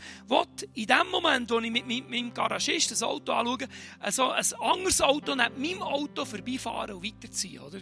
in 0.75 0.87
dem 0.87 1.11
Moment, 1.11 1.51
wo 1.51 1.59
ich 1.59 1.73
mit 1.73 1.89
meinem 1.89 2.33
Garagist 2.33 2.93
das 2.93 3.03
Auto 3.03 3.33
anschaue, 3.33 3.48
anschauen, 3.53 3.69
also 3.99 4.31
ein 4.31 4.45
anderes 4.61 5.01
Auto 5.01 5.35
neben 5.35 5.61
meinem 5.61 5.83
Auto 5.83 6.25
vorbeifahren 6.25 6.97
und 6.97 7.05
weiterziehen. 7.05 7.61
Oder? 7.61 7.79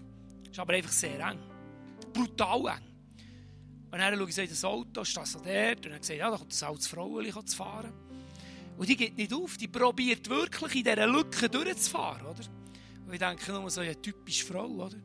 Ist 0.50 0.58
aber 0.58 0.74
einfach 0.74 0.92
sehr 0.92 1.18
eng. 1.20 1.38
Brutal 2.12 2.76
eng. 2.76 2.86
Und 3.90 3.98
dann 3.98 4.16
schaue 4.16 4.28
ich, 4.28 4.50
das 4.50 4.64
Auto 4.64 5.04
steht 5.04 5.26
so 5.26 5.38
dort. 5.38 5.86
Und 5.86 5.92
dann 5.92 6.02
sehe 6.02 6.18
ja, 6.18 6.30
da 6.30 6.36
kommt 6.36 6.52
das 6.52 6.62
altes 6.62 6.86
Frauchen 6.86 7.46
zu 7.46 7.56
fahren. 7.56 7.92
Und 8.76 8.88
die 8.88 8.96
geht 8.96 9.16
nicht 9.16 9.32
auf. 9.32 9.56
Die 9.56 9.68
probiert 9.68 10.28
wirklich 10.28 10.74
in 10.76 10.84
dieser 10.84 11.06
Lücke 11.06 11.48
durchzufahren. 11.48 12.26
Oder? 12.26 12.44
Und 13.06 13.12
ich 13.12 13.18
denke 13.18 13.52
nur 13.52 13.70
so, 13.70 13.80
eine 13.80 14.00
typische 14.00 14.44
Frau. 14.44 14.66
Oder? 14.66 14.96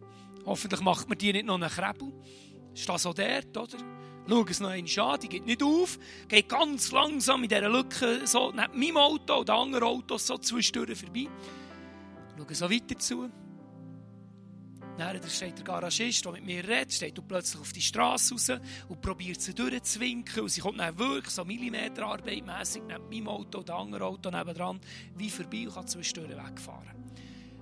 Hoffentlich 0.46 0.82
macht 0.82 1.08
man 1.08 1.18
die 1.18 1.32
nicht 1.32 1.46
noch 1.46 1.56
einen 1.56 1.70
Krebel. 1.70 2.12
Steht 2.74 3.00
so 3.00 3.14
dort, 3.14 3.58
oder? 3.58 3.78
Schau 4.32 4.46
es 4.48 4.62
noch 4.62 4.70
einmal 4.70 5.14
an, 5.14 5.20
die 5.20 5.28
geht 5.28 5.46
nicht 5.46 5.62
auf, 5.62 6.00
geht 6.30 6.48
ganz 6.48 6.94
langsam 6.94 7.44
in 7.44 7.50
dieser 7.50 7.68
Lücke 7.68 8.26
so 8.26 8.54
neben 8.54 8.80
meinem 8.80 8.96
Auto 8.96 9.40
und 9.40 9.50
anderen 9.50 9.84
Autos 9.84 10.26
so 10.26 10.38
zwischendurch 10.38 10.98
vorbei. 10.98 11.28
Schau 12.38 12.54
so 12.54 12.72
weiter 12.72 12.98
zu. 12.98 13.30
Dann 14.98 15.30
steht 15.30 15.58
der 15.58 15.66
Garagist, 15.66 16.24
der 16.24 16.32
mit 16.32 16.46
mir 16.46 16.64
redet, 16.64 16.94
steht 16.94 17.28
plötzlich 17.28 17.60
auf 17.60 17.74
die 17.74 17.82
Straße 17.82 18.34
raus 18.34 18.52
und 18.88 19.02
probiert 19.02 19.42
sie 19.42 19.54
durchzuwinken. 19.54 20.44
Und 20.44 20.50
sie 20.50 20.62
kommt 20.62 20.80
dann 20.80 20.98
wirklich 20.98 21.34
so 21.34 21.44
Millimeterarbeitmässig 21.44 22.84
neben 22.88 23.10
meinem 23.10 23.28
Auto 23.28 23.64
dem 23.64 23.76
anderen 23.76 24.04
Auto 24.04 24.30
nebendran 24.32 24.80
wie 25.18 25.30
vorbei 25.30 25.68
und 25.68 25.74
kann 25.74 25.88
zwischendurch 25.88 26.30
wegfahren. 26.30 27.02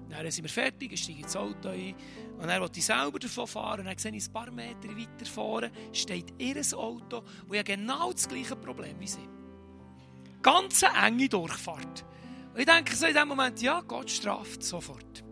Dann 0.09 0.31
sind 0.31 0.43
wir 0.43 0.49
fertig, 0.49 0.91
ich 0.91 1.03
steige 1.03 1.21
ins 1.21 1.35
Auto 1.35 1.69
ein 1.69 1.95
und 2.39 2.47
dann 2.47 2.61
wollte 2.61 2.79
ich 2.79 2.85
selber 2.85 3.19
davon 3.19 3.47
fahren 3.47 3.81
und 3.81 3.85
dann 3.85 3.97
sehe 3.97 4.15
ich 4.15 4.27
ein 4.27 4.33
paar 4.33 4.51
Meter 4.51 4.89
weiter 4.89 5.25
vorne 5.25 5.71
steht 5.93 6.33
ihr 6.37 6.55
Auto, 6.77 7.23
wo 7.47 7.53
ja 7.53 7.63
genau 7.63 8.11
das 8.11 8.27
gleiche 8.27 8.55
Problem 8.55 8.99
wie 8.99 9.07
sie. 9.07 9.27
Ganz 10.41 10.83
eine 10.83 11.07
enge 11.07 11.29
Durchfahrt. 11.29 12.05
Und 12.53 12.59
ich 12.59 12.65
denke 12.65 12.95
so 12.95 13.05
in 13.05 13.13
dem 13.13 13.27
Moment, 13.27 13.61
ja, 13.61 13.81
Gott 13.81 14.09
straft 14.09 14.63
sofort. 14.63 15.23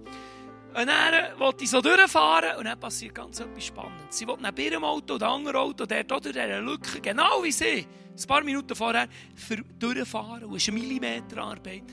Und 0.77 0.85
dann 0.85 1.39
wollte 1.39 1.63
ich 1.63 1.69
so 1.71 1.81
durchfahren 1.81 2.57
und 2.59 2.65
dann 2.65 2.79
passiert 2.79 3.15
ganz 3.15 3.39
etwas 3.39 3.65
Spannendes. 3.65 4.17
Sie 4.17 4.27
wollte 4.27 4.43
neben 4.43 4.61
ihrem 4.61 4.83
Auto 4.83 5.15
und 5.15 5.23
andere 5.23 5.59
Auto, 5.59 5.87
der 5.87 6.03
dort 6.03 6.27
in 6.27 6.33
dieser 6.33 6.61
Lücke, 6.61 7.01
genau 7.01 7.41
wie 7.41 7.51
sie, 7.51 7.87
ein 7.87 8.27
paar 8.27 8.43
Minuten 8.43 8.75
vorher, 8.75 9.07
durchfahren. 9.79 10.43
Und 10.43 10.55
es 10.55 10.63
ist 10.63 10.69
eine 10.69 10.79
Millimeterarbeit. 10.79 11.83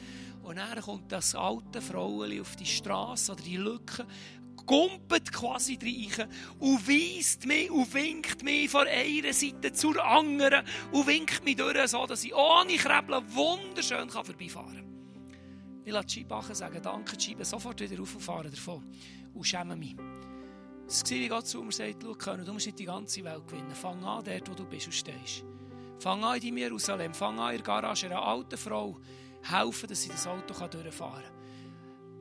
Und 0.45 0.57
dann 0.57 0.79
kommt 0.83 1.11
das 1.11 1.35
alte 1.35 1.81
Frauchen 1.81 2.41
auf 2.41 2.55
die 2.57 2.67
Straße 2.67 3.33
oder 3.33 3.43
die 3.43 3.57
Lücke, 3.57 4.07
kumpelt 4.67 5.33
quasi 5.33 5.79
rein 5.83 6.29
und 6.59 6.87
weist 6.87 7.47
mich 7.47 7.71
und 7.71 7.93
winkt 7.95 8.43
mich 8.45 8.69
von 8.69 8.87
einer 8.87 9.33
Seite 9.33 9.73
zur 9.73 10.05
anderen 10.05 10.67
und 10.93 11.07
winkt 11.07 11.43
mich 11.47 11.57
durch, 11.57 11.89
so 11.89 12.07
dass 12.07 12.25
ich 12.25 12.35
ohne 12.35 12.77
Krebeln 12.77 13.25
wunderschön 13.35 14.11
vorbeifahren 14.11 14.77
kann. 14.77 15.83
Ich 15.83 15.93
lasse 15.93 16.07
die 16.09 16.21
Scheibachen 16.21 16.55
sagen, 16.55 16.81
danke, 16.83 17.17
die 17.17 17.25
Scheibe 17.25 17.45
sofort 17.47 17.81
wieder 17.81 18.03
auf 18.03 18.15
und 18.15 18.21
fahren 18.21 18.51
davon 18.51 18.85
und 19.33 19.45
schäme 19.45 19.77
mich. 19.77 19.97
Ist 20.87 21.11
wie 21.11 21.29
Gott 21.29 21.47
zu 21.47 21.63
mir 21.63 21.73
sagt, 21.73 22.05
schau, 22.23 22.37
du 22.37 22.53
musst 22.53 22.67
nicht 22.67 22.79
die 22.79 22.85
ganze 22.85 23.25
Welt 23.25 23.49
gewinnen. 23.49 23.75
Fang 23.75 24.05
an 24.05 24.23
dort, 24.23 24.51
wo 24.51 24.55
du 24.55 24.67
bist 24.67 24.87
und 24.87 24.93
stehst. 24.93 25.43
Fang 25.99 26.23
an 26.23 26.37
in 26.37 26.43
deinem 26.43 26.59
Jerusalem, 26.59 27.15
fang 27.15 27.39
an 27.39 27.53
in 27.53 27.57
der 27.57 27.65
Garage 27.65 28.07
einer 28.07 28.23
alten 28.23 28.59
Frau, 28.59 28.99
helfen, 29.51 29.89
dass 29.89 30.03
sie 30.03 30.09
das 30.09 30.27
Auto 30.27 30.55
durchfahren 30.67 31.23
kann. 31.23 31.35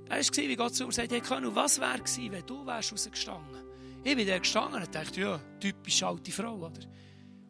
Er 0.09 0.17
war, 0.17 0.37
wie 0.37 0.55
Gott 0.55 0.75
zu 0.75 0.85
mir 0.85 0.91
sagt, 0.91 1.11
hey, 1.11 1.21
was 1.21 1.79
wäre 1.79 1.97
gewesen, 1.99 2.31
wenn 2.31 2.45
du 2.45 2.65
wärst 2.65 2.91
rausgestanden? 2.91 3.63
Ich 4.03 4.15
bin 4.15 4.27
da 4.27 4.37
gestanden 4.37 4.83
und 4.83 4.93
dachte, 4.93 5.21
ja, 5.21 5.39
typisch 5.59 6.03
alte 6.03 6.31
Frau, 6.31 6.55
oder? 6.55 6.67
Und 6.67 6.79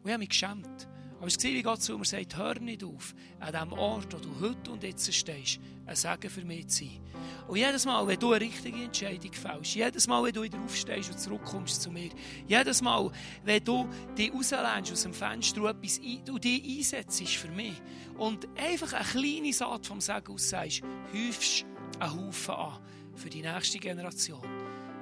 ich 0.04 0.10
habe 0.10 0.18
mich 0.18 0.28
geschämt. 0.28 0.88
Aber 1.24 1.30
es 1.30 1.42
war, 1.42 1.52
wie 1.52 1.62
Gott 1.62 1.82
zu 1.82 1.96
mir 1.96 2.04
sagt, 2.04 2.36
hör 2.36 2.60
nicht 2.60 2.84
auf, 2.84 3.14
an 3.40 3.54
dem 3.54 3.72
Ort, 3.72 4.12
wo 4.12 4.18
du 4.18 4.40
heute 4.42 4.70
und 4.70 4.82
jetzt 4.82 5.10
stehst, 5.10 5.58
ein 5.86 5.96
Segen 5.96 6.28
für 6.28 6.44
mich 6.44 6.68
zu 6.68 6.84
sein. 6.84 7.00
Und 7.48 7.56
jedes 7.56 7.86
Mal, 7.86 8.06
wenn 8.06 8.20
du 8.20 8.32
eine 8.32 8.44
richtige 8.44 8.84
Entscheidung 8.84 9.32
fällst, 9.32 9.74
jedes 9.74 10.06
Mal, 10.06 10.22
wenn 10.22 10.34
du 10.34 10.42
wieder 10.42 10.60
aufstehst 10.62 11.10
und 11.10 11.18
zurückkommst 11.18 11.80
zu 11.80 11.90
mir, 11.90 12.10
jedes 12.46 12.82
Mal, 12.82 13.10
wenn 13.42 13.64
du 13.64 13.88
dich 14.18 14.34
rauslässt 14.34 14.92
aus 14.92 15.02
dem 15.04 15.14
Fenster 15.14 15.62
und 15.62 15.68
etwas 15.68 15.98
ein, 15.98 16.40
dich 16.42 16.78
einsetzt 16.78 17.26
für 17.26 17.48
mich 17.48 17.80
und 18.18 18.46
einfach 18.58 18.92
eine 18.92 19.04
kleine 19.06 19.52
Saat 19.54 19.86
vom 19.86 20.02
Segen 20.02 20.30
aussagst, 20.30 20.82
häufst 21.10 21.64
einen 22.00 22.20
Haufen 22.20 22.54
an 22.54 22.80
für 23.14 23.30
die 23.30 23.40
nächste 23.40 23.78
Generation. 23.78 24.46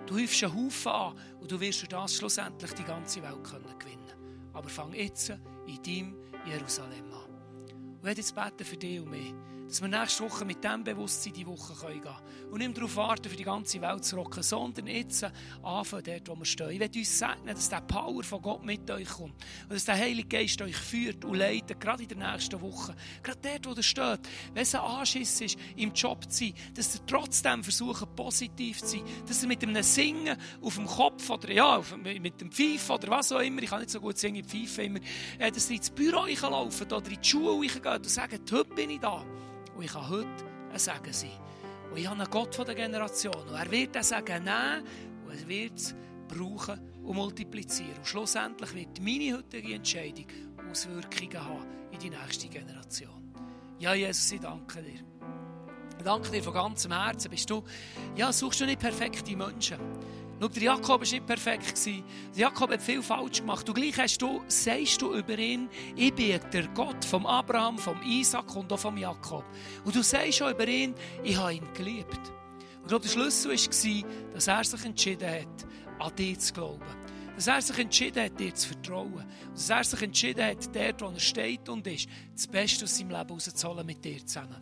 Du 0.06 0.16
häufst 0.20 0.44
einen 0.44 0.54
Haufen 0.54 0.92
an 0.92 1.14
und 1.40 1.50
du 1.50 1.58
wirst 1.58 1.80
durch 1.80 1.88
das 1.88 2.14
schlussendlich 2.14 2.72
die 2.74 2.85
ganze 2.85 3.20
Welt 3.24 3.42
können 3.42 3.76
gewinnen 3.76 4.12
Aber 4.52 4.68
fang 4.68 4.94
jetzt 4.94 5.32
in 5.66 5.83
deinem 5.83 6.16
Jerusalem 6.46 7.12
an. 7.12 7.31
Und 8.03 8.09
ich 8.11 8.16
jetzt 8.16 8.35
beten 8.35 8.64
für 8.64 8.77
dich 8.77 9.01
und 9.01 9.11
mich 9.11 9.35
dass 9.72 9.80
wir 9.80 9.88
nächste 9.88 10.24
Woche 10.24 10.44
mit 10.44 10.62
diesem 10.62 10.85
Bewusstsein 10.85 11.32
die 11.32 11.46
Woche 11.46 11.72
gehen 11.87 12.02
können. 12.02 12.50
Und 12.50 12.58
nicht 12.58 12.76
darauf 12.76 12.94
warten, 12.96 13.30
für 13.30 13.37
die 13.37 13.42
ganze 13.42 13.80
Welt 13.80 14.04
zu 14.04 14.16
rocken, 14.16 14.42
sondern 14.42 14.87
jetzt 14.87 15.24
anfangen, 15.62 16.04
dort, 16.04 16.28
wo 16.28 16.37
wir 16.37 16.44
stehen. 16.44 16.72
Ich 16.72 16.78
werde 16.78 16.98
uns 16.98 17.18
sagen, 17.18 17.46
dass 17.46 17.70
der 17.70 17.80
Power 17.80 18.22
von 18.22 18.42
Gott 18.42 18.66
mit 18.66 18.90
euch 18.90 19.08
kommt. 19.08 19.32
Und 19.62 19.72
dass 19.72 19.87
der 19.87 19.96
Heilige 19.96 20.28
Geist 20.28 20.61
euch 20.61 20.76
führt 20.76 21.24
und 21.24 21.37
leitet, 21.37 21.80
gerade 21.80 22.02
in 22.02 22.08
der 22.11 22.32
nächsten 22.32 22.61
Woche. 22.61 22.94
Gerade 23.22 23.38
dort, 23.40 23.66
wo 23.66 23.72
ihr 23.72 23.82
steht. 23.82 24.20
Wenn 24.52 24.62
es 24.62 24.74
ein 24.74 24.82
Anschiss 24.82 25.40
ist, 25.40 25.56
im 25.76 25.94
Job 25.94 26.30
zu 26.30 26.44
sein, 26.44 26.54
dass 26.74 26.94
ihr 26.94 27.06
trotzdem 27.06 27.64
versucht, 27.64 28.14
positiv 28.14 28.80
zu 28.80 28.88
sein. 28.88 29.02
Dass 29.26 29.40
ihr 29.42 29.48
mit 29.48 29.62
einem 29.62 29.82
Singen 29.82 30.37
auf 30.61 30.74
dem 30.74 30.87
Kopf 30.87 31.30
oder 31.30 31.50
ja, 31.50 31.80
mit 32.20 32.38
dem 32.42 32.52
Pfeifen 32.52 32.96
oder 32.96 33.08
was 33.08 33.32
auch 33.32 33.40
immer, 33.40 33.62
ich 33.62 33.70
kann 33.70 33.80
nicht 33.80 33.90
so 33.90 34.02
gut 34.02 34.18
singen, 34.18 34.44
Pfeifen 34.44 34.85
immer, 34.85 35.00
äh, 35.38 35.50
dass 35.50 35.70
ihr 35.70 35.76
ins 35.76 35.88
Büro 35.88 36.26
laufen 36.26 36.92
oder 36.92 37.11
in 37.11 37.18
die 37.22 37.26
Schule 37.26 37.66
gehen 37.66 37.87
und 37.87 38.06
sagen, 38.06 38.38
heute 38.50 38.74
bin 38.74 38.90
ich 38.90 39.00
da. 39.00 39.24
Und 39.76 39.82
ich 39.82 39.92
kann 39.92 40.08
heute 40.08 40.28
ein 40.72 40.78
Segen 40.78 41.12
sein. 41.12 41.30
Und 41.90 41.98
ich 41.98 42.06
habe 42.06 42.20
einen 42.20 42.30
Gott 42.30 42.54
von 42.54 42.64
der 42.64 42.74
Generation. 42.74 43.48
Und 43.48 43.54
er 43.54 43.70
wird 43.70 43.94
das 43.94 44.08
Segen 44.08 44.44
nehmen 44.44 44.85
und 45.26 45.40
er 45.40 45.48
wird 45.48 45.78
es 45.78 45.94
brauchen 46.28 46.80
und 47.02 47.16
multiplizieren. 47.16 47.96
Und 47.98 48.06
schlussendlich 48.06 48.74
wird 48.74 49.00
meine 49.00 49.37
heutige 49.37 49.74
Entscheidung 49.74 50.26
Auswirkungen 50.70 51.44
haben 51.44 51.66
in 51.90 51.98
die 51.98 52.11
nächste 52.11 52.48
Generation. 52.48 53.35
Ja, 53.78 53.94
Jesus, 53.94 54.32
ich 54.32 54.40
danke 54.40 54.82
dir. 54.82 55.00
Ich 55.98 56.04
danke 56.04 56.30
dir 56.30 56.42
von 56.42 56.54
ganzem 56.54 56.92
Herzen. 56.92 57.30
Bist 57.30 57.50
du, 57.50 57.62
ja, 58.16 58.32
suchst 58.32 58.61
du 58.61 58.66
nicht 58.66 58.80
perfekte 58.80 59.37
Menschen. 59.37 59.78
Schau, 60.42 60.48
der 60.48 60.62
Jakob 60.64 60.88
war 60.88 60.98
nicht 60.98 61.24
perfekt. 61.24 61.88
Jakob 62.35 62.72
hat 62.72 62.83
viel 62.83 63.00
falsch 63.00 63.38
gemacht. 63.38 63.68
Und 63.68 63.76
gleich 63.76 63.96
hast 63.96 64.20
du, 64.20 64.42
sagst 64.48 65.00
du 65.00 65.14
über 65.14 65.38
ihn, 65.38 65.68
ich 65.94 66.12
bin 66.12 66.40
der 66.52 66.66
Gott 66.74 67.05
vom 67.05 67.26
Abraham, 67.26 67.78
vom 67.78 68.02
Isaac 68.02 68.57
und 68.57 68.72
auch 68.72 68.78
vom 68.81 68.96
Jakob. 68.96 69.44
Und 69.85 69.94
du 69.94 70.02
sagst 70.02 70.42
auch 70.42 70.50
über 70.50 70.66
ihn, 70.66 70.96
ich 71.22 71.37
habe 71.37 71.55
ihn 71.55 71.72
geliebt. 71.74 72.33
Und 72.83 72.90
ich 72.90 72.98
der 73.02 73.09
Schlüssel 73.09 73.52
war, 73.52 74.11
dass 74.35 74.48
er 74.48 74.64
sich 74.64 74.85
entschieden 74.85 75.31
hat, 75.31 75.66
an 76.00 76.16
dich 76.16 76.40
zu 76.40 76.55
glauben. 76.55 76.83
Dass 77.37 77.46
er 77.46 77.62
sich 77.62 77.78
entschieden 77.78 78.24
hat, 78.24 78.40
dir 78.40 78.52
zu 78.52 78.66
vertrauen. 78.66 79.24
Dass 79.52 79.70
er 79.70 79.85
sich 79.85 80.02
entschieden 80.02 80.44
hat, 80.44 80.74
dort, 80.74 81.02
wo 81.02 81.07
er 81.07 81.20
steht 81.20 81.68
und 81.68 81.87
ist, 81.87 82.09
das 82.35 82.48
Beste 82.48 82.85
aus 82.85 82.98
seinem 82.98 83.11
Leben 83.11 83.31
rauszuholen 83.31 83.87
mit 83.87 84.05
dir 84.05 84.26
zusammen. 84.26 84.61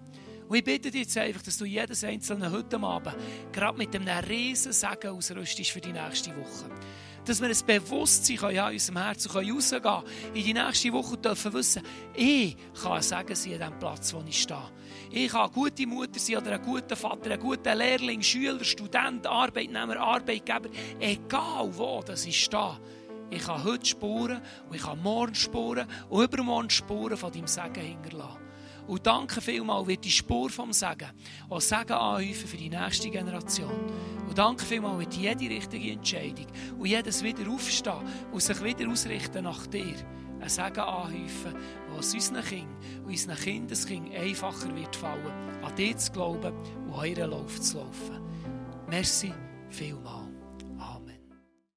Und 0.51 0.57
ich 0.57 0.65
bitte 0.65 0.91
dich 0.91 1.03
jetzt 1.03 1.17
einfach, 1.17 1.43
dass 1.43 1.59
du 1.59 1.65
jedes 1.65 2.03
einzelne 2.03 2.51
heute 2.51 2.81
Abend 2.81 3.15
gerade 3.53 3.79
mit 3.79 3.95
einem 3.95 4.09
riesen 4.25 4.73
Segen 4.73 5.11
ausrüstest 5.11 5.71
für 5.71 5.81
die 5.81 5.93
nächste 5.93 6.31
Woche. 6.37 6.69
Dass 7.25 7.41
wir 7.41 7.49
ein 7.51 7.67
Bewusstsein 7.67 8.41
haben 8.41 8.57
in 8.57 8.73
unserem 8.73 8.99
Herzen 8.99 9.31
können 9.31 9.53
rausgehen 9.53 10.03
in 10.35 10.45
die 10.45 10.53
nächste 10.53 10.93
Woche 10.93 11.15
und 11.15 11.25
dürfen 11.25 11.53
wissen, 11.53 11.83
ich 12.15 12.57
kann 12.83 12.95
ein 12.95 13.03
Segen 13.03 13.37
sein 13.37 13.63
an 13.63 13.71
dem 13.71 13.79
Platz, 13.79 14.13
wo 14.13 14.25
ich 14.27 14.43
stehe. 14.43 14.73
Ich 15.13 15.31
kann 15.31 15.43
eine 15.43 15.53
gute 15.53 15.87
Mutter 15.87 16.19
sein 16.19 16.39
oder 16.39 16.51
ein 16.51 16.63
guter 16.63 16.97
Vater, 16.97 17.31
ein 17.31 17.39
guter 17.39 17.77
Lehrling, 17.77 18.21
Schüler, 18.21 18.65
Student, 18.65 19.29
Arbeitnehmer, 19.29 19.99
Arbeitgeber, 19.99 20.69
egal 20.99 21.71
wo 21.71 22.03
das 22.05 22.27
ich 22.27 22.43
stehe. 22.43 22.77
Ich 23.31 23.45
kann 23.47 23.63
heute 23.63 23.87
spuren 23.87 24.41
und 24.69 24.75
ich 24.75 24.83
kann 24.83 25.01
morgen 25.01 25.37
spuren 25.37 25.87
und 26.09 26.25
übermorgen 26.25 26.71
spuren 26.71 27.17
von 27.17 27.31
deinem 27.31 27.47
Segen 27.47 27.85
hinterlassen. 27.85 28.50
Und 28.87 29.07
danke 29.07 29.41
vielmals 29.41 29.87
wird 29.87 30.05
die 30.05 30.11
Spur 30.11 30.51
vom 30.51 30.73
Segen 30.73 31.11
auch 31.49 31.61
Segen 31.61 31.93
anhäufen 31.93 32.49
für 32.49 32.57
die 32.57 32.71
nächste 32.71 33.11
Generation. 33.11 33.91
Und 34.29 34.39
danke 34.39 34.65
vielmals 34.65 34.99
wird 34.99 35.15
jede 35.15 35.55
richtige 35.55 35.93
Entscheidung 35.93 36.47
und 36.79 36.87
jedes 36.87 37.23
wieder 37.23 37.49
aufstehen 37.51 38.03
und 38.33 38.43
sich 38.43 38.63
wieder 38.63 38.89
ausrichten 38.89 39.45
nach 39.45 39.67
dir 39.67 39.97
ein 40.41 40.49
Segen 40.49 40.81
anhäufen, 40.81 41.55
was 41.95 42.15
unseren 42.15 42.43
Kindern 42.43 42.77
und 43.05 43.11
unseren 43.11 43.37
Kindeskindern 43.37 44.13
einfacher 44.23 44.75
wird 44.75 44.97
fallen, 44.97 45.63
an 45.63 45.75
dich 45.77 45.97
zu 45.99 46.13
glauben 46.13 46.55
und 46.87 46.93
euren 46.93 47.31
Lauf 47.31 47.61
zu 47.61 47.79
laufen. 47.79 48.21
Merci 48.89 49.33
vielmals. 49.69 50.30